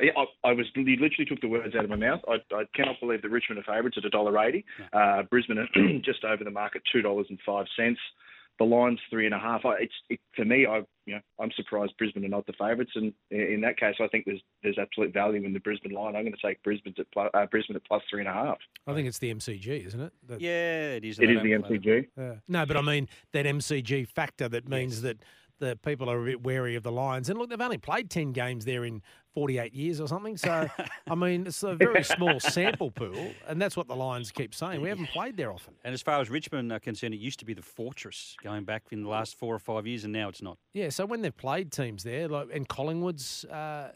I, 0.00 0.48
I 0.48 0.52
was 0.52 0.66
you 0.74 0.96
literally 0.96 1.26
took 1.28 1.40
the 1.40 1.48
words 1.48 1.74
out 1.74 1.84
of 1.84 1.90
my 1.90 1.96
mouth. 1.96 2.20
I, 2.28 2.36
I 2.54 2.64
cannot 2.74 2.96
believe 3.00 3.22
that 3.22 3.28
Richmond 3.30 3.60
are 3.60 3.74
favourites 3.74 3.98
at 3.98 4.04
a 4.04 4.10
dollar 4.10 4.38
eighty. 4.38 4.64
Uh, 4.92 5.22
Brisbane 5.22 5.58
are 5.58 5.68
just 6.04 6.24
over 6.24 6.44
the 6.44 6.50
market, 6.50 6.82
two 6.92 7.02
dollars 7.02 7.26
and 7.28 7.38
five 7.44 7.66
cents. 7.76 8.00
The 8.58 8.64
line's 8.66 8.98
three 9.08 9.24
and 9.24 9.34
a 9.34 9.38
half. 9.38 9.64
I, 9.64 9.76
it's 9.80 9.94
it, 10.10 10.20
for 10.36 10.44
me. 10.44 10.66
I 10.66 10.82
you 11.06 11.14
know 11.14 11.20
I'm 11.40 11.50
surprised 11.56 11.92
Brisbane 11.96 12.24
are 12.26 12.28
not 12.28 12.46
the 12.46 12.52
favourites, 12.58 12.90
and 12.94 13.12
in, 13.30 13.40
in 13.40 13.60
that 13.62 13.78
case, 13.78 13.94
I 14.00 14.06
think 14.08 14.26
there's 14.26 14.42
there's 14.62 14.76
absolute 14.78 15.14
value 15.14 15.42
in 15.44 15.54
the 15.54 15.60
Brisbane 15.60 15.92
line. 15.92 16.14
I'm 16.14 16.24
going 16.24 16.34
to 16.34 16.46
take 16.46 16.62
Brisbane 16.62 16.94
at 16.98 17.10
plus, 17.10 17.30
uh, 17.32 17.46
Brisbane 17.46 17.76
at 17.76 17.84
plus 17.86 18.02
three 18.10 18.20
and 18.20 18.28
a 18.28 18.32
half. 18.34 18.58
I 18.86 18.92
think 18.92 19.08
it's 19.08 19.18
the 19.18 19.32
MCG, 19.32 19.86
isn't 19.86 20.00
it? 20.00 20.12
That- 20.28 20.40
Yeah, 20.42 20.92
it 20.96 21.04
is. 21.04 21.18
It 21.18 21.30
is 21.30 21.42
the 21.42 21.50
don't 21.52 21.64
play 21.64 21.78
them. 21.78 21.82
MCG. 21.82 22.06
Yeah. 22.18 22.34
No, 22.48 22.66
but 22.66 22.76
I 22.76 22.82
mean 22.82 23.08
that 23.32 23.46
MCG 23.46 24.08
factor 24.08 24.46
that 24.50 24.68
means 24.68 25.00
that 25.02 25.24
the 25.60 25.76
people 25.76 26.10
are 26.10 26.20
a 26.20 26.24
bit 26.24 26.42
wary 26.42 26.74
of 26.74 26.82
the 26.82 26.90
Lions. 26.90 27.28
And 27.28 27.38
look, 27.38 27.50
they've 27.50 27.60
only 27.60 27.78
played 27.78 28.10
10 28.10 28.32
games 28.32 28.64
there 28.64 28.84
in 28.84 29.02
48 29.34 29.72
years 29.72 30.00
or 30.00 30.08
something. 30.08 30.36
So, 30.36 30.68
I 31.08 31.14
mean, 31.14 31.46
it's 31.46 31.62
a 31.62 31.74
very 31.74 32.02
small 32.16 32.40
sample 32.40 32.90
pool. 32.90 33.32
And 33.46 33.62
that's 33.62 33.76
what 33.76 33.86
the 33.86 33.94
Lions 33.94 34.32
keep 34.32 34.54
saying. 34.54 34.80
We 34.80 34.88
haven't 34.88 35.10
played 35.10 35.36
there 35.36 35.52
often. 35.52 35.74
And 35.84 35.94
as 35.94 36.02
far 36.02 36.20
as 36.20 36.30
Richmond 36.30 36.72
are 36.72 36.80
concerned, 36.80 37.14
it 37.14 37.18
used 37.20 37.38
to 37.38 37.44
be 37.44 37.54
the 37.54 37.62
fortress 37.62 38.36
going 38.42 38.64
back 38.64 38.84
in 38.90 39.02
the 39.02 39.08
last 39.08 39.36
four 39.36 39.54
or 39.54 39.60
five 39.60 39.86
years, 39.86 40.04
and 40.04 40.12
now 40.12 40.28
it's 40.28 40.42
not. 40.42 40.58
Yeah, 40.72 40.88
so 40.88 41.06
when 41.06 41.22
they've 41.22 41.36
played 41.36 41.70
teams 41.70 42.02
there, 42.02 42.26
like 42.26 42.48
and 42.52 42.68
Collingwood's 42.68 43.44
uh, 43.44 43.54
uh, 43.54 43.92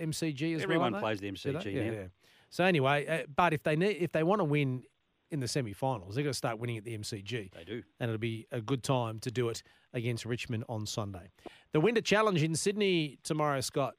MCG 0.00 0.56
as 0.56 0.62
Everyone 0.62 0.92
well. 0.92 1.00
plays 1.00 1.20
the? 1.20 1.30
MCG 1.32 1.74
yeah, 1.74 1.84
now. 1.84 1.92
yeah. 1.92 2.06
So 2.50 2.64
anyway, 2.64 3.06
uh, 3.06 3.26
but 3.34 3.52
if 3.52 3.62
they 3.62 3.76
need, 3.76 3.96
if 4.00 4.12
they 4.12 4.22
want 4.22 4.40
to 4.40 4.44
win 4.44 4.84
in 5.30 5.40
the 5.40 5.48
semi-finals, 5.48 6.14
they've 6.14 6.24
got 6.24 6.30
to 6.30 6.34
start 6.34 6.58
winning 6.58 6.78
at 6.78 6.84
the 6.84 6.96
MCG. 6.96 7.52
They 7.52 7.64
do. 7.64 7.82
and 8.00 8.08
it'll 8.10 8.18
be 8.18 8.46
a 8.50 8.60
good 8.60 8.82
time 8.82 9.18
to 9.20 9.30
do 9.30 9.48
it 9.48 9.62
against 9.92 10.24
Richmond 10.24 10.64
on 10.68 10.86
Sunday. 10.86 11.30
The 11.72 11.80
Winter 11.80 12.00
Challenge 12.00 12.42
in 12.42 12.54
Sydney 12.54 13.18
tomorrow, 13.22 13.60
Scott. 13.60 13.94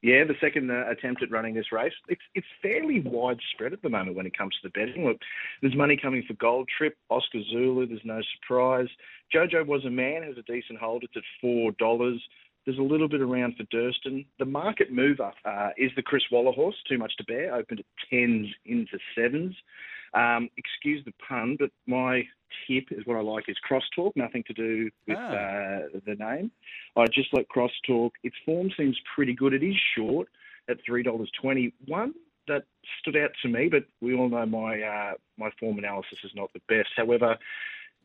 Yeah, 0.00 0.22
the 0.24 0.34
second 0.40 0.70
uh, 0.70 0.84
attempt 0.88 1.24
at 1.24 1.30
running 1.30 1.54
this 1.54 1.72
race. 1.72 1.92
It's 2.08 2.22
it's 2.34 2.46
fairly 2.62 3.00
widespread 3.00 3.72
at 3.72 3.82
the 3.82 3.88
moment 3.88 4.16
when 4.16 4.26
it 4.26 4.38
comes 4.38 4.54
to 4.54 4.68
the 4.68 4.70
betting. 4.70 5.04
Look, 5.04 5.18
there's 5.60 5.74
money 5.74 5.98
coming 6.00 6.22
for 6.26 6.34
Gold 6.34 6.68
Trip, 6.76 6.96
Oscar 7.10 7.40
Zulu. 7.50 7.86
There's 7.86 8.00
no 8.04 8.20
surprise. 8.36 8.86
Jojo 9.34 9.66
was 9.66 9.84
a 9.84 9.90
man 9.90 10.22
has 10.22 10.38
a 10.38 10.42
decent 10.42 10.78
hold. 10.78 11.02
It's 11.02 11.16
at 11.16 11.24
four 11.40 11.72
dollars. 11.72 12.22
There's 12.64 12.78
a 12.78 12.82
little 12.82 13.08
bit 13.08 13.22
around 13.22 13.56
for 13.56 13.64
Durston. 13.64 14.26
The 14.38 14.44
market 14.44 14.92
mover 14.92 15.32
uh, 15.44 15.70
is 15.76 15.90
the 15.96 16.02
Chris 16.02 16.22
Waller 16.30 16.52
horse. 16.52 16.76
Too 16.88 16.98
much 16.98 17.16
to 17.16 17.24
bear. 17.24 17.54
Opened 17.54 17.80
at 17.80 17.86
tens 18.08 18.46
into 18.66 18.98
sevens. 19.16 19.56
Um, 20.14 20.48
excuse 20.56 21.04
the 21.04 21.12
pun, 21.26 21.56
but 21.58 21.70
my 21.86 22.22
tip 22.66 22.84
is 22.90 23.06
what 23.06 23.16
I 23.16 23.20
like 23.20 23.48
is 23.48 23.56
crosstalk. 23.68 24.12
Nothing 24.16 24.44
to 24.46 24.52
do 24.52 24.90
with 25.06 25.16
Ah. 25.18 25.32
uh, 25.32 25.78
the 26.06 26.14
name. 26.14 26.50
I 26.96 27.06
just 27.06 27.32
like 27.32 27.48
crosstalk. 27.48 28.10
Its 28.22 28.36
form 28.44 28.70
seems 28.76 28.98
pretty 29.14 29.34
good. 29.34 29.52
It 29.54 29.62
is 29.62 29.76
short 29.96 30.28
at 30.68 30.78
three 30.84 31.02
dollars 31.02 31.30
twenty. 31.40 31.72
One 31.86 32.14
that 32.46 32.64
stood 33.00 33.16
out 33.16 33.30
to 33.42 33.48
me, 33.48 33.68
but 33.68 33.84
we 34.00 34.14
all 34.14 34.28
know 34.28 34.46
my 34.46 34.80
uh, 34.82 35.12
my 35.36 35.50
form 35.60 35.78
analysis 35.78 36.18
is 36.24 36.32
not 36.34 36.50
the 36.52 36.60
best. 36.68 36.90
However, 36.96 37.36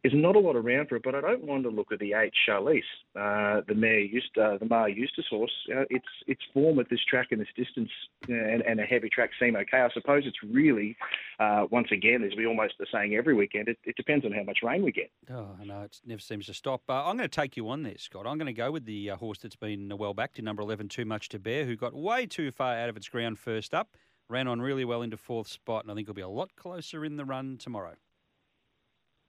there's 0.03 0.13
not 0.15 0.35
a 0.35 0.39
lot 0.39 0.57
around 0.57 0.89
for 0.89 0.97
it, 0.97 1.03
but 1.03 1.15
I 1.15 1.21
don't 1.21 1.45
want 1.45 1.63
to 1.63 1.69
look 1.69 1.91
at 1.93 1.99
the 1.99 2.13
eight 2.13 2.33
Charlize, 2.47 2.81
uh, 3.15 3.61
the 3.67 3.73
mare 3.73 4.01
used 4.01 4.37
uh, 4.37 4.57
the 4.57 4.65
Maher 4.65 4.89
Eustace 4.89 5.25
horse. 5.29 5.53
Uh, 5.73 5.85
its 5.89 6.05
its 6.27 6.41
form 6.53 6.79
at 6.79 6.89
this 6.89 6.99
track 7.09 7.27
and 7.31 7.39
this 7.39 7.47
distance 7.55 7.89
and, 8.27 8.61
and 8.63 8.79
a 8.81 8.83
heavy 8.83 9.09
track 9.09 9.29
seem 9.39 9.55
okay. 9.55 9.79
I 9.79 9.89
suppose 9.93 10.23
it's 10.25 10.43
really 10.43 10.97
uh, 11.39 11.67
once 11.71 11.87
again, 11.91 12.23
as 12.23 12.35
we 12.37 12.45
almost 12.45 12.73
are 12.81 12.87
saying 12.91 13.15
every 13.15 13.33
weekend, 13.33 13.69
it, 13.69 13.77
it 13.85 13.95
depends 13.95 14.25
on 14.25 14.33
how 14.33 14.43
much 14.43 14.59
rain 14.61 14.83
we 14.83 14.91
get. 14.91 15.09
Oh, 15.31 15.55
no, 15.63 15.81
it 15.81 15.99
never 16.05 16.19
seems 16.19 16.47
to 16.47 16.53
stop. 16.53 16.81
Uh, 16.89 17.05
I'm 17.05 17.17
going 17.17 17.29
to 17.29 17.41
take 17.41 17.55
you 17.55 17.69
on 17.69 17.83
there, 17.83 17.97
Scott. 17.97 18.27
I'm 18.27 18.37
going 18.37 18.47
to 18.47 18.53
go 18.53 18.71
with 18.71 18.85
the 18.85 19.11
uh, 19.11 19.15
horse 19.15 19.39
that's 19.39 19.55
been 19.55 19.91
well 19.97 20.13
backed 20.13 20.37
in 20.37 20.45
number 20.45 20.61
11, 20.61 20.89
Too 20.89 21.05
Much 21.05 21.29
to 21.29 21.39
Bear, 21.39 21.65
who 21.65 21.75
got 21.75 21.93
way 21.93 22.25
too 22.25 22.51
far 22.51 22.77
out 22.77 22.89
of 22.89 22.97
its 22.97 23.07
ground 23.07 23.39
first 23.39 23.73
up, 23.73 23.95
ran 24.29 24.47
on 24.47 24.61
really 24.61 24.83
well 24.83 25.01
into 25.01 25.17
fourth 25.17 25.47
spot, 25.47 25.83
and 25.83 25.91
I 25.91 25.95
think 25.95 26.05
it'll 26.05 26.13
be 26.13 26.21
a 26.21 26.27
lot 26.27 26.55
closer 26.55 27.05
in 27.05 27.15
the 27.15 27.25
run 27.25 27.57
tomorrow. 27.57 27.95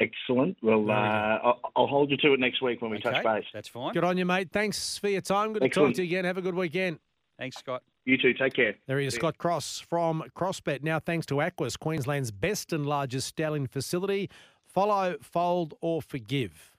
Excellent. 0.00 0.56
Well, 0.62 0.90
uh, 0.90 0.94
I'll, 0.94 1.60
I'll 1.76 1.86
hold 1.86 2.10
you 2.10 2.16
to 2.18 2.32
it 2.32 2.40
next 2.40 2.60
week 2.60 2.82
when 2.82 2.90
we 2.90 2.98
touch 3.00 3.22
base. 3.22 3.44
That's 3.52 3.68
fine. 3.68 3.92
Good 3.92 4.04
on 4.04 4.18
you, 4.18 4.24
mate. 4.24 4.50
Thanks 4.52 4.98
for 4.98 5.08
your 5.08 5.20
time. 5.20 5.52
Good 5.52 5.62
to 5.62 5.68
talk 5.68 5.94
to 5.94 6.02
you 6.02 6.08
again. 6.08 6.24
Have 6.24 6.38
a 6.38 6.42
good 6.42 6.54
weekend. 6.54 6.98
Thanks, 7.38 7.56
Scott. 7.56 7.82
You 8.04 8.18
too. 8.18 8.34
Take 8.34 8.54
care. 8.54 8.74
There 8.86 8.98
he 8.98 9.06
is, 9.06 9.14
See 9.14 9.18
ya. 9.18 9.20
Scott 9.20 9.38
Cross 9.38 9.80
from 9.80 10.24
CrossBet. 10.36 10.82
Now, 10.82 10.98
thanks 10.98 11.26
to 11.26 11.40
Aquis, 11.40 11.76
Queensland's 11.78 12.30
best 12.30 12.72
and 12.72 12.86
largest 12.86 13.28
stallion 13.28 13.66
facility. 13.66 14.30
Follow, 14.64 15.16
fold, 15.22 15.74
or 15.80 16.02
forgive. 16.02 16.72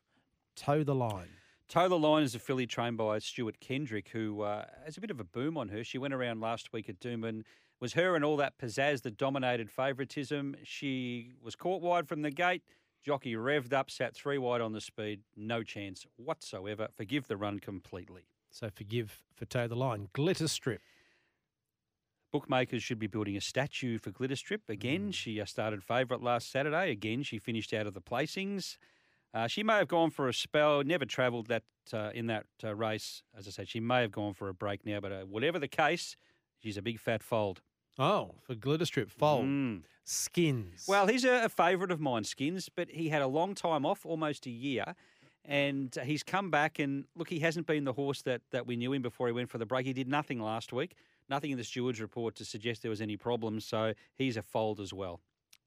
Toe 0.55 0.83
the 0.83 0.95
line. 0.95 1.29
Toe 1.67 1.89
the 1.89 1.97
Line 1.97 2.21
is 2.21 2.35
a 2.35 2.39
filly 2.39 2.67
trained 2.67 2.97
by 2.97 3.17
Stuart 3.17 3.59
Kendrick, 3.59 4.09
who 4.09 4.41
uh, 4.41 4.65
has 4.85 4.97
a 4.97 5.01
bit 5.01 5.09
of 5.09 5.19
a 5.19 5.23
boom 5.23 5.57
on 5.57 5.69
her. 5.69 5.83
She 5.83 5.97
went 5.97 6.13
around 6.13 6.39
last 6.39 6.71
week 6.71 6.89
at 6.89 6.99
Doomben. 6.99 7.43
Was 7.79 7.93
her 7.93 8.15
and 8.15 8.23
all 8.23 8.37
that 8.37 8.57
pizzazz 8.57 9.01
that 9.01 9.17
dominated 9.17 9.71
favouritism. 9.71 10.57
She 10.63 11.33
was 11.41 11.55
caught 11.55 11.81
wide 11.81 12.07
from 12.07 12.21
the 12.21 12.29
gate. 12.29 12.61
Jockey 13.05 13.35
revved 13.35 13.71
up, 13.71 13.91
sat 13.91 14.15
three 14.15 14.39
wide 14.39 14.61
on 14.61 14.73
the 14.73 14.81
speed. 14.81 15.21
No 15.37 15.61
chance 15.61 16.07
whatsoever. 16.15 16.87
Forgive 16.91 17.27
the 17.27 17.37
run 17.37 17.59
completely. 17.59 18.23
So 18.49 18.71
forgive 18.73 19.21
for 19.35 19.45
toe 19.45 19.67
the 19.67 19.75
line. 19.75 20.09
Glitter 20.13 20.47
strip. 20.47 20.81
Bookmakers 22.31 22.81
should 22.81 22.97
be 22.97 23.05
building 23.05 23.37
a 23.37 23.41
statue 23.41 23.99
for 23.99 24.09
Glitter 24.09 24.35
Strip. 24.35 24.63
Again, 24.67 25.11
she 25.11 25.39
uh, 25.39 25.45
started 25.45 25.83
favourite 25.83 26.23
last 26.23 26.51
Saturday. 26.51 26.91
Again, 26.91 27.21
she 27.21 27.37
finished 27.37 27.73
out 27.73 27.85
of 27.85 27.93
the 27.93 28.01
placings. 28.01 28.77
Uh, 29.33 29.47
she 29.47 29.61
may 29.61 29.75
have 29.75 29.87
gone 29.87 30.09
for 30.09 30.27
a 30.27 30.33
spell, 30.33 30.83
never 30.83 31.05
travelled 31.05 31.47
that 31.47 31.63
uh, 31.93 32.09
in 32.13 32.25
that 32.27 32.47
uh, 32.63 32.73
race. 32.73 33.21
As 33.37 33.47
I 33.47 33.51
said, 33.51 33.69
she 33.69 33.79
may 33.79 34.01
have 34.01 34.11
gone 34.11 34.33
for 34.33 34.49
a 34.49 34.53
break 34.53 34.85
now, 34.85 34.99
but 34.99 35.11
uh, 35.11 35.21
whatever 35.21 35.59
the 35.59 35.67
case, 35.67 36.17
she's 36.57 36.75
a 36.75 36.81
big 36.81 36.99
fat 36.99 37.21
fold. 37.21 37.61
Oh, 37.97 38.35
for 38.41 38.55
glitter 38.55 38.85
strip 38.85 39.09
fold. 39.09 39.45
Mm. 39.45 39.83
Skins. 40.03 40.85
Well, 40.87 41.07
he's 41.07 41.25
a, 41.25 41.45
a 41.45 41.49
favourite 41.49 41.91
of 41.91 41.99
mine, 41.99 42.23
Skins, 42.23 42.69
but 42.69 42.89
he 42.89 43.09
had 43.09 43.21
a 43.21 43.27
long 43.27 43.55
time 43.55 43.85
off, 43.85 44.05
almost 44.05 44.45
a 44.45 44.51
year. 44.51 44.95
And 45.43 45.95
he's 46.03 46.23
come 46.23 46.49
back, 46.49 46.79
and 46.79 47.05
look, 47.15 47.29
he 47.29 47.39
hasn't 47.39 47.67
been 47.67 47.83
the 47.83 47.93
horse 47.93 48.21
that, 48.23 48.41
that 48.51 48.65
we 48.65 48.75
knew 48.75 48.93
him 48.93 49.01
before 49.01 49.27
he 49.27 49.33
went 49.33 49.49
for 49.49 49.57
the 49.59 49.65
break. 49.65 49.85
He 49.85 49.93
did 49.93 50.07
nothing 50.07 50.39
last 50.39 50.73
week, 50.73 50.95
nothing 51.29 51.51
in 51.51 51.57
the 51.57 51.63
steward's 51.63 52.01
report 52.01 52.35
to 52.35 52.45
suggest 52.45 52.81
there 52.81 52.89
was 52.89 53.01
any 53.01 53.15
problems. 53.15 53.65
So 53.65 53.93
he's 54.15 54.37
a 54.37 54.41
fold 54.41 54.79
as 54.79 54.91
well. 54.91 55.21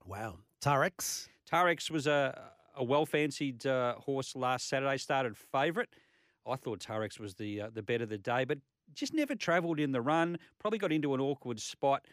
Wow. 0.05 0.39
Tarex. 0.61 1.29
Tarex 1.49 1.91
was 1.91 2.07
a, 2.07 2.51
a 2.76 2.83
well 2.83 3.07
fancied 3.07 3.66
uh, 3.66 3.95
horse 3.95 4.35
last 4.35 4.68
Saturday, 4.68 4.97
started 4.99 5.37
favourite. 5.37 5.89
I 6.47 6.57
thought 6.57 6.81
Tarex 6.81 7.20
was 7.20 7.35
the 7.35 7.62
uh, 7.62 7.70
the 7.72 7.83
bet 7.83 8.01
of 8.01 8.09
the 8.09 8.18
day, 8.18 8.45
but 8.45 8.59
just 8.95 9.14
never 9.14 9.34
travelled 9.34 9.80
in 9.80 9.93
the 9.93 10.01
run. 10.01 10.39
Probably 10.59 10.78
got 10.78 10.93
into 10.93 11.14
an 11.14 11.20
awkward 11.20 11.61
spot. 11.61 12.07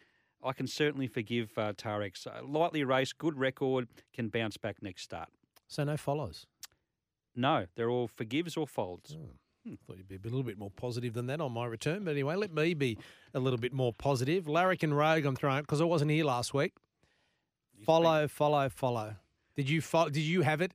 I 0.43 0.53
can 0.53 0.67
certainly 0.67 1.07
forgive 1.07 1.51
uh, 1.57 1.73
Tarex. 1.73 2.27
Uh, 2.27 2.45
lightly 2.45 2.83
raced, 2.83 3.17
good 3.17 3.37
record, 3.37 3.87
can 4.13 4.29
bounce 4.29 4.57
back 4.57 4.81
next 4.81 5.03
start. 5.03 5.29
So 5.67 5.83
no 5.83 5.97
follows. 5.97 6.45
No, 7.35 7.65
they're 7.75 7.89
all 7.89 8.07
forgives 8.07 8.55
or 8.55 8.67
folds. 8.67 9.17
Hmm, 9.65 9.73
thought 9.85 9.97
you'd 9.97 10.07
be 10.07 10.15
a 10.15 10.19
little 10.23 10.43
bit 10.43 10.59
more 10.59 10.69
positive 10.69 11.13
than 11.13 11.25
that 11.27 11.41
on 11.41 11.51
my 11.51 11.65
return. 11.65 12.03
But 12.03 12.11
anyway, 12.11 12.35
let 12.35 12.53
me 12.53 12.73
be 12.75 12.97
a 13.33 13.39
little 13.39 13.57
bit 13.57 13.73
more 13.73 13.91
positive. 13.93 14.47
Larrikin 14.47 14.93
Rogue, 14.93 15.25
I'm 15.25 15.35
throwing 15.35 15.61
because 15.61 15.81
I 15.81 15.85
wasn't 15.85 16.11
here 16.11 16.23
last 16.25 16.53
week. 16.53 16.73
Follow, 17.83 18.27
follow, 18.27 18.69
follow. 18.69 19.15
Did 19.55 19.69
you 19.69 19.81
fo- 19.81 20.09
Did 20.09 20.21
you 20.23 20.43
have 20.43 20.61
it 20.61 20.71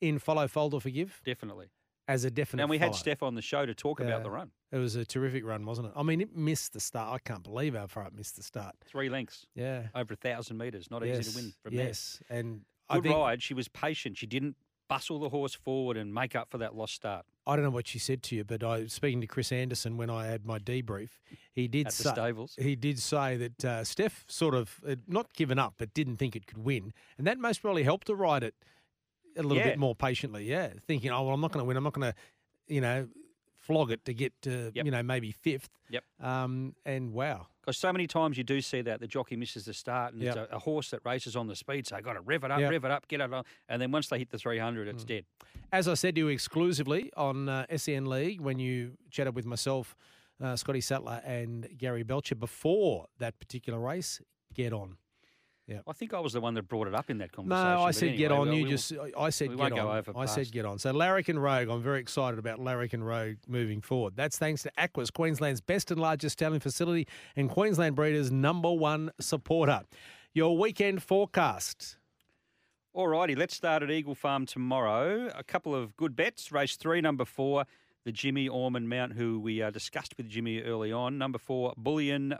in 0.00 0.18
follow, 0.18 0.48
fold, 0.48 0.74
or 0.74 0.80
forgive 0.80 1.20
Definitely. 1.24 1.66
As 2.10 2.24
a 2.24 2.30
definite? 2.30 2.62
And 2.64 2.70
we 2.70 2.78
had 2.78 2.86
follow? 2.88 2.96
Steph 2.98 3.22
on 3.22 3.34
the 3.34 3.42
show 3.42 3.64
to 3.66 3.74
talk 3.74 4.00
Yeah. 4.00 4.06
about 4.06 4.22
the 4.22 4.30
run. 4.30 4.50
It 4.72 4.78
was 4.78 4.96
a 4.96 5.04
terrific 5.04 5.44
run, 5.44 5.64
wasn't 5.66 5.88
it? 5.88 5.92
I 5.96 6.02
mean, 6.02 6.20
it 6.20 6.34
missed 6.36 6.72
the 6.72 6.80
start. 6.80 7.12
I 7.14 7.18
can't 7.18 7.42
believe 7.42 7.74
how 7.74 7.86
far 7.86 8.06
it 8.06 8.14
missed 8.14 8.36
the 8.36 8.42
start. 8.42 8.74
Three 8.84 9.08
lengths, 9.08 9.46
Yeah. 9.54 9.88
over 9.94 10.14
a 10.14 10.16
thousand 10.16 10.58
metres. 10.58 10.90
Not 10.90 11.04
yes. 11.06 11.20
easy 11.20 11.30
to 11.30 11.36
win 11.44 11.52
from 11.62 11.76
there. 11.76 11.86
yes. 11.86 12.22
And 12.28 12.62
I 12.88 12.96
Good 12.96 13.04
think 13.04 13.14
ride. 13.16 13.42
She 13.42 13.54
was 13.54 13.68
patient. 13.68 14.16
She 14.16 14.26
didn't 14.26 14.56
bustle 14.88 15.20
the 15.20 15.28
horse 15.28 15.54
forward 15.54 15.96
and 15.96 16.12
make 16.12 16.34
up 16.34 16.50
for 16.50 16.58
that 16.58 16.74
lost 16.74 16.94
start 16.94 17.24
I 17.46 17.54
don't 17.56 17.64
know 17.64 17.70
what 17.70 17.86
she 17.88 17.98
said 17.98 18.22
to 18.24 18.36
you, 18.36 18.44
but 18.44 18.62
I 18.62 18.86
speaking 18.86 19.20
to 19.22 19.26
Chris 19.26 19.50
Anderson 19.50 19.96
when 19.96 20.08
I 20.10 20.26
had 20.26 20.44
my 20.44 20.58
debrief, 20.58 21.10
he 21.52 21.66
did 21.68 21.86
at 21.88 21.92
the 21.94 22.02
say 22.02 22.10
stables. 22.10 22.54
he 22.60 22.76
did 22.76 22.98
say 23.00 23.36
that 23.38 23.64
uh, 23.64 23.82
Steph 23.84 24.24
sort 24.28 24.54
of 24.54 24.78
uh, 24.86 24.96
not 25.08 25.32
given 25.32 25.58
up, 25.58 25.74
but 25.78 25.92
didn't 25.94 26.16
think 26.18 26.36
it 26.36 26.46
could 26.46 26.58
win, 26.58 26.92
and 27.18 27.26
that 27.26 27.38
most 27.38 27.62
probably 27.62 27.82
helped 27.82 28.06
her 28.08 28.14
ride 28.14 28.42
it 28.44 28.54
a 29.36 29.42
little 29.42 29.56
Yeah. 29.58 29.70
bit 29.70 29.78
more 29.78 29.94
patiently. 29.94 30.44
Yeah, 30.44 30.72
thinking, 30.86 31.10
oh 31.10 31.22
well, 31.24 31.34
I'm 31.34 31.40
not 31.40 31.52
going 31.52 31.62
to 31.62 31.66
win. 31.68 31.76
I'm 31.76 31.84
not 31.84 31.92
going 31.92 32.12
to, 32.12 32.18
you 32.74 32.80
know, 32.80 33.08
flog 33.56 33.90
it 33.90 34.04
to 34.06 34.14
get 34.14 34.32
to 34.42 34.72
Yep. 34.74 34.84
you 34.84 34.90
know 34.90 35.02
maybe 35.02 35.32
fifth. 35.32 35.68
Yep. 35.90 36.04
Um, 36.20 36.74
and 36.84 37.12
wow, 37.12 37.46
Because 37.60 37.76
so 37.76 37.92
many 37.92 38.06
times 38.06 38.38
you 38.38 38.44
do 38.44 38.60
see 38.60 38.80
that 38.82 39.00
the 39.00 39.06
jockey 39.06 39.36
misses 39.36 39.64
the 39.66 39.74
start, 39.74 40.14
and 40.14 40.22
it's 40.22 40.34
a, 40.36 40.48
a 40.50 40.58
horse 40.58 40.90
that 40.90 41.00
races 41.04 41.36
on 41.36 41.46
the 41.46 41.54
speed, 41.56 41.86
so 41.86 41.96
I 41.96 42.00
got 42.00 42.14
to 42.14 42.20
rev 42.22 42.42
it 42.44 42.50
up, 42.50 42.60
Yep. 42.60 42.70
rev 42.70 42.84
it 42.86 42.90
up, 42.90 43.06
get 43.08 43.20
it 43.20 43.32
on, 43.32 43.44
and 43.68 43.80
then 43.82 43.90
once 43.92 44.08
they 44.08 44.18
hit 44.18 44.30
the 44.30 44.38
300, 44.38 44.88
it's 44.88 45.04
Mm. 45.04 45.08
dead. 45.08 45.24
as 45.72 45.86
I 45.86 45.94
said 45.94 46.14
to 46.16 46.20
you 46.22 46.28
exclusively 46.28 47.12
on 47.16 47.48
uh, 47.48 47.66
SEN 47.76 48.06
League 48.06 48.40
when 48.40 48.58
you 48.58 48.96
chatted 49.10 49.34
with 49.36 49.46
myself, 49.46 49.94
uh, 50.40 50.56
Scotty 50.56 50.80
Sattler, 50.80 51.20
and 51.24 51.68
Gary 51.76 52.02
Belcher 52.02 52.34
before 52.34 53.06
that 53.18 53.38
particular 53.38 53.78
race, 53.78 54.20
get 54.54 54.72
on. 54.72 54.96
I 55.86 55.92
think 55.92 56.14
I 56.14 56.20
was 56.20 56.32
the 56.32 56.40
one 56.40 56.54
that 56.54 56.68
brought 56.68 56.88
it 56.88 56.94
up 56.94 57.10
in 57.10 57.18
that 57.18 57.32
conversation. 57.32 57.64
No. 57.74 57.82
I 57.82 57.90
said 57.92 58.16
get 58.16 58.32
on. 58.32 58.48
well, 58.48 58.54
You 58.56 58.62
we'll- 58.64 58.70
just, 58.70 58.92
I- 59.16 59.30
said 59.30 59.56
get 59.56 59.72
on. 59.72 60.04
I 60.16 60.24
said 60.26 60.50
get 60.50 60.64
on. 60.64 60.78
So 60.78 60.92
Larrikin 60.92 61.38
Rogue, 61.38 61.68
I'm 61.68 61.82
very 61.82 62.00
excited 62.00 62.38
about 62.38 62.58
Larrikin 62.58 63.02
Rogue 63.04 63.36
moving 63.46 63.80
forward. 63.80 64.14
That's 64.16 64.38
thanks 64.38 64.62
to 64.64 64.72
Aquis, 64.78 65.10
Queensland's 65.12 65.60
best 65.60 65.90
and 65.90 66.00
largest 66.00 66.34
stallion 66.34 66.60
facility 66.60 67.06
and 67.36 67.48
Queensland 67.48 67.94
breeders' 67.96 68.30
number 68.32 68.72
one 68.72 69.10
supporter. 69.20 69.82
Your 70.32 70.56
weekend 70.56 71.02
forecast. 71.02 71.96
All 72.92 73.06
righty, 73.08 73.36
let's 73.36 73.54
start 73.54 73.82
at 73.84 73.90
Eagle 73.90 74.14
Farm 74.16 74.46
tomorrow. 74.46 75.30
A 75.36 75.44
couple 75.44 75.74
of 75.74 75.96
good 75.96 76.16
bets. 76.16 76.50
Race 76.50 76.74
three, 76.76 77.00
number 77.00 77.24
four, 77.24 77.64
the 78.04 78.10
Jimmy 78.12 78.48
Orman 78.48 78.88
Mount, 78.88 79.12
who 79.12 79.38
we 79.38 79.62
uh, 79.62 79.70
discussed 79.70 80.16
with 80.16 80.28
Jimmy 80.28 80.60
early 80.62 80.90
on. 80.90 81.16
Number 81.16 81.38
four, 81.38 81.72
Bullion, 81.76 82.34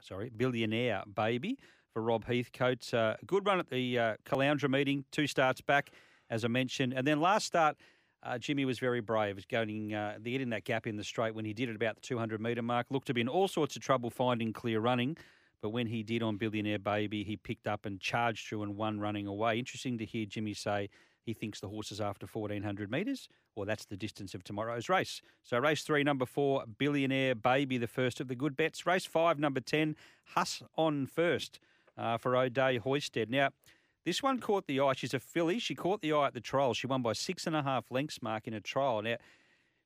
sorry, 0.00 0.30
Billionaire 0.36 1.02
Baby 1.12 1.58
for 1.92 2.02
Rob 2.02 2.24
Heathcote. 2.24 2.92
Uh, 2.94 3.16
good 3.26 3.46
run 3.46 3.58
at 3.58 3.68
the 3.68 3.98
uh, 3.98 4.16
Caloundra 4.24 4.70
meeting, 4.70 5.04
two 5.10 5.26
starts 5.26 5.60
back, 5.60 5.90
as 6.28 6.44
I 6.44 6.48
mentioned. 6.48 6.94
And 6.94 7.06
then 7.06 7.20
last 7.20 7.46
start, 7.46 7.76
uh, 8.22 8.38
Jimmy 8.38 8.64
was 8.64 8.78
very 8.78 9.00
brave. 9.00 9.36
Was 9.36 9.46
going 9.46 9.94
uh, 9.94 10.18
the 10.20 10.32
getting 10.32 10.50
that 10.50 10.64
gap 10.64 10.86
in 10.86 10.96
the 10.96 11.04
straight 11.04 11.34
when 11.34 11.44
he 11.44 11.52
did 11.52 11.68
at 11.68 11.76
about 11.76 11.96
the 11.96 12.02
200 12.02 12.40
metre 12.40 12.62
mark. 12.62 12.86
Looked 12.90 13.06
to 13.08 13.14
be 13.14 13.20
in 13.20 13.28
all 13.28 13.48
sorts 13.48 13.76
of 13.76 13.82
trouble 13.82 14.10
finding 14.10 14.52
clear 14.52 14.80
running. 14.80 15.16
But 15.62 15.70
when 15.70 15.86
he 15.86 16.02
did 16.02 16.22
on 16.22 16.36
Billionaire 16.36 16.78
Baby, 16.78 17.22
he 17.22 17.36
picked 17.36 17.66
up 17.66 17.84
and 17.84 18.00
charged 18.00 18.48
through 18.48 18.62
and 18.62 18.76
won 18.76 18.98
running 18.98 19.26
away. 19.26 19.58
Interesting 19.58 19.98
to 19.98 20.06
hear 20.06 20.24
Jimmy 20.24 20.54
say 20.54 20.88
he 21.22 21.34
thinks 21.34 21.60
the 21.60 21.68
horse 21.68 21.92
is 21.92 22.00
after 22.00 22.26
1400 22.26 22.90
metres, 22.90 23.28
or 23.54 23.66
that's 23.66 23.84
the 23.84 23.96
distance 23.96 24.32
of 24.32 24.42
tomorrow's 24.42 24.88
race. 24.88 25.20
So, 25.42 25.58
race 25.58 25.82
three, 25.82 26.02
number 26.02 26.24
four, 26.24 26.64
Billionaire 26.78 27.34
Baby, 27.34 27.76
the 27.76 27.86
first 27.86 28.20
of 28.20 28.28
the 28.28 28.34
good 28.34 28.56
bets. 28.56 28.86
Race 28.86 29.04
five, 29.04 29.38
number 29.38 29.60
10, 29.60 29.96
Huss 30.34 30.62
on 30.78 31.06
first 31.06 31.60
uh, 32.00 32.16
for 32.18 32.36
O'Day 32.36 32.78
Hoisted. 32.78 33.30
Now, 33.30 33.50
this 34.04 34.22
one 34.22 34.40
caught 34.40 34.66
the 34.66 34.80
eye. 34.80 34.94
She's 34.94 35.14
a 35.14 35.20
filly. 35.20 35.58
She 35.58 35.74
caught 35.74 36.00
the 36.00 36.12
eye 36.12 36.28
at 36.28 36.34
the 36.34 36.40
trial. 36.40 36.72
She 36.72 36.86
won 36.86 37.02
by 37.02 37.12
six 37.12 37.46
and 37.46 37.54
a 37.54 37.62
half 37.62 37.90
lengths 37.90 38.22
mark 38.22 38.48
in 38.48 38.54
a 38.54 38.60
trial. 38.60 39.02
Now, 39.02 39.16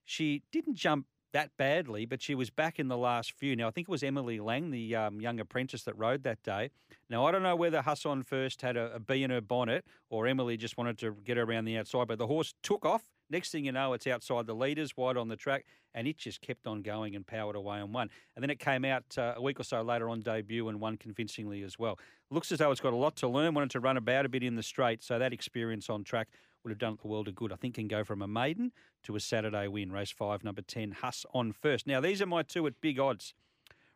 she 0.04 0.42
didn't 0.52 0.76
jump 0.76 1.06
that 1.32 1.50
badly, 1.56 2.06
but 2.06 2.22
she 2.22 2.36
was 2.36 2.48
back 2.48 2.78
in 2.78 2.86
the 2.86 2.96
last 2.96 3.32
few. 3.32 3.56
Now, 3.56 3.66
I 3.66 3.72
think 3.72 3.88
it 3.88 3.90
was 3.90 4.04
Emily 4.04 4.38
Lang, 4.38 4.70
the 4.70 4.94
um, 4.94 5.20
young 5.20 5.40
apprentice 5.40 5.82
that 5.82 5.98
rode 5.98 6.22
that 6.22 6.40
day. 6.44 6.70
Now, 7.10 7.26
I 7.26 7.32
don't 7.32 7.42
know 7.42 7.56
whether 7.56 7.82
Hassan 7.82 8.22
first 8.22 8.62
had 8.62 8.76
a, 8.76 8.94
a 8.94 9.00
bee 9.00 9.24
in 9.24 9.30
her 9.30 9.40
bonnet 9.40 9.84
or 10.08 10.28
Emily 10.28 10.56
just 10.56 10.78
wanted 10.78 10.96
to 10.98 11.16
get 11.24 11.36
her 11.36 11.42
around 11.42 11.64
the 11.64 11.76
outside, 11.76 12.06
but 12.06 12.18
the 12.18 12.28
horse 12.28 12.54
took 12.62 12.86
off. 12.86 13.02
Next 13.30 13.50
thing 13.50 13.64
you 13.64 13.72
know, 13.72 13.92
it's 13.92 14.06
outside 14.06 14.46
the 14.46 14.54
leaders, 14.54 14.96
wide 14.96 15.16
on 15.16 15.28
the 15.28 15.36
track, 15.36 15.64
and 15.94 16.06
it 16.06 16.18
just 16.18 16.40
kept 16.40 16.66
on 16.66 16.82
going 16.82 17.16
and 17.16 17.26
powered 17.26 17.56
away 17.56 17.78
on 17.78 17.92
one. 17.92 18.10
And 18.36 18.42
then 18.42 18.50
it 18.50 18.58
came 18.58 18.84
out 18.84 19.04
uh, 19.16 19.34
a 19.36 19.42
week 19.42 19.58
or 19.58 19.64
so 19.64 19.82
later 19.82 20.08
on 20.08 20.20
debut 20.20 20.68
and 20.68 20.80
won 20.80 20.96
convincingly 20.96 21.62
as 21.62 21.78
well. 21.78 21.98
Looks 22.30 22.52
as 22.52 22.58
though 22.58 22.70
it's 22.70 22.80
got 22.80 22.92
a 22.92 22.96
lot 22.96 23.16
to 23.16 23.28
learn, 23.28 23.54
wanted 23.54 23.70
to 23.70 23.80
run 23.80 23.96
about 23.96 24.26
a 24.26 24.28
bit 24.28 24.42
in 24.42 24.56
the 24.56 24.62
straight, 24.62 25.02
so 25.02 25.18
that 25.18 25.32
experience 25.32 25.88
on 25.88 26.04
track 26.04 26.28
would 26.62 26.70
have 26.70 26.78
done 26.78 26.98
the 27.00 27.08
world 27.08 27.28
of 27.28 27.34
good. 27.34 27.52
I 27.52 27.56
think 27.56 27.74
can 27.74 27.88
go 27.88 28.04
from 28.04 28.22
a 28.22 28.28
maiden 28.28 28.72
to 29.04 29.16
a 29.16 29.20
Saturday 29.20 29.68
win. 29.68 29.92
Race 29.92 30.10
five, 30.10 30.42
number 30.42 30.62
10, 30.62 30.92
Huss 31.02 31.26
on 31.32 31.52
first. 31.52 31.86
Now, 31.86 32.00
these 32.00 32.22
are 32.22 32.26
my 32.26 32.42
two 32.42 32.66
at 32.66 32.80
big 32.80 32.98
odds. 32.98 33.34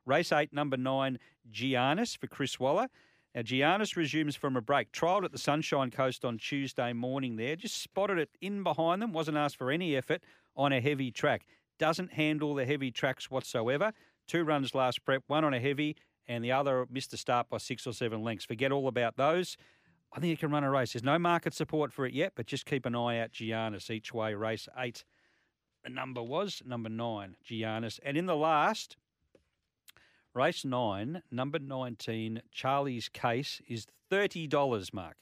Race 0.04 0.32
eight, 0.32 0.52
number 0.52 0.76
nine, 0.76 1.18
Giannis 1.52 2.16
for 2.16 2.26
Chris 2.28 2.58
Waller. 2.58 2.88
Now, 3.34 3.42
Giannis 3.42 3.94
resumes 3.94 4.36
from 4.36 4.56
a 4.56 4.60
break. 4.60 4.90
Trialled 4.90 5.24
at 5.24 5.32
the 5.32 5.38
Sunshine 5.38 5.90
Coast 5.90 6.24
on 6.24 6.38
Tuesday 6.38 6.92
morning 6.92 7.36
there. 7.36 7.56
Just 7.56 7.82
spotted 7.82 8.18
it 8.18 8.30
in 8.40 8.62
behind 8.62 9.02
them. 9.02 9.12
Wasn't 9.12 9.36
asked 9.36 9.56
for 9.56 9.70
any 9.70 9.96
effort 9.96 10.22
on 10.56 10.72
a 10.72 10.80
heavy 10.80 11.10
track. 11.10 11.46
Doesn't 11.78 12.14
handle 12.14 12.54
the 12.54 12.64
heavy 12.64 12.90
tracks 12.90 13.30
whatsoever. 13.30 13.92
Two 14.26 14.44
runs 14.44 14.74
last 14.74 15.04
prep, 15.04 15.22
one 15.26 15.44
on 15.44 15.54
a 15.54 15.60
heavy, 15.60 15.96
and 16.26 16.42
the 16.42 16.52
other 16.52 16.86
missed 16.90 17.10
the 17.10 17.16
start 17.16 17.48
by 17.48 17.58
six 17.58 17.86
or 17.86 17.92
seven 17.92 18.22
lengths. 18.22 18.44
Forget 18.44 18.72
all 18.72 18.88
about 18.88 19.16
those. 19.16 19.56
I 20.12 20.20
think 20.20 20.32
it 20.32 20.40
can 20.40 20.50
run 20.50 20.64
a 20.64 20.70
race. 20.70 20.94
There's 20.94 21.02
no 21.02 21.18
market 21.18 21.54
support 21.54 21.92
for 21.92 22.06
it 22.06 22.14
yet, 22.14 22.32
but 22.34 22.46
just 22.46 22.66
keep 22.66 22.86
an 22.86 22.94
eye 22.94 23.20
out 23.20 23.32
Giannis 23.32 23.90
each 23.90 24.12
way. 24.12 24.34
Race 24.34 24.68
eight. 24.78 25.04
The 25.84 25.90
number 25.90 26.22
was 26.22 26.62
number 26.66 26.88
nine, 26.88 27.36
Giannis. 27.48 28.00
And 28.02 28.16
in 28.16 28.26
the 28.26 28.36
last, 28.36 28.96
race 30.34 30.64
nine, 30.64 31.22
number 31.30 31.58
19, 31.58 32.42
Charlie's 32.52 33.08
Case 33.08 33.60
is 33.68 33.86
$30, 34.10 34.92
Mark. 34.92 35.16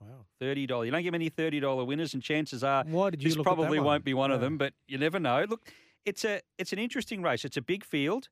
Wow. 0.00 0.26
$30. 0.40 0.84
You 0.84 0.90
don't 0.90 1.02
get 1.02 1.12
many 1.12 1.30
$30 1.30 1.86
winners, 1.86 2.14
and 2.14 2.22
chances 2.22 2.62
are 2.62 2.84
Why 2.84 3.10
did 3.10 3.22
you 3.22 3.30
this 3.30 3.36
look 3.36 3.46
at 3.46 3.50
that 3.50 3.56
probably 3.56 3.80
won't 3.80 4.04
be 4.04 4.14
one 4.14 4.30
of 4.30 4.40
them, 4.40 4.58
but 4.58 4.74
you 4.86 4.98
never 4.98 5.18
know. 5.18 5.46
Look, 5.48 5.68
it's 6.04 6.24
a 6.24 6.40
it's 6.58 6.72
an 6.72 6.78
interesting 6.78 7.22
race. 7.22 7.44
It's 7.44 7.56
a 7.56 7.62
big 7.62 7.84
field 7.84 8.28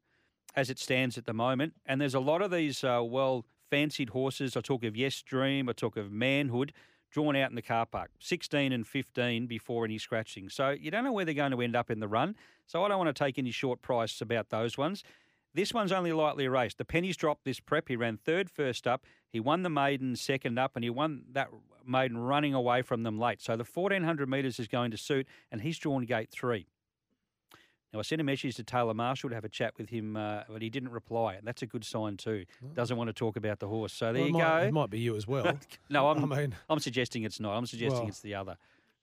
as 0.54 0.68
it 0.68 0.78
stands 0.78 1.16
at 1.16 1.24
the 1.24 1.32
moment, 1.32 1.74
and 1.86 2.00
there's 2.00 2.14
a 2.14 2.20
lot 2.20 2.42
of 2.42 2.50
these 2.50 2.84
uh, 2.84 3.00
well 3.02 3.46
fancied 3.70 4.10
horses. 4.10 4.56
I 4.56 4.60
talk 4.60 4.84
of 4.84 4.96
Yes 4.96 5.22
Dream, 5.22 5.68
I 5.68 5.72
talk 5.72 5.96
of 5.96 6.12
Manhood, 6.12 6.74
drawn 7.10 7.36
out 7.36 7.50
in 7.50 7.56
the 7.56 7.62
car 7.62 7.86
park, 7.86 8.10
16 8.18 8.72
and 8.72 8.86
15 8.86 9.46
before 9.46 9.84
any 9.84 9.98
scratching. 9.98 10.48
So 10.50 10.70
you 10.70 10.90
don't 10.90 11.04
know 11.04 11.12
where 11.12 11.24
they're 11.24 11.34
going 11.34 11.52
to 11.52 11.60
end 11.62 11.76
up 11.76 11.90
in 11.90 12.00
the 12.00 12.08
run. 12.08 12.36
So 12.66 12.84
I 12.84 12.88
don't 12.88 12.98
want 12.98 13.14
to 13.14 13.24
take 13.24 13.38
any 13.38 13.50
short 13.50 13.80
price 13.80 14.20
about 14.20 14.50
those 14.50 14.76
ones. 14.76 15.04
This 15.54 15.74
one's 15.74 15.92
only 15.92 16.12
lightly 16.12 16.48
raced. 16.48 16.78
The 16.78 16.84
pennies 16.84 17.16
dropped 17.16 17.44
this 17.44 17.60
prep. 17.60 17.88
He 17.88 17.96
ran 17.96 18.16
third 18.16 18.50
first 18.50 18.86
up. 18.86 19.04
He 19.28 19.38
won 19.40 19.62
the 19.62 19.70
maiden 19.70 20.16
second 20.16 20.58
up, 20.58 20.72
and 20.76 20.84
he 20.84 20.90
won 20.90 21.24
that 21.32 21.48
maiden 21.86 22.18
running 22.18 22.54
away 22.54 22.82
from 22.82 23.02
them 23.02 23.18
late. 23.18 23.42
So 23.42 23.56
the 23.56 23.64
1400 23.64 24.28
metres 24.28 24.58
is 24.58 24.68
going 24.68 24.90
to 24.92 24.96
suit, 24.96 25.26
and 25.50 25.60
he's 25.60 25.78
drawn 25.78 26.04
gate 26.04 26.30
three. 26.30 26.66
Now, 27.92 27.98
I 27.98 28.02
sent 28.02 28.22
a 28.22 28.24
message 28.24 28.56
to 28.56 28.64
Taylor 28.64 28.94
Marshall 28.94 29.28
to 29.28 29.34
have 29.34 29.44
a 29.44 29.50
chat 29.50 29.74
with 29.76 29.90
him, 29.90 30.16
uh, 30.16 30.44
but 30.48 30.62
he 30.62 30.70
didn't 30.70 30.92
reply. 30.92 31.34
And 31.34 31.46
that's 31.46 31.60
a 31.60 31.66
good 31.66 31.84
sign, 31.84 32.16
too. 32.16 32.46
Doesn't 32.74 32.96
want 32.96 33.08
to 33.08 33.12
talk 33.12 33.36
about 33.36 33.58
the 33.58 33.68
horse. 33.68 33.92
So 33.92 34.14
there 34.14 34.22
Well, 34.22 34.26
you 34.28 34.32
might, 34.32 34.60
go. 34.60 34.66
It 34.68 34.72
might 34.72 34.90
be 34.90 35.00
you 35.00 35.14
as 35.14 35.26
well. 35.26 35.58
no, 35.90 36.08
I'm, 36.08 36.32
I 36.32 36.36
mean, 36.40 36.54
I'm 36.70 36.78
suggesting 36.78 37.24
it's 37.24 37.38
not. 37.38 37.54
I'm 37.54 37.66
suggesting 37.66 38.00
Well, 38.00 38.08
it's 38.08 38.20
the 38.20 38.34
other. 38.34 38.56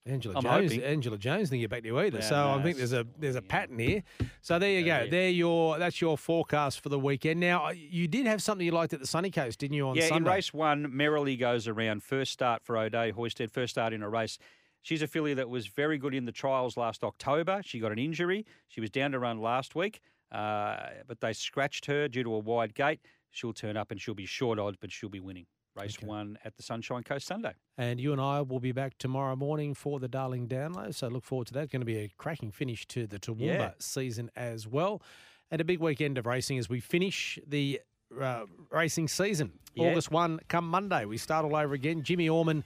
Angela 0.10 0.36
I'm 0.38 0.44
Jones. 0.44 0.72
hoping. 0.72 0.84
Angela 0.84 1.18
Jones 1.18 1.50
didn't 1.50 1.62
get 1.62 1.70
back 1.70 1.82
to 1.84 1.88
you 1.88 2.00
either. 2.00 2.20
Yeah, 2.20 2.30
so 2.30 2.36
no, 2.36 2.60
I 2.60 2.64
think 2.64 2.78
there's 2.78 2.94
a 2.94 3.06
there's 3.18 3.36
a 3.36 3.42
pattern 3.42 3.80
here. 3.80 4.04
So 4.42 4.60
there 4.60 4.72
you 4.72 4.86
go. 4.86 5.08
There 5.10 5.30
your 5.30 5.78
that's 5.78 6.02
your 6.02 6.18
forecast 6.18 6.82
for 6.82 6.90
the 6.90 7.00
weekend. 7.00 7.40
Now 7.40 7.70
you 7.70 8.08
did 8.08 8.26
have 8.26 8.42
something 8.42 8.66
you 8.66 8.72
liked 8.72 8.94
at 8.94 9.00
the 9.00 9.08
Sunny 9.08 9.32
Coast, 9.32 9.60
didn't 9.60 9.76
you? 9.76 9.88
On 9.88 9.96
yeah, 9.96 10.08
Sunday. 10.08 10.30
in 10.30 10.36
race 10.36 10.54
one, 10.54 10.96
Merrily 10.96 11.36
goes 11.36 11.68
around. 11.68 12.04
First 12.04 12.32
start 12.32 12.64
for 12.64 12.78
O'Day 12.78 13.12
Hoisted, 13.12 13.52
first 13.52 13.72
start 13.72 13.94
in 13.94 14.02
a 14.02 14.10
race. 14.10 14.38
She's 14.82 15.02
a 15.02 15.08
filly 15.08 15.34
that 15.34 15.50
was 15.50 15.68
very 15.68 15.98
good 15.98 16.14
in 16.14 16.26
the 16.26 16.32
trials 16.32 16.78
last 16.78 17.04
October. 17.04 17.62
She 17.64 17.80
got 17.80 17.92
an 17.92 18.00
injury. 18.00 18.46
She 18.70 18.80
was 18.82 18.90
down 18.90 19.12
to 19.12 19.20
run 19.20 19.40
last 19.42 19.76
week, 19.76 20.00
uh, 20.32 20.78
but 21.08 21.20
they 21.20 21.34
scratched 21.34 21.86
her 21.88 22.08
due 22.08 22.24
to 22.24 22.34
a 22.34 22.40
wide 22.40 22.74
gate. 22.74 23.02
She'll 23.30 23.54
turn 23.54 23.78
up 23.78 23.92
and 23.92 24.00
she'll 24.00 24.16
be 24.16 24.26
short 24.26 24.58
odds, 24.58 24.78
but 24.80 24.92
she'll 24.92 25.10
be 25.10 25.20
winning. 25.20 25.46
Race 25.76 26.02
one 26.02 26.38
at 26.44 26.58
the 26.58 26.64
Sunshine 26.64 27.04
Coast 27.04 27.28
Sunday. 27.28 27.54
And 27.78 28.00
you 28.00 28.12
and 28.12 28.20
I 28.20 28.42
will 28.42 28.60
be 28.60 28.72
back 28.72 28.98
tomorrow 28.98 29.36
morning 29.36 29.74
for 29.74 30.00
the 30.00 30.08
Darling 30.08 30.48
Download. 30.48 30.94
So 30.94 31.08
look 31.08 31.24
forward 31.24 31.48
to 31.48 31.54
that. 31.54 31.72
Going 31.72 31.82
to 31.82 31.86
be 31.86 31.98
a 31.98 32.10
cracking 32.18 32.52
finish 32.52 32.86
to 32.88 33.08
the 33.08 33.20
Toowoomba 33.20 33.40
Yeah. 33.46 33.72
season 33.80 34.30
as 34.36 34.68
well. 34.68 35.02
And 35.52 35.62
a 35.62 35.64
big 35.64 35.80
weekend 35.80 36.18
of 36.18 36.26
racing 36.26 36.58
as 36.58 36.70
we 36.70 36.80
finish 36.80 37.40
the 37.48 37.80
uh, 38.20 38.46
racing 38.72 39.08
season. 39.08 39.54
Yeah. 39.76 39.92
August 39.92 40.12
1 40.12 40.42
come 40.48 40.68
Monday. 40.68 41.06
We 41.06 41.18
start 41.18 41.46
all 41.46 41.56
over 41.56 41.74
again. 41.74 42.04
Jimmy 42.04 42.28
Orman 42.28 42.64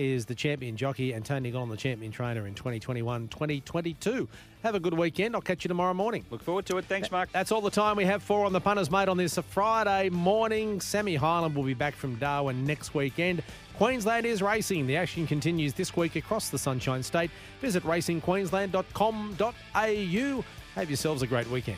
is 0.00 0.24
the 0.24 0.34
champion 0.34 0.78
jockey 0.78 1.12
and 1.12 1.22
Tony 1.22 1.52
Gollan 1.52 1.68
the 1.68 1.76
champion 1.76 2.10
trainer 2.10 2.46
in 2.46 2.54
2021 2.54 3.28
2022. 3.28 4.26
Have 4.62 4.74
a 4.74 4.80
good 4.80 4.94
weekend. 4.94 5.34
I'll 5.34 5.42
catch 5.42 5.62
you 5.62 5.68
tomorrow 5.68 5.92
morning. 5.92 6.24
Look 6.30 6.42
forward 6.42 6.64
to 6.66 6.78
it. 6.78 6.86
Thanks, 6.86 7.10
Mark. 7.10 7.30
That's 7.32 7.52
all 7.52 7.60
the 7.60 7.70
time 7.70 7.96
we 7.96 8.06
have 8.06 8.22
for 8.22 8.46
on 8.46 8.54
the 8.54 8.60
punters, 8.60 8.90
mate, 8.90 9.08
on 9.08 9.18
this 9.18 9.38
Friday 9.50 10.08
morning. 10.08 10.80
Sammy 10.80 11.16
Highland 11.16 11.54
will 11.54 11.64
be 11.64 11.74
back 11.74 11.94
from 11.94 12.14
Darwin 12.16 12.64
next 12.64 12.94
weekend. 12.94 13.42
Queensland 13.76 14.24
is 14.24 14.40
racing. 14.40 14.86
The 14.86 14.96
action 14.96 15.26
continues 15.26 15.74
this 15.74 15.94
week 15.94 16.16
across 16.16 16.48
the 16.48 16.58
Sunshine 16.58 17.02
State. 17.02 17.30
Visit 17.60 17.82
racingqueensland.com.au. 17.82 20.44
Have 20.76 20.88
yourselves 20.88 21.20
a 21.20 21.26
great 21.26 21.50
weekend. 21.50 21.76